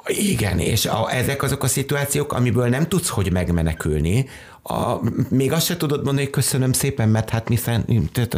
Igen, 0.05 0.59
és 0.59 0.85
a, 0.85 1.13
ezek 1.13 1.43
azok 1.43 1.63
a 1.63 1.67
szituációk, 1.67 2.33
amiből 2.33 2.67
nem 2.67 2.87
tudsz, 2.87 3.09
hogy 3.09 3.31
megmenekülni. 3.31 4.25
A, 4.63 4.95
még 5.29 5.51
azt 5.51 5.65
se 5.65 5.77
tudod 5.77 6.03
mondani, 6.03 6.23
hogy 6.23 6.33
köszönöm 6.33 6.73
szépen, 6.73 7.09
mert 7.09 7.29
hát 7.29 7.49
mi 7.49 7.55
fenn, 7.55 7.81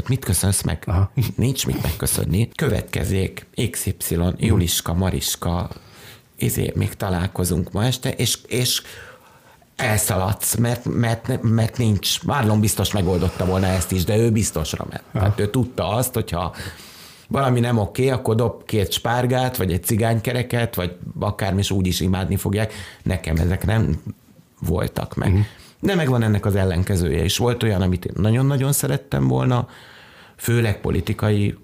mit 0.08 0.26
köszönsz 0.26 0.62
meg? 0.62 0.84
Aha. 0.86 1.12
Nincs 1.36 1.66
mit 1.66 1.82
megköszönni. 1.82 2.49
Következik 2.56 3.45
XY, 3.72 4.18
Juliska, 4.38 4.93
Mariska, 4.93 5.70
izé, 6.38 6.72
még 6.76 6.93
találkozunk 6.93 7.72
ma 7.72 7.86
este, 7.86 8.12
és, 8.12 8.38
és 8.47 8.82
elszaladsz, 9.76 10.56
mert, 10.56 10.86
mert, 10.86 11.41
mert 11.41 11.78
nincs. 11.78 12.24
Márlon 12.24 12.60
biztos 12.60 12.91
megoldotta 12.91 13.45
volna 13.45 13.68
ezt 13.68 13.91
is, 13.91 14.03
de 14.03 14.18
ő 14.18 14.32
biztosra 14.32 14.86
ment. 14.89 15.03
Tehát 15.14 15.39
ő 15.39 15.49
tudta 15.49 15.89
azt, 15.89 16.14
hogyha 16.14 16.56
valami 17.28 17.59
nem 17.59 17.78
oké, 17.78 18.09
akkor 18.09 18.36
dob 18.36 18.65
két 18.65 18.91
spárgát, 18.91 19.57
vagy 19.57 19.71
egy 19.71 19.84
cigánykereket, 19.84 20.76
vagy 20.76 20.95
akármi 21.19 21.59
is 21.59 21.71
úgy 21.71 21.88
is 21.88 21.99
imádni 21.99 22.36
fogják. 22.36 22.73
Nekem 23.03 23.36
ezek 23.36 23.65
nem 23.65 24.01
voltak 24.59 25.15
meg. 25.15 25.30
Uh-huh. 25.30 25.45
De 25.80 25.95
megvan 25.95 26.23
ennek 26.23 26.45
az 26.45 26.55
ellenkezője 26.55 27.23
is. 27.23 27.38
Volt 27.38 27.63
olyan, 27.63 27.82
amit 27.82 28.05
én 28.05 28.13
nagyon-nagyon 28.15 28.71
szerettem 28.71 29.28
volna, 29.28 29.67
főleg 30.36 30.82
politikai 30.82 31.57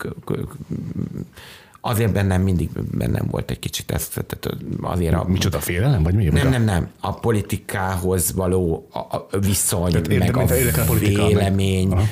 azért 1.81 2.13
bennem 2.13 2.41
mindig 2.41 2.69
bennem 2.97 3.27
volt 3.31 3.51
egy 3.51 3.59
kicsit 3.59 3.91
ez, 3.91 4.07
tehát 4.07 4.57
azért 4.81 5.13
a... 5.13 5.25
Micsoda 5.27 5.59
félelem, 5.59 6.03
vagy 6.03 6.13
mi? 6.13 6.23
Nem, 6.25 6.49
nem, 6.49 6.63
nem. 6.63 6.89
A 6.99 7.13
politikához 7.13 8.33
való 8.33 8.87
a, 8.91 8.97
a 8.99 9.27
viszony, 9.39 9.91
tehát 9.91 10.07
meg 10.07 10.37
a, 10.37 10.41
a 10.91 10.93
vélemény, 10.93 11.87
meg 11.87 12.09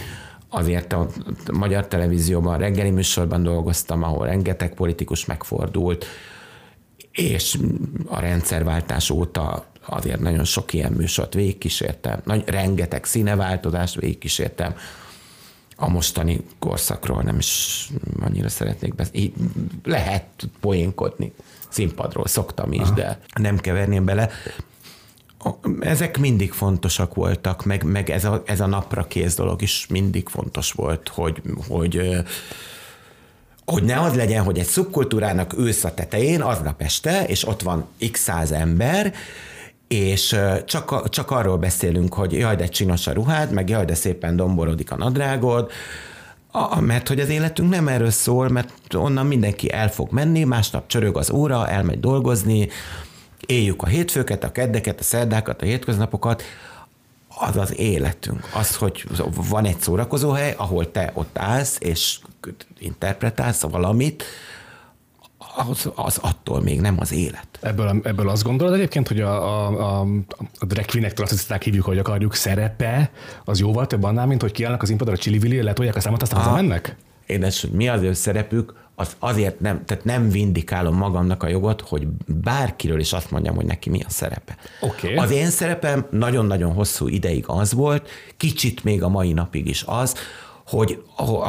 azért 0.49 0.93
a 0.93 1.07
magyar 1.51 1.87
televízióban, 1.87 2.57
reggeli 2.57 2.89
műsorban 2.89 3.43
dolgoztam, 3.43 4.03
ahol 4.03 4.25
rengeteg 4.25 4.73
politikus 4.73 5.25
megfordult, 5.25 6.05
és 7.11 7.57
a 8.05 8.19
rendszerváltás 8.19 9.09
óta 9.09 9.65
azért 9.85 10.19
nagyon 10.19 10.43
sok 10.43 10.73
ilyen 10.73 10.91
műsort 10.91 11.33
végigkísértem, 11.33 12.21
nagy, 12.23 12.43
rengeteg 12.45 13.05
színeváltozást 13.05 13.95
végigkísértem, 13.95 14.75
a 15.75 15.89
mostani 15.89 16.45
korszakról 16.59 17.21
nem 17.21 17.37
is 17.37 17.87
annyira 18.19 18.49
szeretnék 18.49 18.95
beszélni. 18.95 19.33
Lehet 19.83 20.25
poénkodni 20.59 21.33
színpadról, 21.69 22.27
szoktam 22.27 22.71
is, 22.71 22.81
Aha. 22.81 22.93
de 22.93 23.19
nem 23.33 23.57
keverném 23.57 24.05
bele 24.05 24.29
ezek 25.79 26.17
mindig 26.17 26.51
fontosak 26.51 27.15
voltak, 27.15 27.65
meg, 27.65 27.83
meg 27.83 28.09
ez, 28.09 28.25
a, 28.25 28.43
ez 28.45 28.59
a 28.59 28.65
napra 28.65 29.07
kész 29.07 29.35
dolog 29.35 29.61
is 29.61 29.85
mindig 29.89 30.27
fontos 30.27 30.71
volt, 30.71 31.07
hogy, 31.07 31.41
hogy 31.67 32.01
hogy 33.65 33.83
ne 33.83 33.99
az 33.99 34.15
legyen, 34.15 34.43
hogy 34.43 34.57
egy 34.57 34.65
szubkultúrának 34.65 35.57
ősz 35.57 35.83
a 35.83 35.93
tetején, 35.93 36.41
aznap 36.41 36.81
este, 36.81 37.23
és 37.23 37.47
ott 37.47 37.61
van 37.61 37.85
x 38.11 38.19
száz 38.19 38.51
ember, 38.51 39.13
és 39.87 40.35
csak, 40.65 41.09
csak 41.09 41.31
arról 41.31 41.57
beszélünk, 41.57 42.13
hogy 42.13 42.31
jaj, 42.33 42.55
de 42.55 42.67
csinos 42.67 43.07
a 43.07 43.11
ruhád, 43.11 43.51
meg 43.51 43.69
jaj, 43.69 43.85
de 43.85 43.95
szépen 43.95 44.35
domborodik 44.35 44.91
a 44.91 44.97
nadrágod, 44.97 45.71
a, 46.51 46.79
mert 46.79 47.07
hogy 47.07 47.19
az 47.19 47.29
életünk 47.29 47.69
nem 47.69 47.87
erről 47.87 48.09
szól, 48.09 48.49
mert 48.49 48.93
onnan 48.93 49.25
mindenki 49.25 49.71
el 49.71 49.91
fog 49.91 50.11
menni, 50.11 50.43
másnap 50.43 50.87
csörög 50.87 51.17
az 51.17 51.31
óra, 51.31 51.67
elmegy 51.67 51.99
dolgozni, 51.99 52.67
éljük 53.45 53.81
a 53.81 53.87
hétfőket, 53.87 54.43
a 54.43 54.51
keddeket, 54.51 54.99
a 54.99 55.03
szerdákat, 55.03 55.61
a 55.61 55.65
hétköznapokat, 55.65 56.43
az 57.39 57.57
az 57.57 57.79
életünk. 57.79 58.49
Az, 58.53 58.75
hogy 58.75 59.05
van 59.49 59.65
egy 59.65 59.79
szórakozóhely, 59.79 60.53
ahol 60.57 60.91
te 60.91 61.11
ott 61.13 61.37
állsz, 61.37 61.77
és 61.79 62.19
interpretálsz 62.79 63.61
valamit, 63.61 64.23
az, 65.55 65.89
az 65.95 66.17
attól 66.21 66.61
még 66.61 66.81
nem 66.81 66.95
az 66.99 67.11
élet. 67.11 67.47
Ebből, 67.61 68.01
ebből 68.03 68.29
azt 68.29 68.43
gondolod 68.43 68.73
egyébként, 68.73 69.07
hogy 69.07 69.21
a, 69.21 69.31
a, 69.31 69.99
a, 69.99 70.07
a 70.59 70.65
drag 70.65 70.85
queenek, 70.85 71.13
traciszták 71.13 71.63
hívjuk, 71.63 71.85
hogy 71.85 71.97
akarjuk, 71.97 72.35
szerepe 72.35 73.11
az 73.45 73.59
jóval 73.59 73.87
több 73.87 74.03
annál, 74.03 74.25
mint 74.25 74.41
hogy 74.41 74.51
kiállnak 74.51 74.81
az 74.81 74.89
impadra, 74.89 75.17
csili 75.17 75.61
letolják 75.61 75.95
a 75.95 75.99
számot, 75.99 76.21
aztán 76.21 76.39
hazamennek? 76.39 76.95
Édes, 77.25 77.61
hogy 77.61 77.71
mi 77.71 77.87
az 77.87 78.01
ő 78.01 78.13
szerepük, 78.13 78.73
az 78.99 79.15
azért 79.19 79.59
nem, 79.59 79.85
tehát 79.85 80.03
nem 80.03 80.29
vindikálom 80.29 80.95
magamnak 80.95 81.43
a 81.43 81.47
jogot, 81.47 81.81
hogy 81.81 82.07
bárkiről 82.25 82.99
is 82.99 83.13
azt 83.13 83.31
mondjam, 83.31 83.55
hogy 83.55 83.65
neki 83.65 83.89
mi 83.89 84.01
a 84.01 84.09
szerepe. 84.09 84.57
Okay. 84.81 85.15
Az 85.15 85.31
én 85.31 85.49
szerepem 85.49 86.05
nagyon-nagyon 86.09 86.73
hosszú 86.73 87.07
ideig 87.07 87.43
az 87.47 87.73
volt, 87.73 88.09
kicsit 88.37 88.83
még 88.83 89.03
a 89.03 89.09
mai 89.09 89.33
napig 89.33 89.67
is 89.67 89.83
az, 89.87 90.15
hogy 90.70 91.03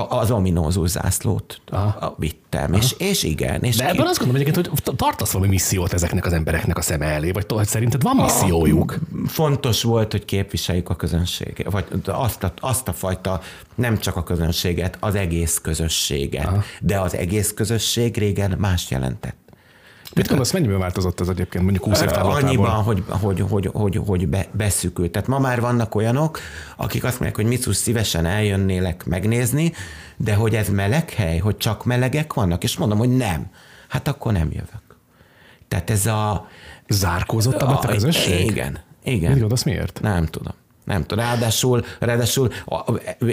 az 0.08 0.30
ominózus 0.30 0.88
zászlót 0.88 1.60
Aha. 1.70 2.14
vittem, 2.18 2.72
és, 2.72 2.94
és 2.98 3.22
igen. 3.22 3.62
És 3.62 3.76
De 3.76 3.88
ebben 3.88 4.06
azt 4.06 4.18
gondolom 4.18 4.42
egyébként, 4.42 4.66
hogy 4.66 4.96
tartasz 4.96 5.32
valami 5.32 5.50
missziót 5.50 5.92
ezeknek 5.92 6.26
az 6.26 6.32
embereknek 6.32 6.78
a 6.78 6.82
szeme 6.82 7.04
elé, 7.06 7.30
vagy 7.30 7.46
hogy 7.48 7.66
szerinted 7.66 8.02
van 8.02 8.16
missziójuk? 8.16 8.98
A, 9.24 9.28
fontos 9.28 9.82
volt, 9.82 10.12
hogy 10.12 10.24
képviseljük 10.24 10.88
a 10.88 10.96
közönséget, 10.96 11.70
vagy 11.70 11.84
azt 12.04 12.42
a, 12.42 12.52
azt 12.60 12.88
a 12.88 12.92
fajta, 12.92 13.40
nem 13.74 13.98
csak 13.98 14.16
a 14.16 14.22
közönséget, 14.22 14.96
az 15.00 15.14
egész 15.14 15.58
közösséget. 15.62 16.46
Aha. 16.46 16.62
De 16.80 17.00
az 17.00 17.14
egész 17.14 17.52
közösség 17.52 18.16
régen 18.16 18.54
más 18.58 18.90
jelentett. 18.90 19.36
Mit 20.14 20.26
gondolsz, 20.26 20.52
mennyiben 20.52 20.78
változott 20.78 21.20
ez 21.20 21.28
egyébként 21.28 21.64
mondjuk 21.64 21.84
20 21.84 22.00
év 22.00 22.08
Annyiban, 22.12 22.82
hogy, 22.82 23.04
hogy, 23.08 23.40
hogy, 23.40 23.70
hogy, 23.72 24.00
hogy 24.06 24.28
be, 24.28 24.46
beszükült. 24.52 25.10
Tehát 25.10 25.28
ma 25.28 25.38
már 25.38 25.60
vannak 25.60 25.94
olyanok, 25.94 26.38
akik 26.76 27.04
azt 27.04 27.12
mondják, 27.12 27.36
hogy 27.36 27.46
Micus 27.46 27.76
szívesen 27.76 28.26
eljönnének 28.26 29.04
megnézni, 29.04 29.72
de 30.16 30.34
hogy 30.34 30.54
ez 30.54 30.68
meleg 30.68 31.10
hely, 31.10 31.38
hogy 31.38 31.56
csak 31.56 31.84
melegek 31.84 32.32
vannak, 32.32 32.62
és 32.62 32.76
mondom, 32.76 32.98
hogy 32.98 33.16
nem. 33.16 33.50
Hát 33.88 34.08
akkor 34.08 34.32
nem 34.32 34.48
jövök. 34.52 34.96
Tehát 35.68 35.90
ez 35.90 36.06
a... 36.06 36.48
Zárkózott 36.88 37.62
a, 37.62 37.70
a 37.70 37.78
közösség? 37.78 38.50
Igen. 38.50 38.78
Igen. 39.04 39.30
Mit 39.30 39.40
gondolsz, 39.40 39.62
miért? 39.62 40.00
Nem 40.02 40.26
tudom. 40.26 40.52
Nem 40.84 41.04
tudom. 41.04 41.24
Ráadásul, 41.24 41.84
ráadásul 41.98 42.52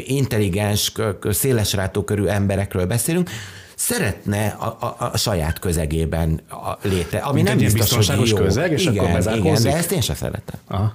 intelligens, 0.06 0.92
szélesrátó 1.22 2.04
körű 2.04 2.26
emberekről 2.26 2.86
beszélünk, 2.86 3.30
szeretne 3.78 4.48
a, 4.48 4.66
a, 4.66 4.96
a 5.14 5.18
saját 5.18 5.60
közegében 5.60 6.42
a 6.50 6.78
léte, 6.88 7.18
ami 7.18 7.42
Mint 7.42 7.48
nem 7.60 7.74
biztos, 7.74 8.10
hogy 8.10 8.28
jó. 8.28 8.36
közeg, 8.36 8.72
és 8.72 8.86
igen, 8.86 9.16
akkor 9.16 9.38
igen, 9.38 9.62
de 9.64 9.76
ezt 9.76 9.92
én 9.92 10.02
sem 10.02 10.16
szeretem. 10.16 10.60
Aha. 10.68 10.94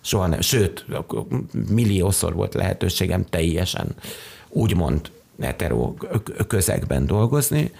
Soha 0.00 0.26
nem. 0.26 0.40
Sőt, 0.40 0.86
milliószor 1.68 2.34
volt 2.34 2.54
lehetőségem 2.54 3.24
teljesen 3.24 3.86
úgymond 4.48 5.10
hetero 5.40 5.94
közegben 6.46 7.06
dolgozni. 7.06 7.72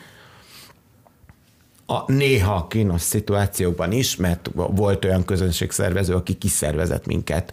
A 1.87 2.13
néha 2.13 2.67
kínos 2.67 3.03
szituációkban 3.03 3.93
is, 3.93 4.17
mert 4.17 4.51
volt 4.55 5.05
olyan 5.05 5.25
közönségszervező, 5.25 6.15
aki 6.15 6.35
kiszervezett 6.35 7.07
minket 7.07 7.53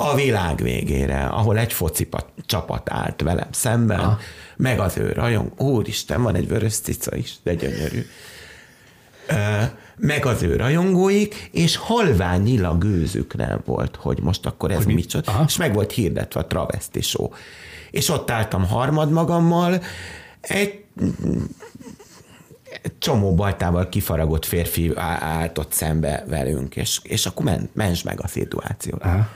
a 0.00 0.14
világ 0.14 0.56
végére, 0.56 1.24
ahol 1.24 1.58
egy 1.58 1.72
foci 1.72 2.08
csapat 2.46 2.90
állt 2.90 3.22
velem 3.22 3.48
szemben, 3.50 3.98
Aha. 3.98 4.18
meg 4.56 4.78
az 4.78 4.96
ő 4.96 5.12
rajong, 5.12 5.60
úristen, 5.60 6.22
van 6.22 6.34
egy 6.34 6.48
vörös 6.48 6.74
cica 6.74 7.16
is, 7.16 7.34
de 7.42 7.54
gyönyörű. 7.54 8.06
Meg 9.96 10.26
az 10.26 10.42
ő 10.42 10.56
rajongóik, 10.56 11.48
és 11.52 11.76
halványilag 11.76 12.78
gőzük 12.78 13.34
nem 13.36 13.60
volt, 13.64 13.96
hogy 13.96 14.20
most 14.20 14.46
akkor 14.46 14.70
ez 14.70 14.84
micsoda, 14.84 15.44
és 15.46 15.56
meg 15.56 15.74
volt 15.74 15.92
hirdetve 15.92 16.40
a 16.40 16.46
travesti 16.46 17.00
show. 17.00 17.28
És 17.90 18.08
ott 18.08 18.30
álltam 18.30 18.66
harmad 18.66 19.10
magammal, 19.10 19.82
egy 20.40 20.84
csomó 22.98 23.34
bajtával 23.34 23.88
kifaragott 23.88 24.44
férfi 24.44 24.92
állt 24.96 25.58
ott 25.58 25.72
szembe 25.72 26.24
velünk, 26.28 26.76
és, 26.76 27.00
és 27.02 27.26
akkor 27.26 27.44
men, 27.44 27.68
mens 27.72 28.02
meg 28.02 28.20
a 28.22 28.28
szituáció. 28.28 28.96
Aha. 29.00 29.28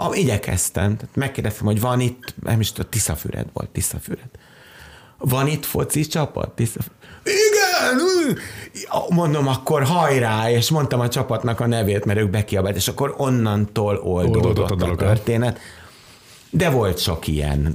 A, 0.00 0.14
igyekeztem, 0.14 0.96
tehát 0.96 1.16
megkérdeztem, 1.16 1.66
hogy 1.66 1.80
van 1.80 2.00
itt, 2.00 2.34
nem 2.42 2.60
is 2.60 2.72
tudom, 2.72 2.90
Tiszafüred 2.90 3.46
volt, 3.52 3.68
Tiszafüred. 3.68 4.28
Van 5.18 5.46
itt 5.46 5.64
foci 5.64 6.06
csapat? 6.06 6.50
Tiszafüred. 6.50 6.96
Igen! 7.22 8.38
Mondom, 9.08 9.48
akkor 9.48 9.82
hajrá, 9.82 10.50
és 10.50 10.70
mondtam 10.70 11.00
a 11.00 11.08
csapatnak 11.08 11.60
a 11.60 11.66
nevét, 11.66 12.04
mert 12.04 12.18
ők 12.18 12.30
bekiabált, 12.30 12.76
és 12.76 12.88
akkor 12.88 13.14
onnantól 13.16 13.96
oldódott, 13.96 14.44
oldódott 14.44 14.82
a, 14.82 14.92
a 14.92 14.96
történet. 14.96 15.58
De 16.50 16.70
volt 16.70 16.98
sok 16.98 17.26
ilyen 17.26 17.74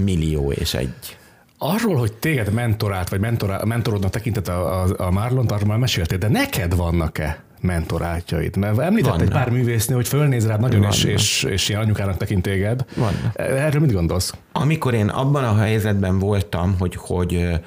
millió 0.00 0.52
és 0.52 0.74
egy. 0.74 1.18
Arról, 1.58 1.96
hogy 1.96 2.12
téged 2.12 2.52
mentorált, 2.52 3.08
vagy 3.08 3.20
mentorá, 3.20 3.60
mentorodnak 3.64 4.10
tekintett 4.10 4.48
a, 4.48 4.82
a, 4.82 4.94
a 4.96 5.10
Marlon, 5.10 5.46
arról 5.46 5.68
már 5.68 5.78
meséltél, 5.78 6.18
de 6.18 6.28
neked 6.28 6.76
vannak-e 6.76 7.42
mentorátjaid? 7.62 8.56
Mert 8.56 8.78
említett 8.78 9.10
Vannak. 9.10 9.26
egy 9.26 9.32
pár 9.32 9.50
művésznő, 9.50 9.94
hogy 9.94 10.08
fölnéz 10.08 10.46
rád 10.46 10.60
nagyon, 10.60 10.82
és, 10.82 11.04
és, 11.04 11.42
és 11.42 11.68
ilyen 11.68 11.80
anyukának 11.80 12.16
tekint 12.16 12.42
téged. 12.42 12.84
Vannak. 12.96 13.32
Erről 13.34 13.80
mit 13.80 13.92
gondolsz? 13.92 14.34
Amikor 14.52 14.94
én 14.94 15.08
abban 15.08 15.44
a 15.44 15.56
helyzetben 15.56 16.18
voltam, 16.18 16.76
hogy, 16.78 16.96
hogy 16.96 17.60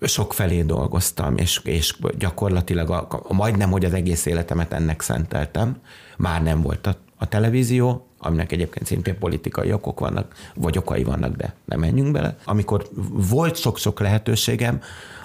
sok 0.00 0.32
felé 0.32 0.62
dolgoztam, 0.62 1.36
és, 1.36 1.60
és 1.64 1.96
gyakorlatilag 2.18 2.90
a, 2.90 3.06
a, 3.28 3.32
majdnem, 3.32 3.70
hogy 3.70 3.84
az 3.84 3.92
egész 3.92 4.26
életemet 4.26 4.72
ennek 4.72 5.00
szenteltem. 5.00 5.76
Már 6.16 6.42
nem 6.42 6.62
volt 6.62 6.86
a, 6.86 6.96
a 7.16 7.28
televízió, 7.28 8.06
aminek 8.18 8.52
egyébként 8.52 8.86
szintén 8.86 9.18
politikai 9.18 9.72
okok 9.72 10.00
vannak, 10.00 10.34
vagy 10.54 10.78
okai 10.78 11.04
vannak, 11.04 11.36
de 11.36 11.54
nem 11.64 11.80
menjünk 11.80 12.12
bele. 12.12 12.36
Amikor 12.44 12.88
volt 13.30 13.56
sok-sok 13.56 14.00
lehetőségem, 14.00 14.80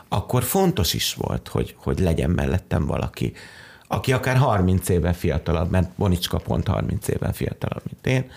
akkor 0.07 0.43
fontos 0.43 0.93
is 0.93 1.13
volt, 1.13 1.47
hogy, 1.47 1.75
hogy 1.77 1.99
legyen 1.99 2.29
mellettem 2.29 2.85
valaki, 2.85 3.33
aki 3.91 4.13
akár 4.13 4.37
30 4.37 4.89
éve 4.89 5.13
fiatalabb, 5.13 5.69
mert 5.71 5.89
Bonicska 5.95 6.37
pont 6.37 6.67
30 6.67 7.07
éve 7.07 7.33
fiatalabb, 7.33 7.81
mint 7.85 8.07
én, 8.07 8.31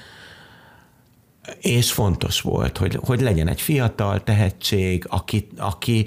és 1.61 1.93
fontos 1.93 2.41
volt, 2.41 2.79
hogy, 2.79 2.99
hogy 3.05 3.21
legyen 3.21 3.49
egy 3.49 3.61
fiatal 3.61 4.23
tehetség, 4.23 5.07
aki, 5.09 5.49
aki, 5.57 6.07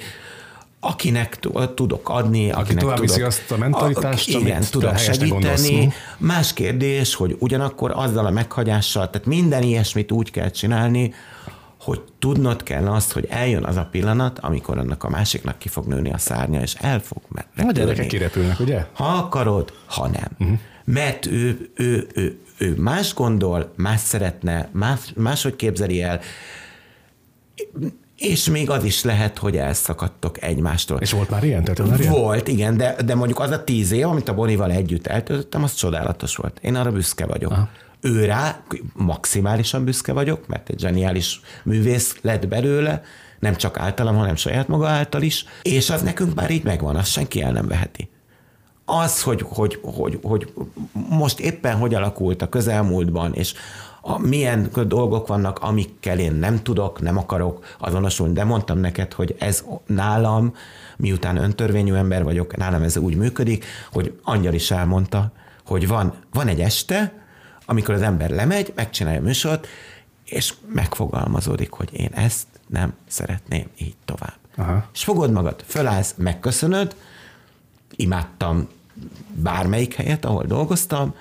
akinek 0.79 1.39
tudok 1.75 2.09
adni, 2.09 2.51
aki 2.51 2.59
akinek 2.61 2.83
tovább 2.83 2.99
tudok, 2.99 3.25
azt 3.25 3.51
a 3.51 3.57
mentalitást, 3.57 4.35
a, 4.35 4.39
igen, 4.39 4.63
tudok 4.71 4.97
segíteni. 4.97 5.93
Más 6.17 6.53
kérdés, 6.53 7.15
hogy 7.15 7.35
ugyanakkor 7.39 7.91
azzal 7.95 8.25
a 8.25 8.31
meghagyással, 8.31 9.09
tehát 9.09 9.27
minden 9.27 9.63
ilyesmit 9.63 10.11
úgy 10.11 10.31
kell 10.31 10.49
csinálni, 10.49 11.13
hogy 11.87 12.01
tudnod 12.19 12.63
kell 12.63 12.87
azt, 12.87 13.11
hogy 13.11 13.27
eljön 13.29 13.63
az 13.63 13.75
a 13.75 13.87
pillanat, 13.91 14.39
amikor 14.39 14.77
annak 14.77 15.03
a 15.03 15.09
másiknak 15.09 15.57
ki 15.57 15.67
fog 15.67 15.85
nőni 15.85 16.11
a 16.13 16.17
szárnya, 16.17 16.61
és 16.61 16.73
el 16.73 16.99
fog 16.99 17.21
repülni. 17.33 17.69
A 17.69 17.71
gyerekek 17.71 18.07
kirepülnek, 18.07 18.59
ugye? 18.59 18.85
Ha 18.93 19.05
akarod, 19.05 19.73
ha 19.85 20.07
nem. 20.07 20.29
Uh-huh. 20.39 20.57
Mert 20.83 21.25
ő, 21.25 21.69
ő, 21.75 22.07
ő, 22.13 22.39
ő 22.57 22.75
más 22.77 23.13
gondol, 23.13 23.73
más 23.75 23.99
szeretne, 23.99 24.69
más, 24.71 24.99
máshogy 25.15 25.55
képzeli 25.55 26.01
el, 26.01 26.19
és 28.17 28.49
még 28.49 28.69
az 28.69 28.83
is 28.83 29.03
lehet, 29.03 29.37
hogy 29.37 29.57
elszakadtok 29.57 30.43
egymástól. 30.43 30.99
És 30.99 31.11
volt 31.11 31.29
már 31.29 31.43
ilyen? 31.43 31.63
Tehát 31.63 31.89
már 31.89 31.99
ilyen? 31.99 32.11
Volt, 32.11 32.47
igen, 32.47 32.77
de, 32.77 32.95
de 33.05 33.15
mondjuk 33.15 33.39
az 33.39 33.49
a 33.49 33.63
tíz 33.63 33.91
év, 33.91 34.07
amit 34.07 34.29
a 34.29 34.33
Bonival 34.33 34.71
együtt 34.71 35.07
eltöltöttem, 35.07 35.63
az 35.63 35.73
csodálatos 35.73 36.35
volt. 36.35 36.59
Én 36.61 36.75
arra 36.75 36.91
büszke 36.91 37.25
vagyok. 37.25 37.51
Aha 37.51 37.69
ő 38.01 38.25
rá 38.25 38.61
maximálisan 38.93 39.83
büszke 39.83 40.13
vagyok, 40.13 40.47
mert 40.47 40.69
egy 40.69 40.79
zseniális 40.79 41.41
művész 41.63 42.15
lett 42.21 42.47
belőle, 42.47 43.01
nem 43.39 43.55
csak 43.55 43.79
általam, 43.79 44.15
hanem 44.15 44.35
saját 44.35 44.67
maga 44.67 44.87
által 44.87 45.21
is, 45.21 45.45
és 45.61 45.89
az 45.89 46.01
nekünk 46.01 46.35
már 46.35 46.51
így 46.51 46.63
megvan, 46.63 46.95
azt 46.95 47.11
senki 47.11 47.41
el 47.41 47.51
nem 47.51 47.67
veheti. 47.67 48.09
Az, 48.85 49.21
hogy, 49.21 49.41
hogy, 49.47 49.79
hogy, 49.81 50.19
hogy 50.23 50.53
most 51.09 51.39
éppen 51.39 51.77
hogy 51.77 51.93
alakult 51.93 52.41
a 52.41 52.49
közelmúltban, 52.49 53.33
és 53.33 53.53
a, 54.01 54.17
milyen 54.17 54.69
dolgok 54.87 55.27
vannak, 55.27 55.59
amikkel 55.59 56.19
én 56.19 56.33
nem 56.33 56.63
tudok, 56.63 57.01
nem 57.01 57.17
akarok 57.17 57.65
azonosulni, 57.77 58.33
de 58.33 58.43
mondtam 58.43 58.77
neked, 58.77 59.13
hogy 59.13 59.35
ez 59.39 59.63
nálam, 59.85 60.53
miután 60.97 61.37
öntörvényű 61.37 61.93
ember 61.93 62.23
vagyok, 62.23 62.57
nálam 62.57 62.81
ez 62.81 62.97
úgy 62.97 63.15
működik, 63.15 63.65
hogy 63.91 64.19
Angyal 64.23 64.53
is 64.53 64.71
elmondta, 64.71 65.31
hogy 65.65 65.87
van, 65.87 66.13
van 66.33 66.47
egy 66.47 66.59
este, 66.59 67.26
amikor 67.69 67.93
az 67.93 68.01
ember 68.01 68.29
lemegy, 68.29 68.73
megcsinálja 68.75 69.19
a 69.19 69.23
műsort, 69.23 69.67
és 70.25 70.53
megfogalmazódik, 70.73 71.71
hogy 71.71 71.89
én 71.93 72.11
ezt 72.13 72.47
nem 72.67 72.93
szeretném 73.07 73.67
így 73.77 73.95
tovább. 74.05 74.37
Aha. 74.55 74.89
És 74.93 75.03
fogod 75.03 75.31
magad, 75.31 75.63
fölállsz, 75.65 76.13
megköszönöd, 76.17 76.95
imádtam 77.95 78.67
bármelyik 79.33 79.93
helyet, 79.93 80.25
ahol 80.25 80.43
dolgoztam, 80.43 81.15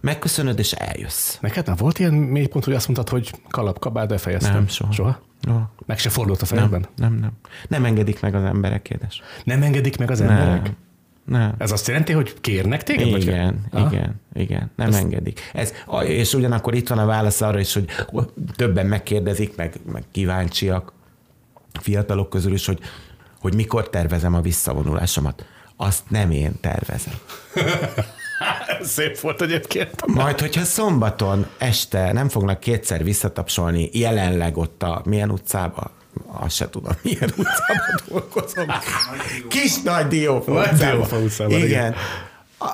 megköszönöd, 0.00 0.58
és 0.58 0.72
eljössz. 0.72 1.38
Neked 1.40 1.66
nem 1.66 1.76
volt 1.76 1.98
ilyen 1.98 2.14
mélypont, 2.14 2.64
hogy 2.64 2.74
azt 2.74 2.88
mondtad, 2.88 3.08
hogy 3.08 3.40
kalap, 3.48 3.78
kabát, 3.78 4.08
befejeztem? 4.08 4.52
Nem, 4.52 4.68
soha. 4.68 4.92
Soha? 4.92 5.20
No. 5.40 5.60
Meg 5.86 5.98
se 5.98 6.10
fordult 6.10 6.42
a 6.42 6.46
fejedben? 6.46 6.86
Nem, 6.96 7.12
nem, 7.12 7.20
nem. 7.20 7.32
Nem 7.68 7.84
engedik 7.84 8.20
meg 8.20 8.34
az 8.34 8.44
emberek, 8.44 8.90
édes. 8.90 9.22
Nem 9.44 9.62
engedik 9.62 9.98
meg 9.98 10.10
az 10.10 10.20
emberek? 10.20 10.72
Nem. 11.28 11.54
Ez 11.58 11.72
azt 11.72 11.86
jelenti, 11.86 12.12
hogy 12.12 12.40
kérnek 12.40 12.82
téged? 12.82 13.06
Igen, 13.06 13.68
vagy? 13.70 13.92
igen, 13.92 14.20
igen, 14.34 14.70
nem 14.76 14.88
Ezt... 14.88 14.98
engedik. 14.98 15.50
Ez, 15.52 15.72
és 16.06 16.34
ugyanakkor 16.34 16.74
itt 16.74 16.88
van 16.88 16.98
a 16.98 17.06
válasz 17.06 17.40
arra 17.40 17.60
is, 17.60 17.72
hogy 17.72 17.90
többen 18.56 18.86
megkérdezik, 18.86 19.56
meg, 19.56 19.74
meg 19.92 20.04
kíváncsiak 20.10 20.92
fiatalok 21.80 22.28
közül 22.28 22.52
is, 22.52 22.66
hogy 22.66 22.80
hogy 23.40 23.54
mikor 23.54 23.90
tervezem 23.90 24.34
a 24.34 24.40
visszavonulásomat. 24.40 25.44
Azt 25.76 26.02
nem 26.10 26.30
én 26.30 26.60
tervezem. 26.60 27.14
Szép 28.80 29.18
volt 29.18 29.42
egyébként. 29.42 30.06
Majd, 30.06 30.40
hogyha 30.40 30.64
szombaton 30.64 31.46
este 31.58 32.12
nem 32.12 32.28
fognak 32.28 32.60
kétszer 32.60 33.04
visszatapsolni 33.04 33.88
jelenleg 33.92 34.56
ott 34.56 34.82
a 34.82 35.02
milyen 35.04 35.30
utcába, 35.30 35.90
azt 36.26 36.54
se 36.54 36.68
tudom, 36.70 36.92
milyen 37.02 37.30
utcában 37.36 38.00
dolgozom. 38.08 38.66
Kis 39.48 39.82
nagy 39.82 40.06
Diófa 40.06 41.18
utcában, 41.18 41.58
igen. 41.58 41.94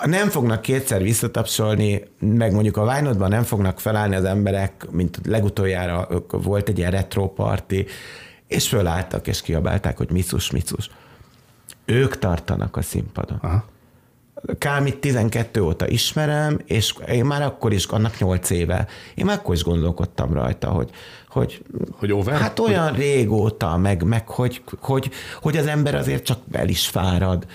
Nem 0.05 0.29
fognak 0.29 0.63
kétszer 0.63 1.03
visszatapsolni, 1.03 2.03
meg 2.19 2.53
mondjuk 2.53 2.77
a 2.77 2.85
Vájnodban 2.85 3.29
nem 3.29 3.43
fognak 3.43 3.81
felállni 3.81 4.15
az 4.15 4.25
emberek, 4.25 4.87
mint 4.91 5.21
legutoljára 5.25 6.09
volt 6.31 6.69
egy 6.69 6.79
ilyen 6.79 6.91
retro 6.91 7.29
party, 7.29 7.75
és 8.47 8.69
fölálltak 8.69 9.27
és 9.27 9.43
kiabálták, 9.43 9.97
hogy 9.97 10.11
micus, 10.11 10.51
micus. 10.51 10.91
Ők 11.85 12.19
tartanak 12.19 12.77
a 12.77 12.83
színpadon. 12.83 13.39
Aha. 13.43 13.65
Kámit 14.59 14.97
12 14.97 15.63
óta 15.63 15.89
ismerem, 15.89 16.59
és 16.65 16.95
én 17.09 17.25
már 17.25 17.43
akkor 17.43 17.73
is, 17.73 17.85
annak 17.85 18.19
8 18.19 18.51
éve, 18.51 18.87
én 19.15 19.25
már 19.25 19.39
akkor 19.39 19.55
is 19.55 19.63
gondolkodtam 19.63 20.33
rajta, 20.33 20.69
hogy, 20.69 20.91
hogy 21.29 21.63
Hogy 21.97 22.13
over? 22.13 22.41
Hát 22.41 22.59
olyan 22.59 22.93
régóta, 22.93 23.77
meg, 23.77 24.03
meg 24.03 24.29
hogy, 24.29 24.63
hogy, 24.81 25.11
hogy 25.43 25.57
az 25.57 25.67
ember 25.67 25.95
azért 25.95 26.25
csak 26.25 26.39
el 26.53 26.69
is 26.69 26.89
fárad. 26.89 27.47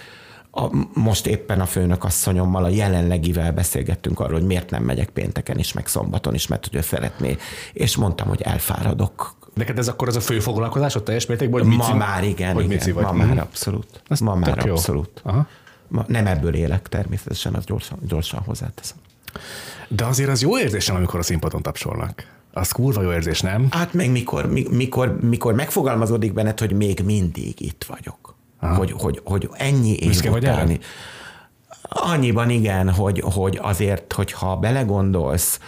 A, 0.51 0.67
most 0.93 1.27
éppen 1.27 1.61
a 1.61 1.65
főnök 1.65 2.03
asszonyommal, 2.03 2.63
a 2.63 2.69
jelenlegivel 2.69 3.51
beszélgettünk 3.51 4.19
arról, 4.19 4.37
hogy 4.37 4.47
miért 4.47 4.69
nem 4.69 4.83
megyek 4.83 5.09
pénteken 5.09 5.57
is, 5.57 5.73
meg 5.73 5.87
szombaton 5.87 6.33
is, 6.33 6.47
mert 6.47 6.67
hogy 6.67 6.75
ő 6.75 6.81
szeretné. 6.81 7.37
És 7.73 7.95
mondtam, 7.95 8.27
hogy 8.27 8.41
elfáradok. 8.41 9.35
Neked 9.53 9.77
ez 9.77 9.87
akkor 9.87 10.07
az 10.07 10.15
a 10.15 10.21
fő 10.21 10.39
foglalkozásod 10.39 11.03
teljes 11.03 11.25
mértékben, 11.25 11.61
hogy 11.61 11.69
Ma 11.69 11.77
mici, 11.77 11.93
már 11.97 12.23
igen, 12.23 12.53
hogy 12.53 12.63
igen. 12.63 12.75
mici 12.75 12.91
vagy. 12.91 13.03
ma 13.03 13.11
már 13.11 13.37
abszolút. 13.39 14.01
Ez 14.07 14.19
ma 14.19 14.35
már 14.35 14.65
jó. 14.65 14.71
abszolút. 14.71 15.21
Aha. 15.23 15.47
Nem 16.07 16.27
ebből 16.27 16.55
élek 16.55 16.87
természetesen, 16.89 17.53
az 17.53 17.65
gyorsan, 17.65 17.99
gyorsan 18.07 18.39
hozzáteszem. 18.39 18.97
De 19.87 20.05
azért 20.05 20.29
az 20.29 20.41
jó 20.41 20.59
érzés 20.59 20.87
nem, 20.87 20.95
amikor 20.95 21.19
a 21.19 21.23
színpadon 21.23 21.61
tapsolnak. 21.61 22.37
Az 22.53 22.71
kurva 22.71 23.01
jó 23.01 23.11
érzés, 23.11 23.41
nem? 23.41 23.67
Hát 23.71 23.93
meg 23.93 24.11
mikor, 24.11 24.51
mi- 24.51 24.67
mikor, 24.71 25.19
mikor 25.21 25.53
megfogalmazódik 25.53 26.33
benned, 26.33 26.59
hogy 26.59 26.71
még 26.73 27.01
mindig 27.05 27.61
itt 27.61 27.85
vagyok. 27.87 28.35
Hogy, 28.59 28.91
hogy, 28.91 29.21
hogy 29.23 29.49
ennyi 29.53 29.91
év 29.97 30.07
Büszke 30.07 30.29
vagy 30.29 30.45
erre? 30.45 30.77
Annyiban 31.81 32.49
igen, 32.49 32.89
hogy, 32.93 33.19
hogy 33.25 33.59
azért, 33.61 34.13
hogyha 34.13 34.55
belegondolsz, 34.57 35.59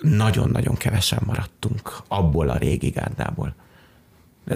nagyon-nagyon 0.00 0.74
kevesen 0.76 1.18
maradtunk 1.26 1.96
abból 2.08 2.48
a 2.48 2.56
régi 2.56 2.88
gárdából. 2.88 3.54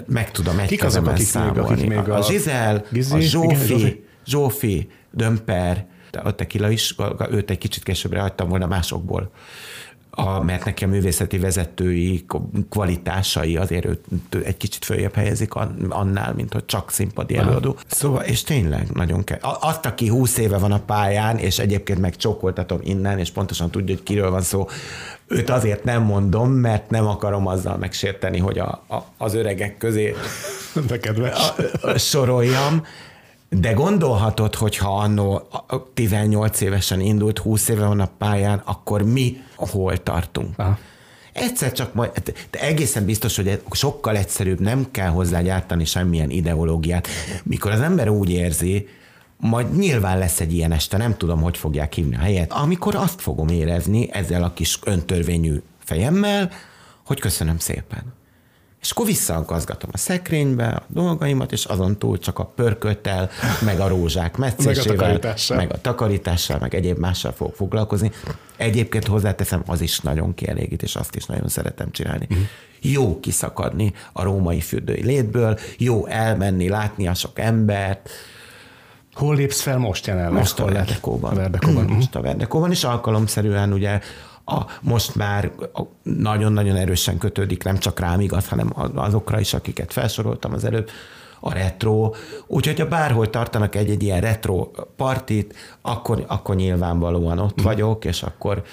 Meg 0.07 0.31
tudom 0.31 0.59
egy 0.59 0.67
Kik 0.67 0.83
azok, 0.83 1.07
akik 1.07 1.33
még- 1.33 1.57
akik 1.57 1.87
még 1.87 1.97
a, 1.97 2.13
a- 2.13 2.17
a 2.17 2.21
Zsizel, 2.23 2.85
Gizi? 2.91 3.13
a 3.13 3.17
Igen, 3.17 3.27
Zsófi, 3.27 4.05
Zsófi. 4.25 4.89
Dömper, 5.11 5.85
a 6.23 6.35
Tekila 6.35 6.69
is, 6.69 6.95
őt 7.31 7.49
egy 7.49 7.57
kicsit 7.57 7.83
későbbre 7.83 8.19
hagytam 8.19 8.49
volna 8.49 8.67
másokból. 8.67 9.31
A, 10.17 10.43
mert 10.43 10.65
neki 10.65 10.83
a 10.83 10.87
művészeti 10.87 11.37
vezetői 11.37 12.25
kvalitásai 12.69 13.57
azért 13.57 13.85
őt 13.85 14.05
egy 14.45 14.57
kicsit 14.57 14.85
följebb 14.85 15.13
helyezik 15.13 15.53
an- 15.53 15.91
annál, 15.93 16.33
mint 16.33 16.53
hogy 16.53 16.65
csak 16.65 16.91
színpadi 16.91 17.37
előadó. 17.37 17.75
Szóval, 17.87 18.21
és 18.23 18.43
tényleg 18.43 18.89
nagyon 18.93 19.23
kell. 19.23 19.37
A- 19.41 19.57
Azt, 19.61 19.85
aki 19.85 20.07
20 20.07 20.37
éve 20.37 20.57
van 20.57 20.71
a 20.71 20.79
pályán, 20.79 21.37
és 21.37 21.59
egyébként 21.59 21.99
meg 21.99 22.15
csókoltatom 22.15 22.79
innen, 22.83 23.19
és 23.19 23.31
pontosan 23.31 23.71
tudja, 23.71 23.95
hogy 23.95 24.03
kiről 24.03 24.29
van 24.29 24.41
szó, 24.41 24.67
őt 25.27 25.49
azért 25.49 25.83
nem 25.83 26.01
mondom, 26.03 26.51
mert 26.51 26.89
nem 26.89 27.07
akarom 27.07 27.47
azzal 27.47 27.77
megsérteni, 27.77 28.39
hogy 28.39 28.59
a, 28.59 28.83
a, 28.87 29.03
az 29.17 29.33
öregek 29.33 29.77
közé 29.77 30.15
De 30.87 30.99
kedves. 30.99 31.53
soroljam, 31.97 32.83
de 33.59 33.73
gondolhatod, 33.73 34.55
hogy 34.55 34.77
ha 34.77 34.97
annó 34.97 35.33
a- 35.49 35.75
a 35.75 35.87
18 35.93 36.61
évesen 36.61 36.99
indult, 36.99 37.37
20 37.39 37.67
éve 37.67 37.85
van 37.85 37.99
a 37.99 38.09
pályán, 38.17 38.61
akkor 38.65 39.01
mi 39.03 39.37
hol 39.55 40.03
tartunk? 40.03 40.53
Aha. 40.59 40.77
Egyszer 41.33 41.71
csak 41.71 41.93
majd, 41.93 42.11
de 42.51 42.59
egészen 42.59 43.05
biztos, 43.05 43.35
hogy 43.35 43.47
ez 43.47 43.57
sokkal 43.71 44.17
egyszerűbb, 44.17 44.59
nem 44.59 44.87
kell 44.91 45.09
hozzá 45.09 45.41
gyártani 45.41 45.85
semmilyen 45.85 46.29
ideológiát. 46.29 47.07
Mikor 47.43 47.71
az 47.71 47.79
ember 47.81 48.09
úgy 48.09 48.29
érzi, 48.29 48.87
majd 49.37 49.77
nyilván 49.77 50.17
lesz 50.17 50.39
egy 50.39 50.53
ilyen 50.53 50.71
este, 50.71 50.97
nem 50.97 51.17
tudom, 51.17 51.41
hogy 51.41 51.57
fogják 51.57 51.93
hívni 51.93 52.15
a 52.15 52.19
helyet, 52.19 52.51
amikor 52.53 52.95
azt 52.95 53.21
fogom 53.21 53.47
érezni 53.47 54.09
ezzel 54.11 54.43
a 54.43 54.53
kis 54.53 54.79
öntörvényű 54.83 55.61
fejemmel, 55.83 56.51
hogy 57.05 57.19
köszönöm 57.19 57.57
szépen. 57.59 58.13
És 58.85 58.91
akkor 58.91 59.05
visszagazgatom 59.05 59.89
a 59.93 59.97
szekrénybe 59.97 60.67
a 60.67 60.83
dolgaimat, 60.87 61.51
és 61.51 61.65
azon 61.65 61.97
túl 61.97 62.19
csak 62.19 62.39
a 62.39 62.45
pörköttel, 62.45 63.29
meg 63.61 63.79
a 63.79 63.87
rózsák 63.87 64.37
meccésével, 64.37 64.95
takarítással. 64.95 65.57
meg 65.57 65.73
a 65.73 65.81
takarítással, 65.81 66.57
meg 66.59 66.75
egyéb 66.75 66.97
mással 66.97 67.31
fog 67.31 67.53
foglalkozni. 67.53 68.11
Egyébként 68.57 69.05
hozzáteszem, 69.07 69.63
az 69.65 69.81
is 69.81 69.99
nagyon 69.99 70.33
kielégít, 70.33 70.83
és 70.83 70.95
azt 70.95 71.15
is 71.15 71.25
nagyon 71.25 71.47
szeretem 71.47 71.91
csinálni. 71.91 72.27
Uh-huh. 72.29 72.45
Jó 72.81 73.19
kiszakadni 73.19 73.93
a 74.13 74.23
római 74.23 74.61
fürdői 74.61 75.03
létből, 75.03 75.59
jó 75.77 76.05
elmenni, 76.05 76.69
látni 76.69 77.07
a 77.07 77.13
sok 77.13 77.39
embert, 77.39 78.09
Hol 79.13 79.35
lépsz 79.35 79.61
fel 79.61 79.77
most 79.77 80.07
jelenleg? 80.07 80.33
most 80.33 80.59
a? 80.59 80.65
Verdekóban. 80.65 81.31
A 81.31 81.35
Verdekóban. 81.35 81.83
Mhm. 81.83 81.93
Most 81.93 82.15
a 82.15 82.21
Verdekóban, 82.21 82.71
és 82.71 82.83
alkalomszerűen 82.83 83.73
ugye 83.73 83.99
a, 84.45 84.61
most 84.81 85.15
már 85.15 85.51
nagyon-nagyon 86.03 86.75
erősen 86.75 87.17
kötődik, 87.17 87.63
nem 87.63 87.77
csak 87.77 87.99
rám 87.99 88.19
igaz, 88.19 88.47
hanem 88.47 88.73
azokra 88.95 89.39
is, 89.39 89.53
akiket 89.53 89.93
felsoroltam 89.93 90.53
az 90.53 90.63
előbb, 90.63 90.89
a 91.39 91.53
retro. 91.53 92.11
Úgyhogy 92.47 92.79
ha 92.79 92.85
bárhol 92.87 93.29
tartanak 93.29 93.75
egy-egy 93.75 94.03
ilyen 94.03 94.21
retro 94.21 94.69
partit, 94.95 95.55
akkor, 95.81 96.23
akkor 96.27 96.55
nyilvánvalóan 96.55 97.39
ott 97.39 97.55
Mhm. 97.55 97.65
vagyok, 97.65 98.05
és 98.05 98.23
akkor 98.23 98.63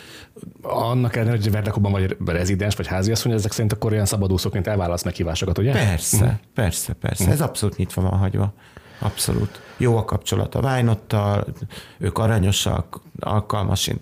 Annak 0.62 1.16
ellenére, 1.16 1.37
hogy 1.37 1.51
Verdekóban 1.51 1.93
vagy 1.93 2.16
rezidens, 2.27 2.77
vagy 2.77 2.87
háziasszony, 2.87 3.33
ezek 3.33 3.53
szerint 3.53 3.73
akkor 3.73 3.93
ilyen 3.93 4.07
szabadúszóként 4.07 4.66
elválasz 4.66 5.03
meghívásokat, 5.03 5.59
ugye? 5.59 5.73
persze, 5.73 6.25
Mhm. 6.25 6.35
persze, 6.55 6.93
persze. 6.93 7.31
Ez 7.31 7.41
abszolút 7.41 7.77
nyitva 7.77 8.03
van 8.03 8.18
hagyva. 8.18 8.53
Abszolút. 8.99 9.61
Jó 9.77 9.97
a 9.97 10.05
kapcsolat 10.05 10.55
a 10.55 10.61
Vájnottal, 10.61 11.45
ők 11.99 12.18
aranyosak, 12.18 13.01
alkalmas, 13.20 13.87
én 13.87 14.01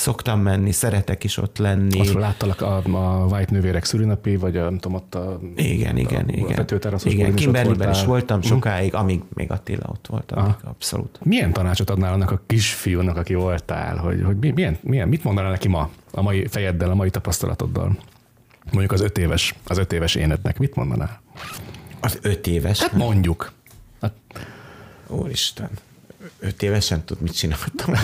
szoktam 0.00 0.40
menni, 0.40 0.72
szeretek 0.72 1.24
is 1.24 1.36
ott 1.36 1.58
lenni. 1.58 2.00
Ott 2.00 2.12
láttalak 2.12 2.60
a, 2.60 2.76
a 2.76 3.24
White 3.24 3.52
nővérek 3.52 3.84
szülinapi, 3.84 4.36
vagy 4.36 4.56
a, 4.56 4.62
nem 4.62 4.78
tudom, 4.78 4.96
ott 4.96 5.14
a, 5.14 5.40
Igen, 5.56 5.96
igen, 5.96 6.24
a 6.28 6.32
igen. 6.32 6.56
vetőteraszos 6.56 7.12
Igen, 7.12 7.34
Kimberlyben 7.34 7.90
is 7.90 8.04
voltam 8.04 8.42
sokáig, 8.42 8.94
amíg 8.94 9.20
még 9.34 9.50
Attila 9.50 9.86
ott 9.88 10.06
volt, 10.06 10.32
amíg 10.32 10.54
abszolút. 10.64 11.18
Milyen 11.22 11.52
tanácsot 11.52 11.90
adnál 11.90 12.12
annak 12.12 12.30
a 12.30 12.40
kisfiúnak, 12.46 13.16
aki 13.16 13.34
voltál, 13.34 13.96
hogy, 13.96 14.22
hogy 14.24 14.36
mi- 14.36 14.50
milyen, 14.50 14.78
milyen, 14.80 15.08
mit 15.08 15.24
mondanál 15.24 15.50
neki 15.50 15.68
ma 15.68 15.90
a 16.10 16.22
mai 16.22 16.46
fejeddel, 16.46 16.90
a 16.90 16.94
mai 16.94 17.10
tapasztalatoddal? 17.10 17.96
Mondjuk 18.70 18.92
az 18.92 19.00
öt 19.00 19.18
éves, 19.18 19.54
az 19.66 19.78
öt 19.78 19.92
éves 19.92 20.14
énetnek 20.14 20.58
mit 20.58 20.74
mondanál? 20.74 21.20
Az 22.00 22.18
öt 22.22 22.46
éves, 22.46 22.80
Hát 22.80 22.92
mondjuk. 22.92 23.52
Hát, 24.00 24.12
úristen, 25.06 25.70
öt 26.38 26.62
évesen 26.62 27.04
tud, 27.04 27.20
mit 27.20 27.36
csináltam. 27.36 27.94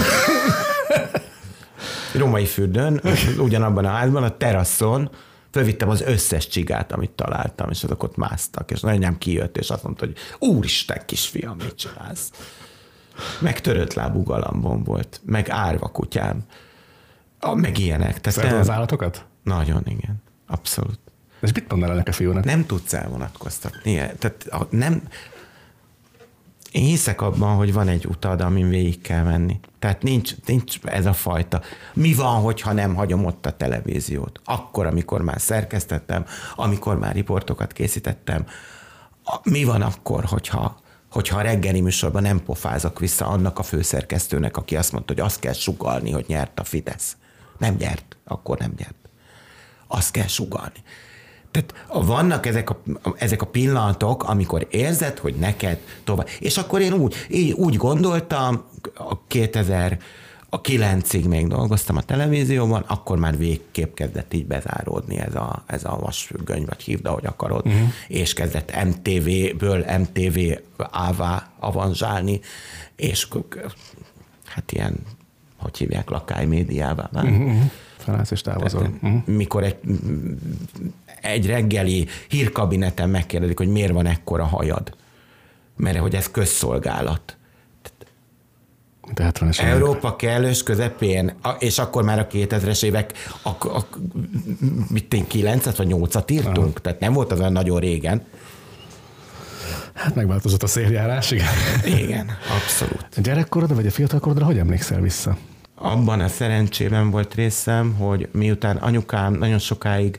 Római 2.15 2.47
fürdőn, 2.47 3.01
ugyanabban 3.39 3.85
a 3.85 3.89
házban, 3.89 4.23
a 4.23 4.37
teraszon, 4.37 5.11
fölvittem 5.51 5.89
az 5.89 6.01
összes 6.01 6.49
csigát, 6.49 6.93
amit 6.93 7.11
találtam, 7.11 7.71
és 7.71 7.85
azok 7.85 8.03
ott 8.03 8.17
másztak, 8.17 8.71
és 8.71 8.81
nagyanyám 8.81 9.19
kijött, 9.19 9.57
és 9.57 9.71
azt 9.71 9.83
mondta, 9.83 10.05
hogy 10.05 10.17
úristen, 10.39 11.03
kisfiam, 11.07 11.57
mit 11.57 11.75
csinálsz? 11.75 12.31
Meg 13.41 13.61
törött 13.61 13.95
lábú 13.95 14.23
galambom 14.23 14.83
volt, 14.83 15.21
meg 15.25 15.51
árva 15.51 15.89
kutyám, 15.89 16.45
a, 17.41 17.55
meg 17.55 17.79
ilyenek. 17.79 18.21
Tehát 18.21 18.39
szereted 18.39 18.51
nem- 18.51 18.61
az 18.61 18.71
állatokat? 18.71 19.25
Nagyon, 19.43 19.83
igen. 19.85 20.23
Abszolút. 20.47 20.99
És 21.41 21.53
mit 21.53 21.71
mondanál 21.71 21.95
ennek 21.95 22.09
a 22.09 22.13
fiúnak? 22.13 22.45
Nem 22.45 22.67
tudsz 22.67 22.93
elvonatkoztatni. 22.93 23.95
Tehát 23.95 24.67
nem... 24.71 25.03
Én 26.77 26.85
hiszek 26.85 27.21
abban, 27.21 27.57
hogy 27.57 27.73
van 27.73 27.89
egy 27.89 28.07
utad, 28.07 28.41
amin 28.41 28.69
végig 28.69 29.01
kell 29.01 29.23
menni. 29.23 29.61
Tehát 29.79 30.03
nincs, 30.03 30.35
nincs 30.47 30.79
ez 30.85 31.07
a 31.07 31.13
fajta. 31.13 31.61
Mi 31.95 32.15
van, 32.15 32.41
hogyha 32.41 32.73
nem 32.73 32.95
hagyom 32.95 33.25
ott 33.25 33.47
a 33.47 33.57
televíziót? 33.57 34.41
Akkor, 34.45 34.87
amikor 34.87 35.23
már 35.23 35.41
szerkesztettem, 35.41 36.25
amikor 36.55 36.99
már 36.99 37.15
riportokat 37.15 37.73
készítettem. 37.73 38.47
Mi 39.43 39.65
van 39.65 39.83
akkor, 39.83 40.25
hogyha, 40.25 40.81
hogyha 41.11 41.39
a 41.39 41.43
reggeli 41.43 41.81
műsorban 41.81 42.23
nem 42.23 42.43
pofázok 42.43 42.99
vissza 42.99 43.27
annak 43.27 43.59
a 43.59 43.63
főszerkesztőnek, 43.63 44.57
aki 44.57 44.77
azt 44.77 44.93
mondta, 44.93 45.13
hogy 45.13 45.23
azt 45.23 45.41
kell 45.41 45.53
sugalni, 45.53 46.11
hogy 46.11 46.25
nyert 46.29 46.61
a 46.61 46.65
Fidesz. 46.65 47.17
Nem 47.59 47.75
nyert, 47.79 48.17
akkor 48.25 48.59
nem 48.59 48.73
nyert 48.77 49.09
azt 49.87 50.11
kell 50.11 50.27
sugalni. 50.27 50.83
Tehát 51.57 52.07
vannak 52.07 52.47
ezek 52.47 52.71
a, 52.71 52.83
ezek 53.17 53.43
a 53.43 53.47
pillanatok, 53.47 54.25
amikor 54.25 54.67
érzed, 54.71 55.19
hogy 55.19 55.35
neked 55.35 55.79
tovább. 56.05 56.29
És 56.41 56.57
akkor 56.57 56.81
én 56.81 56.93
úgy, 56.93 57.15
így, 57.31 57.53
úgy 57.53 57.77
gondoltam, 57.77 58.65
a 58.95 59.27
2000, 59.27 59.99
a 60.49 60.61
kilencig 60.61 61.27
még 61.27 61.47
dolgoztam 61.47 61.97
a 61.97 62.03
televízióban, 62.03 62.85
akkor 62.87 63.19
már 63.19 63.37
végképp 63.37 63.95
kezdett 63.95 64.35
így 64.35 64.47
bezáródni 64.47 65.19
ez 65.19 65.35
a, 65.35 65.63
ez 65.67 65.85
a 65.85 65.99
vasfüggöny, 66.01 66.65
vagy 66.65 66.83
hívd, 66.83 67.07
ahogy 67.07 67.27
akarod, 67.27 67.67
uh-huh. 67.67 67.89
és 68.09 68.33
kezdett 68.33 68.85
MTV-ből 68.85 69.85
MTV 69.99 70.39
ává 70.91 71.51
avanzsálni, 71.59 72.41
és 72.97 73.29
hát 74.45 74.73
ilyen, 74.73 74.95
hogy 75.57 75.79
hívják, 75.79 76.11
lakály 76.11 76.47
médiává. 76.47 77.11
Uh-huh. 77.13 77.71
Felállsz 77.97 78.31
és 78.31 78.41
távozol. 78.41 78.89
Uh-huh. 79.03 79.27
Mikor 79.27 79.65
egy, 79.65 79.77
egy 81.27 81.47
reggeli 81.47 82.07
hírkabineten 82.29 83.09
megkérdezik, 83.09 83.59
hogy 83.59 83.69
miért 83.69 83.93
van 83.93 84.07
ekkora 84.07 84.45
hajad. 84.45 84.97
Mert 85.77 85.99
hogy 85.99 86.15
ez 86.15 86.31
közszolgálat. 86.31 87.37
Tehát 89.15 89.39
van 89.39 89.51
Európa 89.57 90.17
kellős 90.17 90.63
közepén, 90.63 91.35
és 91.59 91.79
akkor 91.79 92.03
már 92.03 92.19
a 92.19 92.27
2000-es 92.27 92.83
évek, 92.83 93.13
a, 93.43 93.49
a, 93.49 93.87
mit 94.89 95.15
én, 95.15 95.27
9 95.27 95.77
vagy 95.77 95.89
8-at 95.91 96.31
írtunk, 96.31 96.57
Aha. 96.57 96.81
tehát 96.83 97.01
nem 97.01 97.13
volt 97.13 97.33
az 97.33 97.39
olyan 97.41 97.53
nagyon 97.53 97.81
régen. 97.81 98.25
Hát 99.95 100.15
megváltozott 100.15 100.63
a 100.63 100.67
széljárás, 100.67 101.31
igen. 101.31 101.47
Igen, 101.85 102.31
abszolút. 102.57 103.07
A 103.17 103.21
gyerekkorodra 103.21 103.75
vagy 103.75 103.87
a 103.87 103.91
fiatalkorodra 103.91 104.45
hogy 104.45 104.59
emlékszel 104.59 105.01
vissza? 105.01 105.37
Abban 105.75 106.21
a 106.21 106.29
szerencsében 106.29 107.11
volt 107.11 107.35
részem, 107.35 107.95
hogy 107.95 108.29
miután 108.33 108.77
anyukám 108.77 109.33
nagyon 109.33 109.59
sokáig 109.59 110.19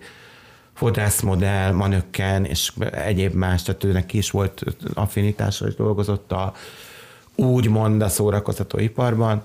fodrászmodell, 0.78 1.71
manökken 1.71 2.45
és 2.45 2.71
egyéb 2.91 3.34
más, 3.34 3.63
tehát 3.63 3.84
őnek 3.84 4.13
is 4.13 4.32
volt 4.32 4.63
affinitása, 4.93 5.67
és 5.67 5.75
dolgozott 5.75 6.32
a 6.32 6.53
úgymond 7.36 8.01
a 8.01 8.09
szórakoztatóiparban, 8.09 9.41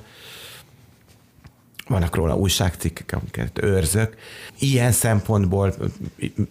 vannak 1.87 2.15
róla 2.15 2.37
újságcikkek, 2.37 3.13
amiket 3.13 3.63
őrzök. 3.63 4.17
Ilyen 4.59 4.93
szempontból 4.93 5.75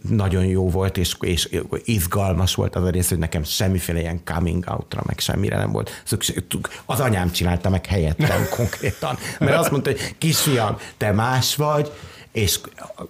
nagyon 0.10 0.46
jó 0.46 0.70
volt, 0.70 0.98
és, 0.98 1.16
és 1.20 1.50
izgalmas 1.84 2.56
volt 2.56 2.76
az 2.76 2.84
a 2.84 2.90
rész, 2.90 3.10
hogy 3.10 3.18
nekem 3.18 3.44
semmiféle 3.44 4.00
ilyen 4.00 4.22
coming 4.24 4.64
outra, 4.68 5.02
meg 5.06 5.20
semmire 5.20 5.58
nem 5.58 5.72
volt 5.72 6.02
szükség. 6.04 6.44
Az 6.86 7.00
anyám 7.00 7.32
csinálta 7.32 7.70
meg 7.70 7.86
helyettem 7.86 8.48
konkrétan, 8.58 9.18
mert 9.40 9.58
azt 9.58 9.72
mondta, 9.72 9.90
hogy 9.90 10.16
kisfiam, 10.18 10.78
te 10.98 11.12
más 11.12 11.56
vagy, 11.56 11.92
és 12.32 12.60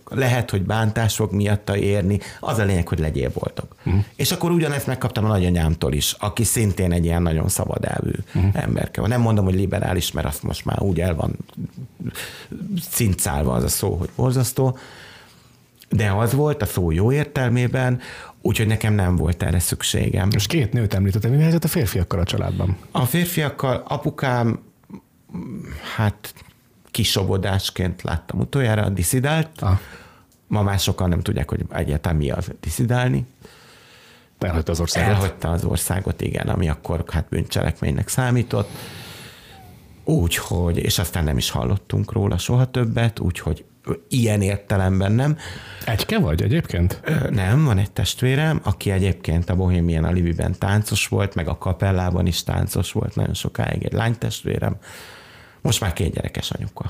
lehet, 0.10 0.50
hogy 0.50 0.62
bántás 0.62 1.16
fog 1.16 1.32
miatta 1.34 1.78
érni, 1.78 2.20
az 2.40 2.58
a 2.58 2.64
lényeg, 2.64 2.88
hogy 2.88 3.00
legyél 3.00 3.32
boldog. 3.34 3.68
Uh-huh. 3.86 4.04
És 4.16 4.32
akkor 4.32 4.52
ugyanezt 4.52 4.88
megkaptam 4.88 5.26
a 5.26 5.28
nagyanyámtól 5.28 5.94
is, 5.94 6.16
aki 6.20 6.44
szintén 6.44 6.92
egy 6.92 7.06
ilyen 7.06 7.22
nagyon 7.22 7.50
szabad 7.50 7.86
elvű 7.86 8.12
uh-huh. 8.36 8.64
emberke. 8.64 9.08
Nem 9.08 9.22
mondom, 9.22 9.46
hogy 9.46 9.56
liberális, 9.56 10.12
mert 10.12 10.28
azt 10.28 10.44
most 10.44 10.66
már 10.66 10.82
úgy 10.82 11.02
el 11.02 11.16
van 11.16 11.36
cincálva 12.90 13.54
az 13.54 13.64
a 13.64 13.68
szó, 13.68 13.96
hogy 13.96 14.10
borzasztó, 14.16 14.78
de 15.90 16.12
az 16.12 16.34
volt 16.34 16.62
a 16.62 16.66
szó 16.66 16.92
jó 16.92 17.12
értelmében, 17.12 18.00
úgyhogy 18.42 18.68
nekem 18.68 18.94
nem 18.94 19.16
volt 19.16 19.44
erre 19.44 19.60
szükségem. 19.60 20.30
És 20.36 20.48
két 20.48 20.74
nőt 20.74 20.94
említettem, 20.94 21.32
mi 21.32 21.42
helyzet 21.42 21.64
a 21.64 21.68
férfiakkal 21.68 22.20
a 22.20 22.24
családban? 22.24 22.78
A 22.92 23.06
férfiakkal 23.06 23.84
apukám, 23.88 24.60
hát 25.96 26.34
kisobodásként 26.92 28.02
láttam 28.02 28.40
utoljára, 28.40 28.90
diszidált. 28.90 29.62
Ah. 29.62 29.80
Ma 30.48 30.62
már 30.62 30.80
sokan 30.80 31.10
nem 31.10 31.22
tudják, 31.22 31.50
hogy 31.50 31.66
egyáltalán 31.70 32.18
mi 32.18 32.30
az 32.30 32.52
diszidálni. 32.60 33.26
Elhagyta 34.40 34.72
az 34.72 34.80
országot. 34.80 35.10
Elhagyta 35.10 35.52
az 35.52 35.64
országot, 35.64 36.22
igen, 36.22 36.48
ami 36.48 36.70
akkor 36.70 37.04
hát 37.08 37.30
bűncselekménynek 37.30 38.08
számított. 38.08 38.70
Úgyhogy, 40.04 40.78
és 40.78 41.00
aztán 41.00 41.24
nem 41.24 41.38
is 41.38 41.50
hallottunk 41.50 42.12
róla 42.12 42.38
soha 42.38 42.72
többet, 42.72 43.20
úgyhogy 43.20 43.66
ilyen 44.08 44.42
értelemben 44.42 45.12
nem. 45.12 45.38
Egyke 45.86 46.20
vagy 46.20 46.42
egyébként? 46.42 47.02
Nem, 47.30 47.64
van 47.64 47.78
egy 47.78 47.92
testvérem, 47.92 48.60
aki 48.64 48.92
egyébként 48.92 49.50
a 49.50 49.56
Bohemian 49.56 50.04
Alibiben 50.04 50.56
táncos 50.58 51.08
volt, 51.08 51.36
meg 51.36 51.48
a 51.48 51.58
kapellában 51.58 52.26
is 52.26 52.44
táncos 52.44 52.92
volt 52.92 53.16
nagyon 53.16 53.34
sokáig, 53.34 53.84
egy 53.84 53.94
lánytestvérem. 53.94 54.76
Most 55.62 55.82
már 55.82 55.94
két 55.94 56.14
gyerekes 56.14 56.52
anyuka. 56.52 56.86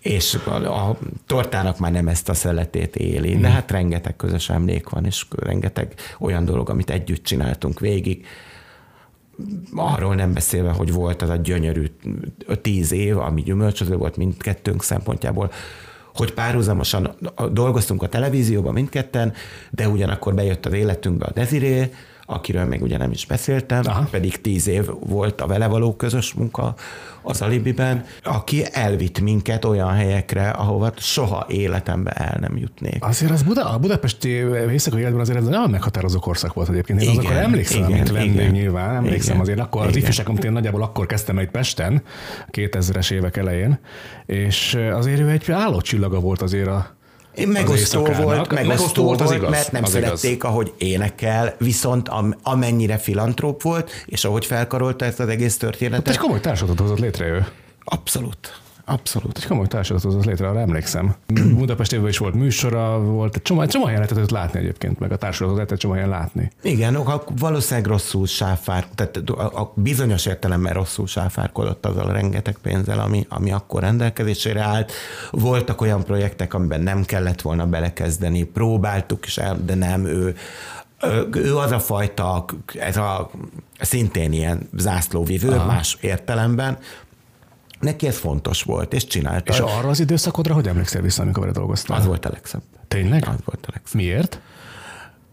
és 0.00 0.38
a, 0.44 0.88
a 0.88 0.98
tortának 1.26 1.78
már 1.78 1.92
nem 1.92 2.08
ezt 2.08 2.28
a 2.28 2.34
szeletét 2.34 2.96
éli, 2.96 3.36
de 3.36 3.48
hát 3.48 3.70
rengeteg 3.70 4.16
közös 4.16 4.50
emlék 4.50 4.88
van, 4.88 5.04
és 5.04 5.26
rengeteg 5.36 5.94
olyan 6.18 6.44
dolog, 6.44 6.70
amit 6.70 6.90
együtt 6.90 7.24
csináltunk 7.24 7.80
végig. 7.80 8.26
Arról 9.74 10.14
nem 10.14 10.32
beszélve, 10.32 10.70
hogy 10.70 10.92
volt 10.92 11.22
az 11.22 11.28
a 11.28 11.36
gyönyörű 11.36 11.86
tíz 12.62 12.92
év, 12.92 13.18
ami 13.18 13.42
gyümölcsöző 13.42 13.96
volt 13.96 14.16
mindkettőnk 14.16 14.82
szempontjából, 14.82 15.50
hogy 16.14 16.32
párhuzamosan 16.32 17.16
dolgoztunk 17.52 18.02
a 18.02 18.08
televízióban 18.08 18.72
mindketten, 18.72 19.32
de 19.70 19.88
ugyanakkor 19.88 20.34
bejött 20.34 20.66
az 20.66 20.72
életünkbe 20.72 21.26
a 21.26 21.32
Desiré, 21.32 21.90
akiről 22.26 22.64
még 22.64 22.82
ugye 22.82 22.96
nem 22.96 23.10
is 23.10 23.26
beszéltem, 23.26 23.82
Aha. 23.86 24.08
pedig 24.10 24.40
tíz 24.40 24.66
év 24.66 24.88
volt 25.00 25.40
a 25.40 25.46
vele 25.46 25.66
való 25.66 25.96
közös 25.96 26.34
munka 26.34 26.74
az 27.22 27.42
Alibiben, 27.42 28.04
aki 28.22 28.64
elvitt 28.72 29.20
minket 29.20 29.64
olyan 29.64 29.92
helyekre, 29.92 30.48
ahova 30.48 30.92
soha 30.96 31.46
életembe 31.48 32.10
el 32.10 32.38
nem 32.40 32.56
jutnék. 32.56 33.04
Azért 33.04 33.32
az 33.32 33.42
Buda, 33.42 33.70
a 33.70 33.78
budapesti 33.78 34.28
éjszakai 34.70 35.00
életben 35.00 35.20
azért 35.20 35.38
ez 35.38 35.44
nagyon 35.44 35.70
meghatározó 35.70 36.18
korszak 36.18 36.54
volt 36.54 36.68
egyébként. 36.68 37.00
Én 37.00 37.08
igen, 37.08 37.18
azokra 37.18 37.38
emlékszem, 37.38 37.78
igen, 37.78 37.92
mint 37.92 38.10
vendég 38.10 38.34
igen, 38.34 38.50
nyilván, 38.50 38.94
emlékszem 38.94 39.34
igen, 39.34 39.40
azért 39.40 39.60
akkor, 39.60 39.86
az 39.86 39.96
ifjúság, 39.96 40.28
amit 40.28 40.44
én 40.44 40.52
nagyjából 40.52 40.82
akkor 40.82 41.06
kezdtem 41.06 41.38
egy 41.38 41.50
Pesten, 41.50 42.02
2000-es 42.50 43.10
évek 43.10 43.36
elején, 43.36 43.78
és 44.26 44.78
azért 44.92 45.20
ő 45.20 45.28
egy 45.28 45.50
álló 45.50 45.80
csillaga 45.80 46.20
volt 46.20 46.42
azért 46.42 46.68
a, 46.68 46.95
Megosztó 47.44 48.04
volt, 48.04 48.52
megosztó 48.52 49.02
volt, 49.02 49.20
az 49.20 49.32
igaz, 49.32 49.50
mert 49.50 49.72
nem 49.72 49.82
az 49.82 49.90
szerették, 49.90 50.32
igaz. 50.32 50.50
ahogy 50.50 50.72
énekel, 50.78 51.54
viszont 51.58 52.10
amennyire 52.42 52.98
filantróp 52.98 53.62
volt, 53.62 53.90
és 54.06 54.24
ahogy 54.24 54.46
felkarolta 54.46 55.04
ezt 55.04 55.20
az 55.20 55.28
egész 55.28 55.56
történetet. 55.56 56.06
Hát 56.06 56.14
egy 56.14 56.20
komoly 56.20 56.40
társadatot 56.40 56.80
hozott 56.80 56.98
létre 56.98 57.26
ő. 57.26 57.46
Abszolút. 57.84 58.60
Abszolút. 58.88 59.36
Egy 59.36 59.46
komoly 59.46 59.66
társadalmat 59.66 60.12
hozott 60.12 60.24
létre, 60.24 60.48
arra 60.48 60.60
emlékszem. 60.60 61.14
Budapestében 61.58 62.08
is 62.08 62.18
volt 62.18 62.34
műsora, 62.34 63.00
volt 63.00 63.36
egy 63.36 63.42
csomó, 63.42 63.66
csomó 63.66 63.84
helyen 63.84 64.00
lehetett 64.00 64.30
látni 64.30 64.58
egyébként, 64.58 64.98
meg 64.98 65.12
a 65.12 65.16
társadatot 65.16 65.56
lehetett 65.56 65.78
csomó 65.78 65.94
helyen 65.94 66.08
látni. 66.08 66.50
Igen, 66.62 66.98
valószínűleg 67.38 67.90
rosszul 67.90 68.26
sáfár, 68.26 68.86
tehát 68.94 69.16
a 69.38 69.72
bizonyos 69.74 70.26
értelemben 70.26 70.72
rosszul 70.72 71.06
sáfárkodott 71.06 71.86
azzal 71.86 72.06
a 72.06 72.12
rengeteg 72.12 72.56
pénzzel, 72.62 73.00
ami, 73.00 73.26
ami 73.28 73.52
akkor 73.52 73.82
rendelkezésére 73.82 74.60
állt. 74.60 74.92
Voltak 75.30 75.80
olyan 75.80 76.04
projektek, 76.04 76.54
amiben 76.54 76.80
nem 76.80 77.04
kellett 77.04 77.40
volna 77.40 77.66
belekezdeni, 77.66 78.42
próbáltuk 78.42 79.26
is 79.26 79.38
el, 79.38 79.58
de 79.64 79.74
nem 79.74 80.04
ő 80.04 80.34
ő 81.32 81.56
az 81.56 81.70
a 81.70 81.78
fajta, 81.78 82.44
ez 82.74 82.96
a 82.96 83.30
szintén 83.80 84.32
ilyen 84.32 84.68
zászlóvivő, 84.76 85.50
Aha. 85.50 85.66
más 85.66 85.96
értelemben, 86.00 86.78
Neki 87.86 88.06
ez 88.06 88.18
fontos 88.18 88.62
volt, 88.62 88.92
és 88.92 89.06
csinálta. 89.06 89.52
És 89.52 89.58
arra 89.58 89.88
az 89.88 90.00
időszakodra 90.00 90.54
hogy 90.54 90.68
emlékszel 90.68 91.02
vissza, 91.02 91.22
amikor 91.22 91.42
vele 91.42 91.54
dolgoztál? 91.54 91.98
Az 91.98 92.06
volt 92.06 92.24
a 92.24 92.30
legszebb. 92.32 92.62
Tényleg? 92.88 93.24
Az 93.28 93.38
volt 93.44 93.66
a 93.66 93.70
legszebb. 93.72 93.94
Miért? 93.94 94.40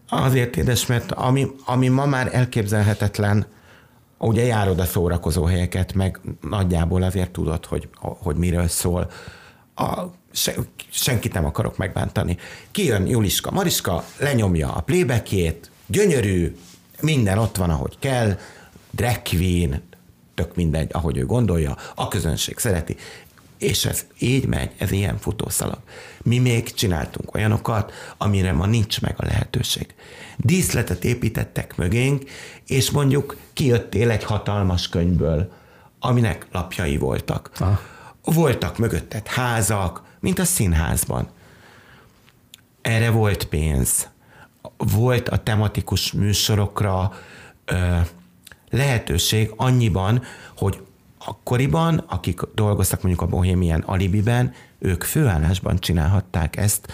Azért 0.08 0.56
édes, 0.56 0.86
mert 0.86 1.12
ami, 1.12 1.46
ami 1.64 1.88
ma 1.88 2.06
már 2.06 2.34
elképzelhetetlen, 2.34 3.46
ugye 4.18 4.42
járod 4.42 4.80
a 4.80 4.84
szórakozó 4.84 5.44
helyeket, 5.44 5.94
meg 5.94 6.20
nagyjából 6.40 7.02
azért 7.02 7.30
tudod, 7.30 7.64
hogy, 7.66 7.88
hogy 7.98 8.36
miről 8.36 8.68
szól. 8.68 9.10
A, 9.74 10.02
se, 10.32 10.54
senkit 10.90 11.32
nem 11.32 11.44
akarok 11.44 11.76
megbántani. 11.76 12.36
Kijön 12.70 13.06
Juliska 13.06 13.50
Mariska, 13.50 14.04
lenyomja 14.18 14.72
a 14.72 14.80
playbackjét, 14.80 15.70
gyönyörű, 15.86 16.56
minden 17.00 17.38
ott 17.38 17.56
van, 17.56 17.70
ahogy 17.70 17.98
kell, 17.98 18.38
drag 18.90 19.22
queen, 19.22 19.82
tök 20.34 20.54
mindegy, 20.54 20.88
ahogy 20.92 21.16
ő 21.16 21.26
gondolja, 21.26 21.76
a 21.94 22.08
közönség 22.08 22.58
szereti, 22.58 22.96
és 23.58 23.84
ez 23.84 24.06
így 24.18 24.46
megy, 24.46 24.70
ez 24.78 24.90
ilyen 24.90 25.18
futószalag. 25.18 25.78
Mi 26.22 26.38
még 26.38 26.74
csináltunk 26.74 27.34
olyanokat, 27.34 27.92
amire 28.16 28.52
ma 28.52 28.66
nincs 28.66 29.00
meg 29.00 29.14
a 29.16 29.24
lehetőség. 29.24 29.94
Díszletet 30.36 31.04
építettek 31.04 31.76
mögénk, 31.76 32.30
és 32.66 32.90
mondjuk 32.90 33.36
kijöttél 33.52 34.10
egy 34.10 34.24
hatalmas 34.24 34.88
könyvből, 34.88 35.52
aminek 35.98 36.46
lapjai 36.52 36.96
voltak. 36.96 37.50
Ah. 37.58 37.78
Voltak 38.24 38.78
mögötted 38.78 39.26
házak, 39.26 40.02
mint 40.20 40.38
a 40.38 40.44
színházban. 40.44 41.28
Erre 42.82 43.10
volt 43.10 43.44
pénz. 43.44 44.08
Volt 44.76 45.28
a 45.28 45.42
tematikus 45.42 46.12
műsorokra 46.12 47.12
ö, 47.64 47.98
lehetőség 48.74 49.52
annyiban, 49.56 50.22
hogy 50.56 50.82
akkoriban, 51.18 52.04
akik 52.08 52.40
dolgoztak 52.54 53.02
mondjuk 53.02 53.22
a 53.22 53.30
Bohemian 53.30 53.80
Alibiben, 53.80 54.52
ők 54.78 55.02
főállásban 55.02 55.78
csinálhatták 55.78 56.56
ezt, 56.56 56.92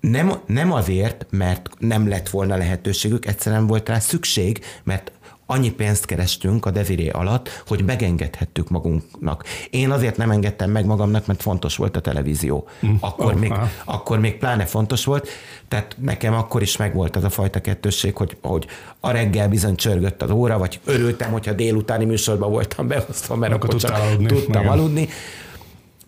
nem, 0.00 0.32
nem 0.46 0.72
azért, 0.72 1.26
mert 1.30 1.68
nem 1.78 2.08
lett 2.08 2.28
volna 2.28 2.56
lehetőségük, 2.56 3.26
egyszerűen 3.26 3.66
volt 3.66 3.88
rá 3.88 3.98
szükség, 3.98 4.64
mert 4.84 5.12
annyi 5.50 5.70
pénzt 5.70 6.04
kerestünk 6.04 6.66
a 6.66 6.70
Desiré 6.70 7.08
alatt, 7.08 7.62
hogy 7.66 7.84
megengedhettük 7.84 8.68
magunknak. 8.68 9.44
Én 9.70 9.90
azért 9.90 10.16
nem 10.16 10.30
engedtem 10.30 10.70
meg 10.70 10.86
magamnak, 10.86 11.26
mert 11.26 11.42
fontos 11.42 11.76
volt 11.76 11.96
a 11.96 12.00
televízió. 12.00 12.68
Mm. 12.86 12.94
Akkor, 13.00 13.32
oh, 13.32 13.38
még, 13.38 13.52
akkor 13.84 14.18
még 14.18 14.38
pláne 14.38 14.64
fontos 14.64 15.04
volt, 15.04 15.28
tehát 15.68 15.96
nekem 16.00 16.34
akkor 16.34 16.62
is 16.62 16.76
megvolt 16.76 17.16
az 17.16 17.24
a 17.24 17.30
fajta 17.30 17.60
kettősség, 17.60 18.16
hogy, 18.16 18.36
hogy 18.42 18.66
a 19.00 19.10
reggel 19.10 19.48
bizony 19.48 19.74
csörgött 19.74 20.22
az 20.22 20.30
óra, 20.30 20.58
vagy 20.58 20.80
örültem, 20.84 21.30
hogyha 21.30 21.52
délutáni 21.52 22.04
műsorban 22.04 22.50
voltam 22.50 22.88
beosztva, 22.88 23.36
mert 23.36 23.52
akkor, 23.52 23.68
akkor 23.68 23.80
csak 23.80 23.96
aludni. 23.98 24.26
tudtam 24.26 24.62
Igen. 24.62 24.72
aludni, 24.72 25.08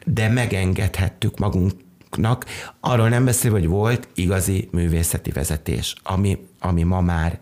de 0.05 0.28
megengedhettük 0.28 1.38
magunknak. 1.38 2.45
Arról 2.80 3.09
nem 3.09 3.24
beszél, 3.24 3.51
hogy 3.51 3.66
volt 3.66 4.09
igazi 4.14 4.68
művészeti 4.72 5.30
vezetés, 5.30 5.95
ami, 6.03 6.38
ami 6.59 6.82
ma 6.82 7.01
már 7.01 7.38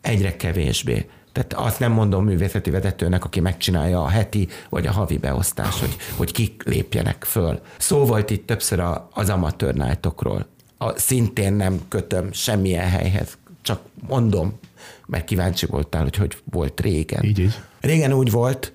egyre 0.00 0.36
kevésbé. 0.36 1.06
Tehát 1.42 1.66
azt 1.66 1.78
nem 1.78 1.92
mondom 1.92 2.24
művészeti 2.24 2.70
vezetőnek, 2.70 3.24
aki 3.24 3.40
megcsinálja 3.40 4.02
a 4.02 4.08
heti 4.08 4.48
vagy 4.68 4.86
a 4.86 4.92
havi 4.92 5.18
beosztás, 5.18 5.80
hogy, 5.80 5.96
hogy 6.16 6.32
kik 6.32 6.62
lépjenek 6.64 7.24
föl. 7.24 7.60
Szó 7.78 8.04
volt 8.04 8.30
itt 8.30 8.46
többször 8.46 8.82
az 9.12 9.28
amatőr 9.28 9.98
A, 10.78 10.98
szintén 10.98 11.52
nem 11.52 11.80
kötöm 11.88 12.32
semmilyen 12.32 12.88
helyhez, 12.88 13.38
csak 13.62 13.80
mondom, 14.08 14.58
mert 15.06 15.24
kíváncsi 15.24 15.66
voltál, 15.66 16.02
hogy 16.02 16.16
hogy 16.16 16.36
volt 16.44 16.80
régen. 16.80 17.24
Így, 17.24 17.38
így. 17.38 17.58
Régen 17.80 18.12
úgy 18.12 18.30
volt, 18.30 18.72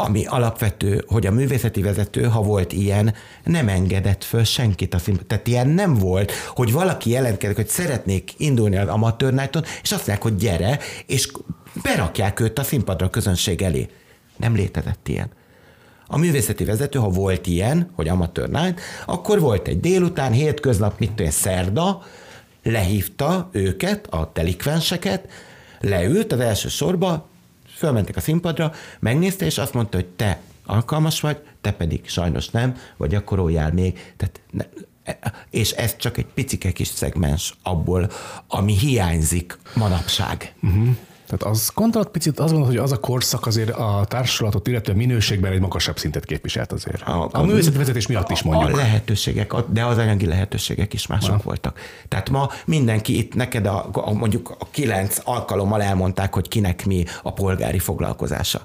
ami 0.00 0.26
alapvető, 0.26 1.04
hogy 1.06 1.26
a 1.26 1.30
művészeti 1.30 1.82
vezető, 1.82 2.22
ha 2.22 2.42
volt 2.42 2.72
ilyen, 2.72 3.14
nem 3.44 3.68
engedett 3.68 4.24
föl 4.24 4.44
senkit 4.44 4.94
a 4.94 4.98
színpadra. 4.98 5.26
Tehát 5.26 5.46
ilyen 5.46 5.68
nem 5.68 5.94
volt, 5.94 6.32
hogy 6.48 6.72
valaki 6.72 7.10
jelentkezik, 7.10 7.56
hogy 7.56 7.68
szeretnék 7.68 8.32
indulni 8.36 8.76
az 8.76 8.88
amatőr 8.88 9.32
night 9.32 9.66
és 9.82 9.92
azt 9.92 10.06
mondják, 10.06 10.22
hogy 10.22 10.36
gyere, 10.36 10.78
és 11.06 11.30
berakják 11.82 12.40
őt 12.40 12.58
a 12.58 12.62
színpadra 12.62 13.06
a 13.06 13.10
közönség 13.10 13.62
elé. 13.62 13.88
Nem 14.36 14.54
létezett 14.54 15.08
ilyen. 15.08 15.30
A 16.06 16.18
művészeti 16.18 16.64
vezető, 16.64 16.98
ha 16.98 17.08
volt 17.08 17.46
ilyen, 17.46 17.90
hogy 17.94 18.08
amatőr 18.08 18.48
night, 18.48 18.80
akkor 19.06 19.40
volt 19.40 19.68
egy 19.68 19.80
délután, 19.80 20.32
hétköznap, 20.32 20.98
mit 20.98 21.12
tudom, 21.12 21.30
szerda, 21.30 22.02
lehívta 22.62 23.48
őket, 23.52 24.06
a 24.06 24.30
delikvenseket, 24.34 25.28
leült 25.80 26.32
az 26.32 26.40
első 26.40 26.68
sorba, 26.68 27.28
fölmentek 27.76 28.16
a 28.16 28.20
színpadra, 28.20 28.72
megnézte, 28.98 29.44
és 29.44 29.58
azt 29.58 29.74
mondta, 29.74 29.96
hogy 29.96 30.06
te 30.06 30.40
alkalmas 30.66 31.20
vagy, 31.20 31.38
te 31.60 31.72
pedig 31.72 32.08
sajnos 32.08 32.48
nem, 32.48 32.76
vagy 32.96 33.10
gyakoroljál 33.10 33.72
még. 33.72 34.14
Tehát 34.16 34.40
ne, 34.50 34.64
és 35.50 35.70
ez 35.70 35.96
csak 35.96 36.16
egy 36.16 36.26
picike 36.26 36.72
kis 36.72 36.88
szegmens 36.88 37.54
abból, 37.62 38.10
ami 38.48 38.78
hiányzik 38.78 39.58
manapság. 39.74 40.54
Uh-huh. 40.62 40.96
Tehát 41.30 41.54
az 41.54 41.70
gondolat 41.74 42.08
picit 42.10 42.38
azt 42.38 42.52
gondolod, 42.52 42.74
hogy 42.74 42.84
az 42.84 42.92
a 42.92 43.00
korszak 43.00 43.46
azért 43.46 43.70
a 43.70 44.04
társulatot, 44.08 44.68
illetve 44.68 44.92
a 44.92 44.96
minőségben 44.96 45.52
egy 45.52 45.60
magasabb 45.60 45.98
szintet 45.98 46.24
képviselt 46.24 46.72
azért. 46.72 47.02
A, 47.02 47.22
a, 47.22 47.28
a 47.32 47.42
művészeti 47.42 47.76
vezetés 47.76 48.06
miatt 48.06 48.30
is 48.30 48.42
mondjuk. 48.42 48.72
A 48.72 48.76
lehetőségek, 48.76 49.54
de 49.54 49.84
az 49.84 49.98
anyagi 49.98 50.26
lehetőségek 50.26 50.92
is 50.92 51.06
mások 51.06 51.34
ha. 51.34 51.40
voltak. 51.44 51.78
Tehát 52.08 52.30
ma 52.30 52.50
mindenki 52.64 53.18
itt 53.18 53.34
neked 53.34 53.66
a, 53.66 53.88
a, 53.92 54.12
mondjuk 54.12 54.56
a 54.58 54.68
kilenc 54.70 55.18
alkalommal 55.24 55.82
elmondták, 55.82 56.34
hogy 56.34 56.48
kinek 56.48 56.86
mi 56.86 57.04
a 57.22 57.32
polgári 57.32 57.78
foglalkozása 57.78 58.60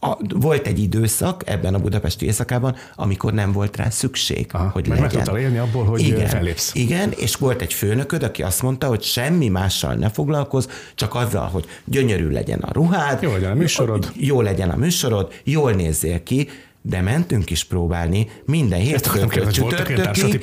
a, 0.00 0.16
volt 0.34 0.66
egy 0.66 0.78
időszak 0.78 1.42
ebben 1.46 1.74
a 1.74 1.78
budapesti 1.78 2.24
éjszakában, 2.24 2.76
amikor 2.94 3.32
nem 3.32 3.52
volt 3.52 3.76
rá 3.76 3.90
szükség, 3.90 4.46
Aha, 4.52 4.68
hogy 4.68 4.86
legyen. 4.86 5.22
Meg 5.32 5.40
élni 5.40 5.58
abból, 5.58 5.84
hogy 5.84 6.00
igen, 6.00 6.26
fellépsz. 6.26 6.74
Igen, 6.74 7.12
és 7.16 7.36
volt 7.36 7.62
egy 7.62 7.72
főnököd, 7.72 8.22
aki 8.22 8.42
azt 8.42 8.62
mondta, 8.62 8.86
hogy 8.86 9.02
semmi 9.02 9.48
mással 9.48 9.94
ne 9.94 10.10
foglalkoz, 10.10 10.68
csak 10.94 11.14
azzal, 11.14 11.48
hogy 11.48 11.64
gyönyörű 11.84 12.28
legyen 12.28 12.58
a 12.58 12.72
ruhád, 12.72 13.22
jó 13.22 13.32
legyen 13.32 13.50
a 13.50 13.54
műsorod, 13.54 14.12
jó 14.14 14.40
legyen 14.40 14.70
a 14.70 14.76
műsorod, 14.76 15.32
jól 15.44 15.72
nézzél 15.72 16.22
ki, 16.22 16.48
de 16.82 17.00
mentünk 17.00 17.50
is 17.50 17.64
próbálni 17.64 18.28
minden 18.44 18.80
hétfőtől 18.80 19.50
csütörtökig. 19.50 20.34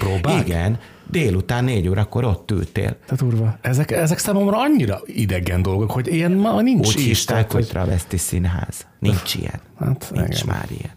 Igen, 0.46 0.80
délután 1.10 1.64
négy 1.64 1.88
órakor 1.88 2.24
ott 2.24 2.52
ültél. 2.52 2.98
Tehát 3.06 3.22
urva. 3.22 3.58
Ezek, 3.62 3.92
ezek 3.92 4.18
számomra 4.18 4.60
annyira 4.60 5.02
idegen 5.06 5.62
dolgok, 5.62 5.92
hogy 5.92 6.14
ilyen 6.14 6.32
ma 6.32 6.62
nincs 6.62 6.88
Úgy 6.88 6.94
is. 6.94 6.96
Úgy 6.96 7.02
hívták, 7.02 7.52
hogy 7.52 7.68
travesti 7.68 8.18
színház. 8.18 8.86
Nincs 9.00 9.36
ilyen. 9.36 9.62
Hát, 9.80 10.12
nincs 10.14 10.42
igen. 10.42 10.56
már 10.56 10.68
ilyen. 10.70 10.92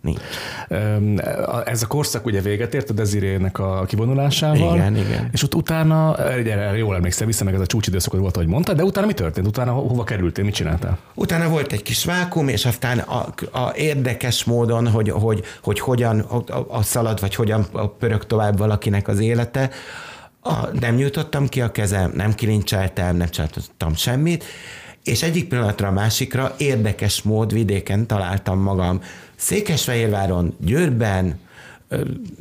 Nincs. 0.00 0.18
Ez 1.64 1.82
a 1.82 1.86
korszak 1.86 2.26
ugye 2.26 2.40
véget 2.40 2.74
ért 2.74 2.90
a 2.90 2.92
Desirének 2.92 3.58
a 3.58 3.84
kivonulásával. 3.86 4.74
Igen, 4.74 4.96
igen. 4.96 5.28
És 5.32 5.42
ott 5.42 5.54
utána, 5.54 6.16
erre 6.16 6.76
jól 6.76 6.94
emlékszem 6.94 7.26
vissza, 7.26 7.44
meg 7.44 7.54
ez 7.54 7.60
a 7.60 7.66
csúcsidőszakot 7.66 8.20
volt, 8.20 8.36
ahogy 8.36 8.48
mondtad, 8.48 8.76
de 8.76 8.82
utána 8.82 9.06
mi 9.06 9.12
történt? 9.12 9.46
Utána 9.46 9.72
hova 9.72 10.04
kerültél, 10.04 10.44
mit 10.44 10.54
csináltál? 10.54 10.98
Utána 11.14 11.48
volt 11.48 11.72
egy 11.72 11.82
kis 11.82 12.04
vákum, 12.04 12.48
és 12.48 12.64
aztán 12.64 12.98
a, 12.98 13.26
a 13.52 13.72
érdekes 13.74 14.44
módon, 14.44 14.88
hogy, 14.88 15.10
hogy, 15.10 15.42
hogy 15.62 15.80
hogyan 15.80 16.20
a, 16.20 16.42
a 16.68 16.82
szalad, 16.82 17.20
vagy 17.20 17.34
hogyan 17.34 17.66
pörög 17.98 18.26
tovább 18.26 18.58
valakinek 18.58 19.08
az 19.08 19.20
élete, 19.20 19.70
a, 20.40 20.66
nem 20.80 20.94
nyújtottam 20.94 21.48
ki 21.48 21.60
a 21.60 21.70
kezem, 21.70 22.12
nem 22.14 22.34
kilincseltem, 22.34 23.16
nem 23.16 23.28
csináltam 23.28 23.94
semmit, 23.94 24.44
és 25.04 25.22
egyik 25.22 25.48
pillanatra 25.48 25.88
a 25.88 25.92
másikra 25.92 26.54
érdekes 26.56 27.22
mód 27.22 27.52
vidéken 27.52 28.06
találtam 28.06 28.58
magam 28.58 29.00
Székesfehérváron, 29.38 30.54
Győrben, 30.60 31.38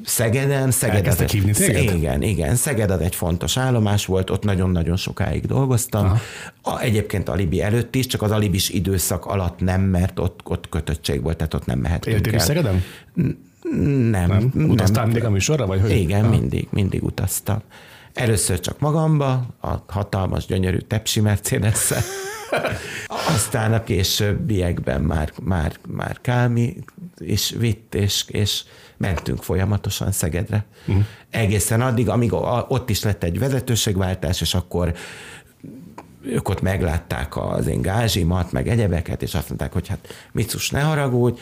Szegeden, 0.05 0.71
Szeged 0.71 1.07
az 1.07 1.21
egy, 1.21 1.31
hívni 1.31 1.51
téged? 1.51 1.95
Igen, 1.95 2.21
igen. 2.21 2.55
Szeged 2.55 2.91
az 2.91 2.99
egy 2.99 3.15
fontos 3.15 3.57
állomás 3.57 4.05
volt, 4.05 4.29
ott 4.29 4.43
nagyon-nagyon 4.43 4.95
sokáig 4.95 5.45
dolgoztam. 5.45 6.19
A, 6.61 6.79
egyébként 6.79 7.29
Alibi 7.29 7.61
előtt 7.61 7.95
is, 7.95 8.05
csak 8.05 8.21
az 8.21 8.31
Alibis 8.31 8.69
időszak 8.69 9.25
alatt 9.25 9.59
nem, 9.59 9.81
mert 9.81 10.19
ott, 10.19 10.39
ott 10.43 10.69
kötöttség 10.69 11.21
volt, 11.21 11.37
tehát 11.37 11.53
ott 11.53 11.65
nem 11.65 11.79
mehettünk 11.79 12.15
Éltél 12.15 12.33
el. 12.33 12.39
Szegeden? 12.39 12.83
Nem. 14.09 14.51
nem. 14.53 14.69
Utaztál 14.69 15.05
mindig 15.05 15.23
a 15.23 15.29
műsorra, 15.29 15.65
vagy 15.65 15.81
hogy? 15.81 15.91
Igen, 15.91 16.23
ha. 16.23 16.29
mindig, 16.29 16.67
mindig 16.69 17.03
utaztam. 17.03 17.61
Először 18.17 18.59
csak 18.59 18.79
magamba, 18.79 19.45
a 19.61 19.75
hatalmas, 19.87 20.45
gyönyörű 20.45 20.77
tepsi 20.77 21.19
mercedes 21.19 21.93
Aztán 23.35 23.73
a 23.73 23.83
későbbiekben 23.83 25.01
már, 25.01 25.31
már, 25.41 25.73
már 25.87 26.21
Kálmi 26.21 26.77
is 27.17 27.49
vitt, 27.57 27.95
és, 27.95 28.25
és 28.27 28.63
mentünk 28.97 29.43
folyamatosan 29.43 30.11
Szegedre. 30.11 30.65
Uh-huh. 30.87 31.03
Egészen 31.29 31.81
addig, 31.81 32.09
amíg 32.09 32.33
ott 32.67 32.89
is 32.89 33.03
lett 33.03 33.23
egy 33.23 33.39
vezetőségváltás, 33.39 34.41
és 34.41 34.53
akkor 34.53 34.93
ők 36.21 36.49
ott 36.49 36.61
meglátták 36.61 37.37
az 37.37 37.67
én 37.67 37.81
gázsimat, 37.81 38.51
meg 38.51 38.67
egyebeket, 38.67 39.21
és 39.21 39.33
azt 39.33 39.47
mondták, 39.47 39.73
hogy 39.73 39.87
hát 39.87 40.07
Micus, 40.31 40.69
ne 40.69 40.81
haragudj, 40.81 41.39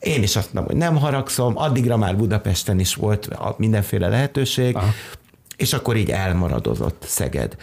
én 0.00 0.22
is 0.22 0.36
azt 0.36 0.52
mondom, 0.52 0.72
hogy 0.72 0.82
nem 0.82 0.96
haragszom, 0.96 1.56
addigra 1.56 1.96
már 1.96 2.16
Budapesten 2.16 2.78
is 2.78 2.94
volt 2.94 3.28
mindenféle 3.56 4.08
lehetőség, 4.08 4.76
Aha. 4.76 4.92
És 5.56 5.72
akkor 5.72 5.96
így 5.96 6.10
elmaradozott 6.10 7.04
Szeged. 7.06 7.56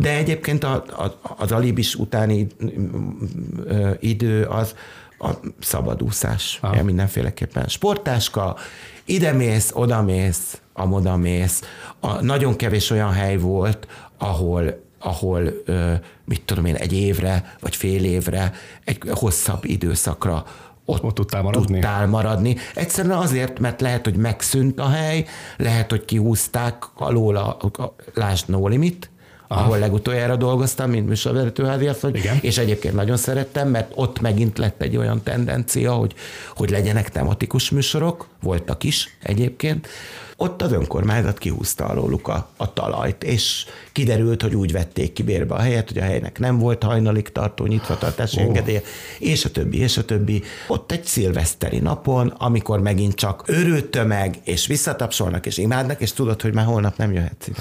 De 0.00 0.16
egyébként 0.16 0.64
a, 0.64 0.74
a, 0.74 1.18
az 1.36 1.52
alibis 1.52 1.94
utáni 1.94 2.46
idő 4.00 4.44
az 4.44 4.74
a 5.18 5.30
szabadúszás. 5.60 6.58
Ah. 6.62 6.82
Mindenféleképpen 6.82 7.68
sportáska, 7.68 8.56
idemész, 9.04 9.70
odamész, 9.74 10.60
amodamész. 10.72 11.62
A, 12.00 12.22
nagyon 12.22 12.56
kevés 12.56 12.90
olyan 12.90 13.12
hely 13.12 13.36
volt, 13.36 13.86
ahol 14.18 14.80
ahol, 15.04 15.42
mit 16.24 16.42
tudom 16.44 16.64
én, 16.64 16.74
egy 16.74 16.92
évre, 16.92 17.56
vagy 17.60 17.76
fél 17.76 18.04
évre, 18.04 18.52
egy 18.84 18.98
hosszabb 19.10 19.64
időszakra 19.64 20.44
ott, 20.84 21.02
ott 21.02 21.14
tudtál 21.14 21.42
maradni? 21.42 21.72
tudtál 21.72 22.06
maradni. 22.06 22.56
Egyszerűen 22.74 23.18
azért, 23.18 23.58
mert 23.58 23.80
lehet, 23.80 24.04
hogy 24.04 24.16
megszűnt 24.16 24.78
a 24.80 24.88
hely, 24.88 25.24
lehet, 25.56 25.90
hogy 25.90 26.04
kihúzták 26.04 26.84
alól 26.94 27.36
a, 27.36 27.56
a 27.60 27.94
lásd 28.14 28.48
no 28.48 28.68
limit. 28.68 29.10
Ahol 29.52 29.78
legutoljára 29.78 30.36
dolgoztam, 30.36 30.90
mint 30.90 31.08
műsorvezető 31.08 31.64
háziasszony, 31.64 32.20
és 32.40 32.58
egyébként 32.58 32.94
nagyon 32.94 33.16
szerettem, 33.16 33.68
mert 33.68 33.92
ott 33.94 34.20
megint 34.20 34.58
lett 34.58 34.82
egy 34.82 34.96
olyan 34.96 35.22
tendencia, 35.22 35.92
hogy, 35.92 36.14
hogy 36.54 36.70
legyenek 36.70 37.10
tematikus 37.10 37.70
műsorok, 37.70 38.26
voltak 38.42 38.84
is 38.84 39.16
egyébként, 39.22 39.88
ott 40.42 40.62
az 40.62 40.72
önkormányzat 40.72 41.38
kihúzta 41.38 41.84
alóluk 41.84 42.28
a, 42.28 42.48
a 42.56 42.72
talajt, 42.72 43.24
és 43.24 43.64
kiderült, 43.92 44.42
hogy 44.42 44.54
úgy 44.54 44.72
vették 44.72 45.12
ki 45.12 45.22
bérbe 45.22 45.54
a 45.54 45.58
helyet, 45.58 45.88
hogy 45.88 45.98
a 45.98 46.02
helynek 46.02 46.38
nem 46.38 46.58
volt 46.58 46.82
hajnalig 46.82 47.32
tartó 47.32 47.66
nyitvatartási 47.66 48.40
oh. 48.40 48.46
engedélye, 48.46 48.82
és 49.18 49.44
a 49.44 49.50
többi, 49.50 49.78
és 49.78 49.96
a 49.96 50.04
többi. 50.04 50.42
Ott 50.68 50.92
egy 50.92 51.04
szilveszteri 51.04 51.78
napon, 51.78 52.28
amikor 52.28 52.80
megint 52.80 53.14
csak 53.14 53.42
örült 53.46 53.86
tömeg, 53.86 54.36
és 54.44 54.66
visszatapsolnak, 54.66 55.46
és 55.46 55.58
imádnak, 55.58 56.00
és 56.00 56.12
tudod, 56.12 56.42
hogy 56.42 56.54
már 56.54 56.64
holnap 56.64 56.96
nem 56.96 57.12
jöhetsz 57.12 57.46
ide. 57.46 57.58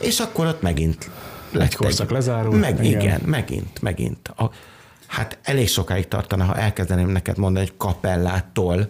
És 0.00 0.20
akkor 0.20 0.46
ott 0.46 0.62
megint 0.62 1.10
lett 1.52 1.62
egy 1.62 1.76
korszak 1.76 2.10
lezárul. 2.10 2.56
Meg, 2.56 2.84
igen. 2.84 3.00
igen, 3.00 3.20
megint, 3.24 3.82
megint. 3.82 4.28
A, 4.28 4.50
hát 5.06 5.38
elég 5.42 5.68
sokáig 5.68 6.08
tartana, 6.08 6.44
ha 6.44 6.56
elkezdeném 6.56 7.08
neked 7.08 7.38
mondani, 7.38 7.66
hogy 7.66 7.76
kapellától 7.76 8.88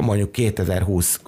mondjuk 0.00 0.32
2020 0.32 1.20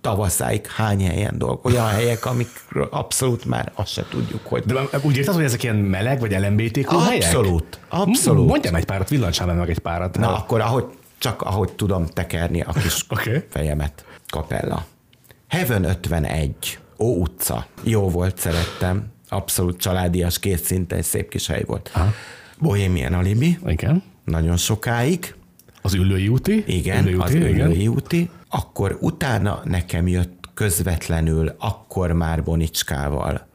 tavaszáig 0.00 0.66
hány 0.66 1.06
helyen 1.06 1.38
dolg, 1.38 1.64
olyan 1.64 1.86
helyek, 1.98 2.26
amikről 2.26 2.88
abszolút 2.90 3.44
már 3.44 3.72
azt 3.74 3.92
se 3.92 4.04
tudjuk, 4.10 4.46
hogy... 4.46 4.62
De 4.62 4.74
úgy 5.02 5.16
érted, 5.16 5.34
hogy 5.34 5.44
ezek 5.44 5.62
ilyen 5.62 5.76
meleg 5.76 6.20
vagy 6.20 6.32
LMBTQ 6.32 6.98
helyek? 6.98 7.22
Abszolút, 7.22 7.78
abszolút. 7.88 8.46
Mondjam 8.48 8.74
egy 8.74 8.84
párat, 8.84 9.08
villancsál 9.08 9.54
meg 9.54 9.70
egy 9.70 9.78
párat. 9.78 10.18
Na, 10.18 10.36
akkor 10.36 10.60
ahogy, 10.60 10.84
csak 11.18 11.42
ahogy 11.42 11.72
tudom 11.72 12.06
tekerni 12.06 12.60
a 12.60 12.72
kis 12.72 13.04
Oké. 13.08 13.46
fejemet. 13.50 14.04
Kapella. 14.28 14.84
Heaven 15.48 15.84
51. 15.84 16.78
Ó 16.98 17.16
utca. 17.16 17.66
Jó 17.82 18.08
volt, 18.08 18.38
szerettem. 18.38 19.06
Abszolút 19.28 19.80
családias, 19.80 20.38
két 20.38 20.64
szinten, 20.64 21.02
szép 21.02 21.28
kis 21.28 21.46
hely 21.46 21.62
volt. 21.66 21.90
Aha. 21.94 22.12
Bohemian 22.58 23.12
Alibi. 23.12 23.58
Igen. 23.66 24.02
Nagyon 24.24 24.56
sokáig. 24.56 25.34
Az 25.82 25.94
ülői 25.94 26.28
úti? 26.28 26.64
Igen, 26.66 27.06
ülői 27.06 27.20
az 27.20 27.34
úti, 27.34 27.48
igen. 27.48 27.70
Ülői 27.70 27.88
úti. 27.88 28.30
Akkor 28.48 28.98
utána 29.00 29.60
nekem 29.64 30.08
jött 30.08 30.48
közvetlenül, 30.54 31.54
akkor 31.58 32.12
már 32.12 32.42
Bonicskával 32.42 33.46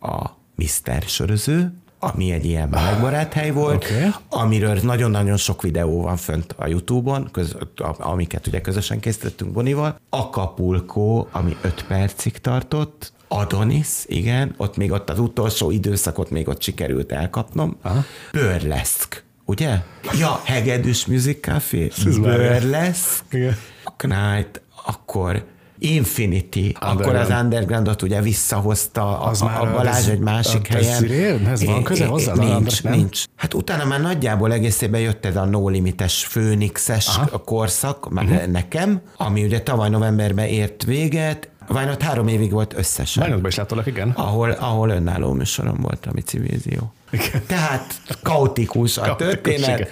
a 0.00 0.30
Mr. 0.54 1.02
Söröző, 1.06 1.72
ami 2.02 2.32
egy 2.32 2.44
ilyen 2.44 2.68
melegbarát 2.68 3.32
hely 3.32 3.50
volt, 3.50 3.84
Oké. 3.84 4.08
amiről 4.28 4.78
nagyon-nagyon 4.82 5.36
sok 5.36 5.62
videó 5.62 6.02
van 6.02 6.16
fönt 6.16 6.54
a 6.58 6.66
Youtube-on, 6.66 7.28
köz, 7.32 7.56
amiket 7.98 8.46
ugye 8.46 8.60
közösen 8.60 9.00
készítettünk 9.00 9.52
Bonival. 9.52 10.00
Acapulco, 10.10 11.26
ami 11.32 11.56
5 11.60 11.84
percig 11.88 12.38
tartott, 12.38 13.12
Adonis, 13.28 13.88
igen, 14.06 14.54
ott 14.56 14.76
még 14.76 14.92
ott 14.92 15.10
az 15.10 15.18
utolsó 15.18 15.70
időszakot 15.70 16.30
még 16.30 16.48
ott 16.48 16.62
sikerült 16.62 17.12
elkapnom. 17.12 17.76
Aha. 17.82 18.04
Burlesque, 18.32 19.20
ugye? 19.44 19.78
Ja, 20.18 20.40
Hegedűs 20.44 21.06
Music 21.06 21.40
Café, 21.40 21.90
Burlesque. 22.04 23.56
Knight, 23.96 24.62
akkor 24.84 25.44
Infinity, 25.80 26.72
akkor 26.80 27.00
az 27.00 27.06
Underground. 27.06 27.44
undergroundot 27.44 28.02
ugye 28.02 28.20
visszahozta 28.20 29.20
Az 29.20 29.42
a, 29.42 29.44
már 29.44 29.60
a 29.60 29.72
Balázs 29.72 29.96
ez- 29.96 30.08
egy 30.08 30.18
másik 30.18 30.66
a 30.70 30.72
helyen. 30.74 31.00
Desiree-hez 31.02 31.64
van 31.64 31.82
köze 31.82 32.06
hozzá 32.06 32.34
Nincs, 32.34 32.82
nem? 32.82 32.92
nincs. 32.92 33.24
Hát 33.36 33.54
utána 33.54 33.84
már 33.84 34.00
nagyjából 34.00 34.52
egészében 34.52 35.00
jött 35.00 35.24
ez 35.24 35.36
a 35.36 35.44
No 35.44 35.68
Limites 35.68 36.24
Főnixes 36.24 37.06
Aha. 37.16 37.38
korszak, 37.38 38.10
meg 38.10 38.24
uh-huh. 38.28 38.46
nekem, 38.46 39.00
ami 39.16 39.44
ugye 39.44 39.60
tavaly 39.62 39.88
novemberben 39.88 40.46
ért 40.46 40.84
véget, 40.84 41.48
ott 41.68 42.02
három 42.02 42.28
évig 42.28 42.50
volt 42.50 42.74
összesen. 42.76 43.22
Bányodban 43.22 43.50
is 43.50 43.56
láttalak, 43.56 43.86
igen. 43.86 44.10
Ahol, 44.10 44.50
ahol 44.50 44.88
önálló 44.88 45.32
műsorom 45.32 45.76
volt, 45.80 46.06
ami 46.06 46.20
civízió. 46.20 46.92
Igen. 47.10 47.42
Tehát 47.46 48.00
kaotikus 48.22 48.98
a 48.98 49.00
Kaotikus, 49.02 49.32
történet. 49.32 49.78
igen. 49.78 49.88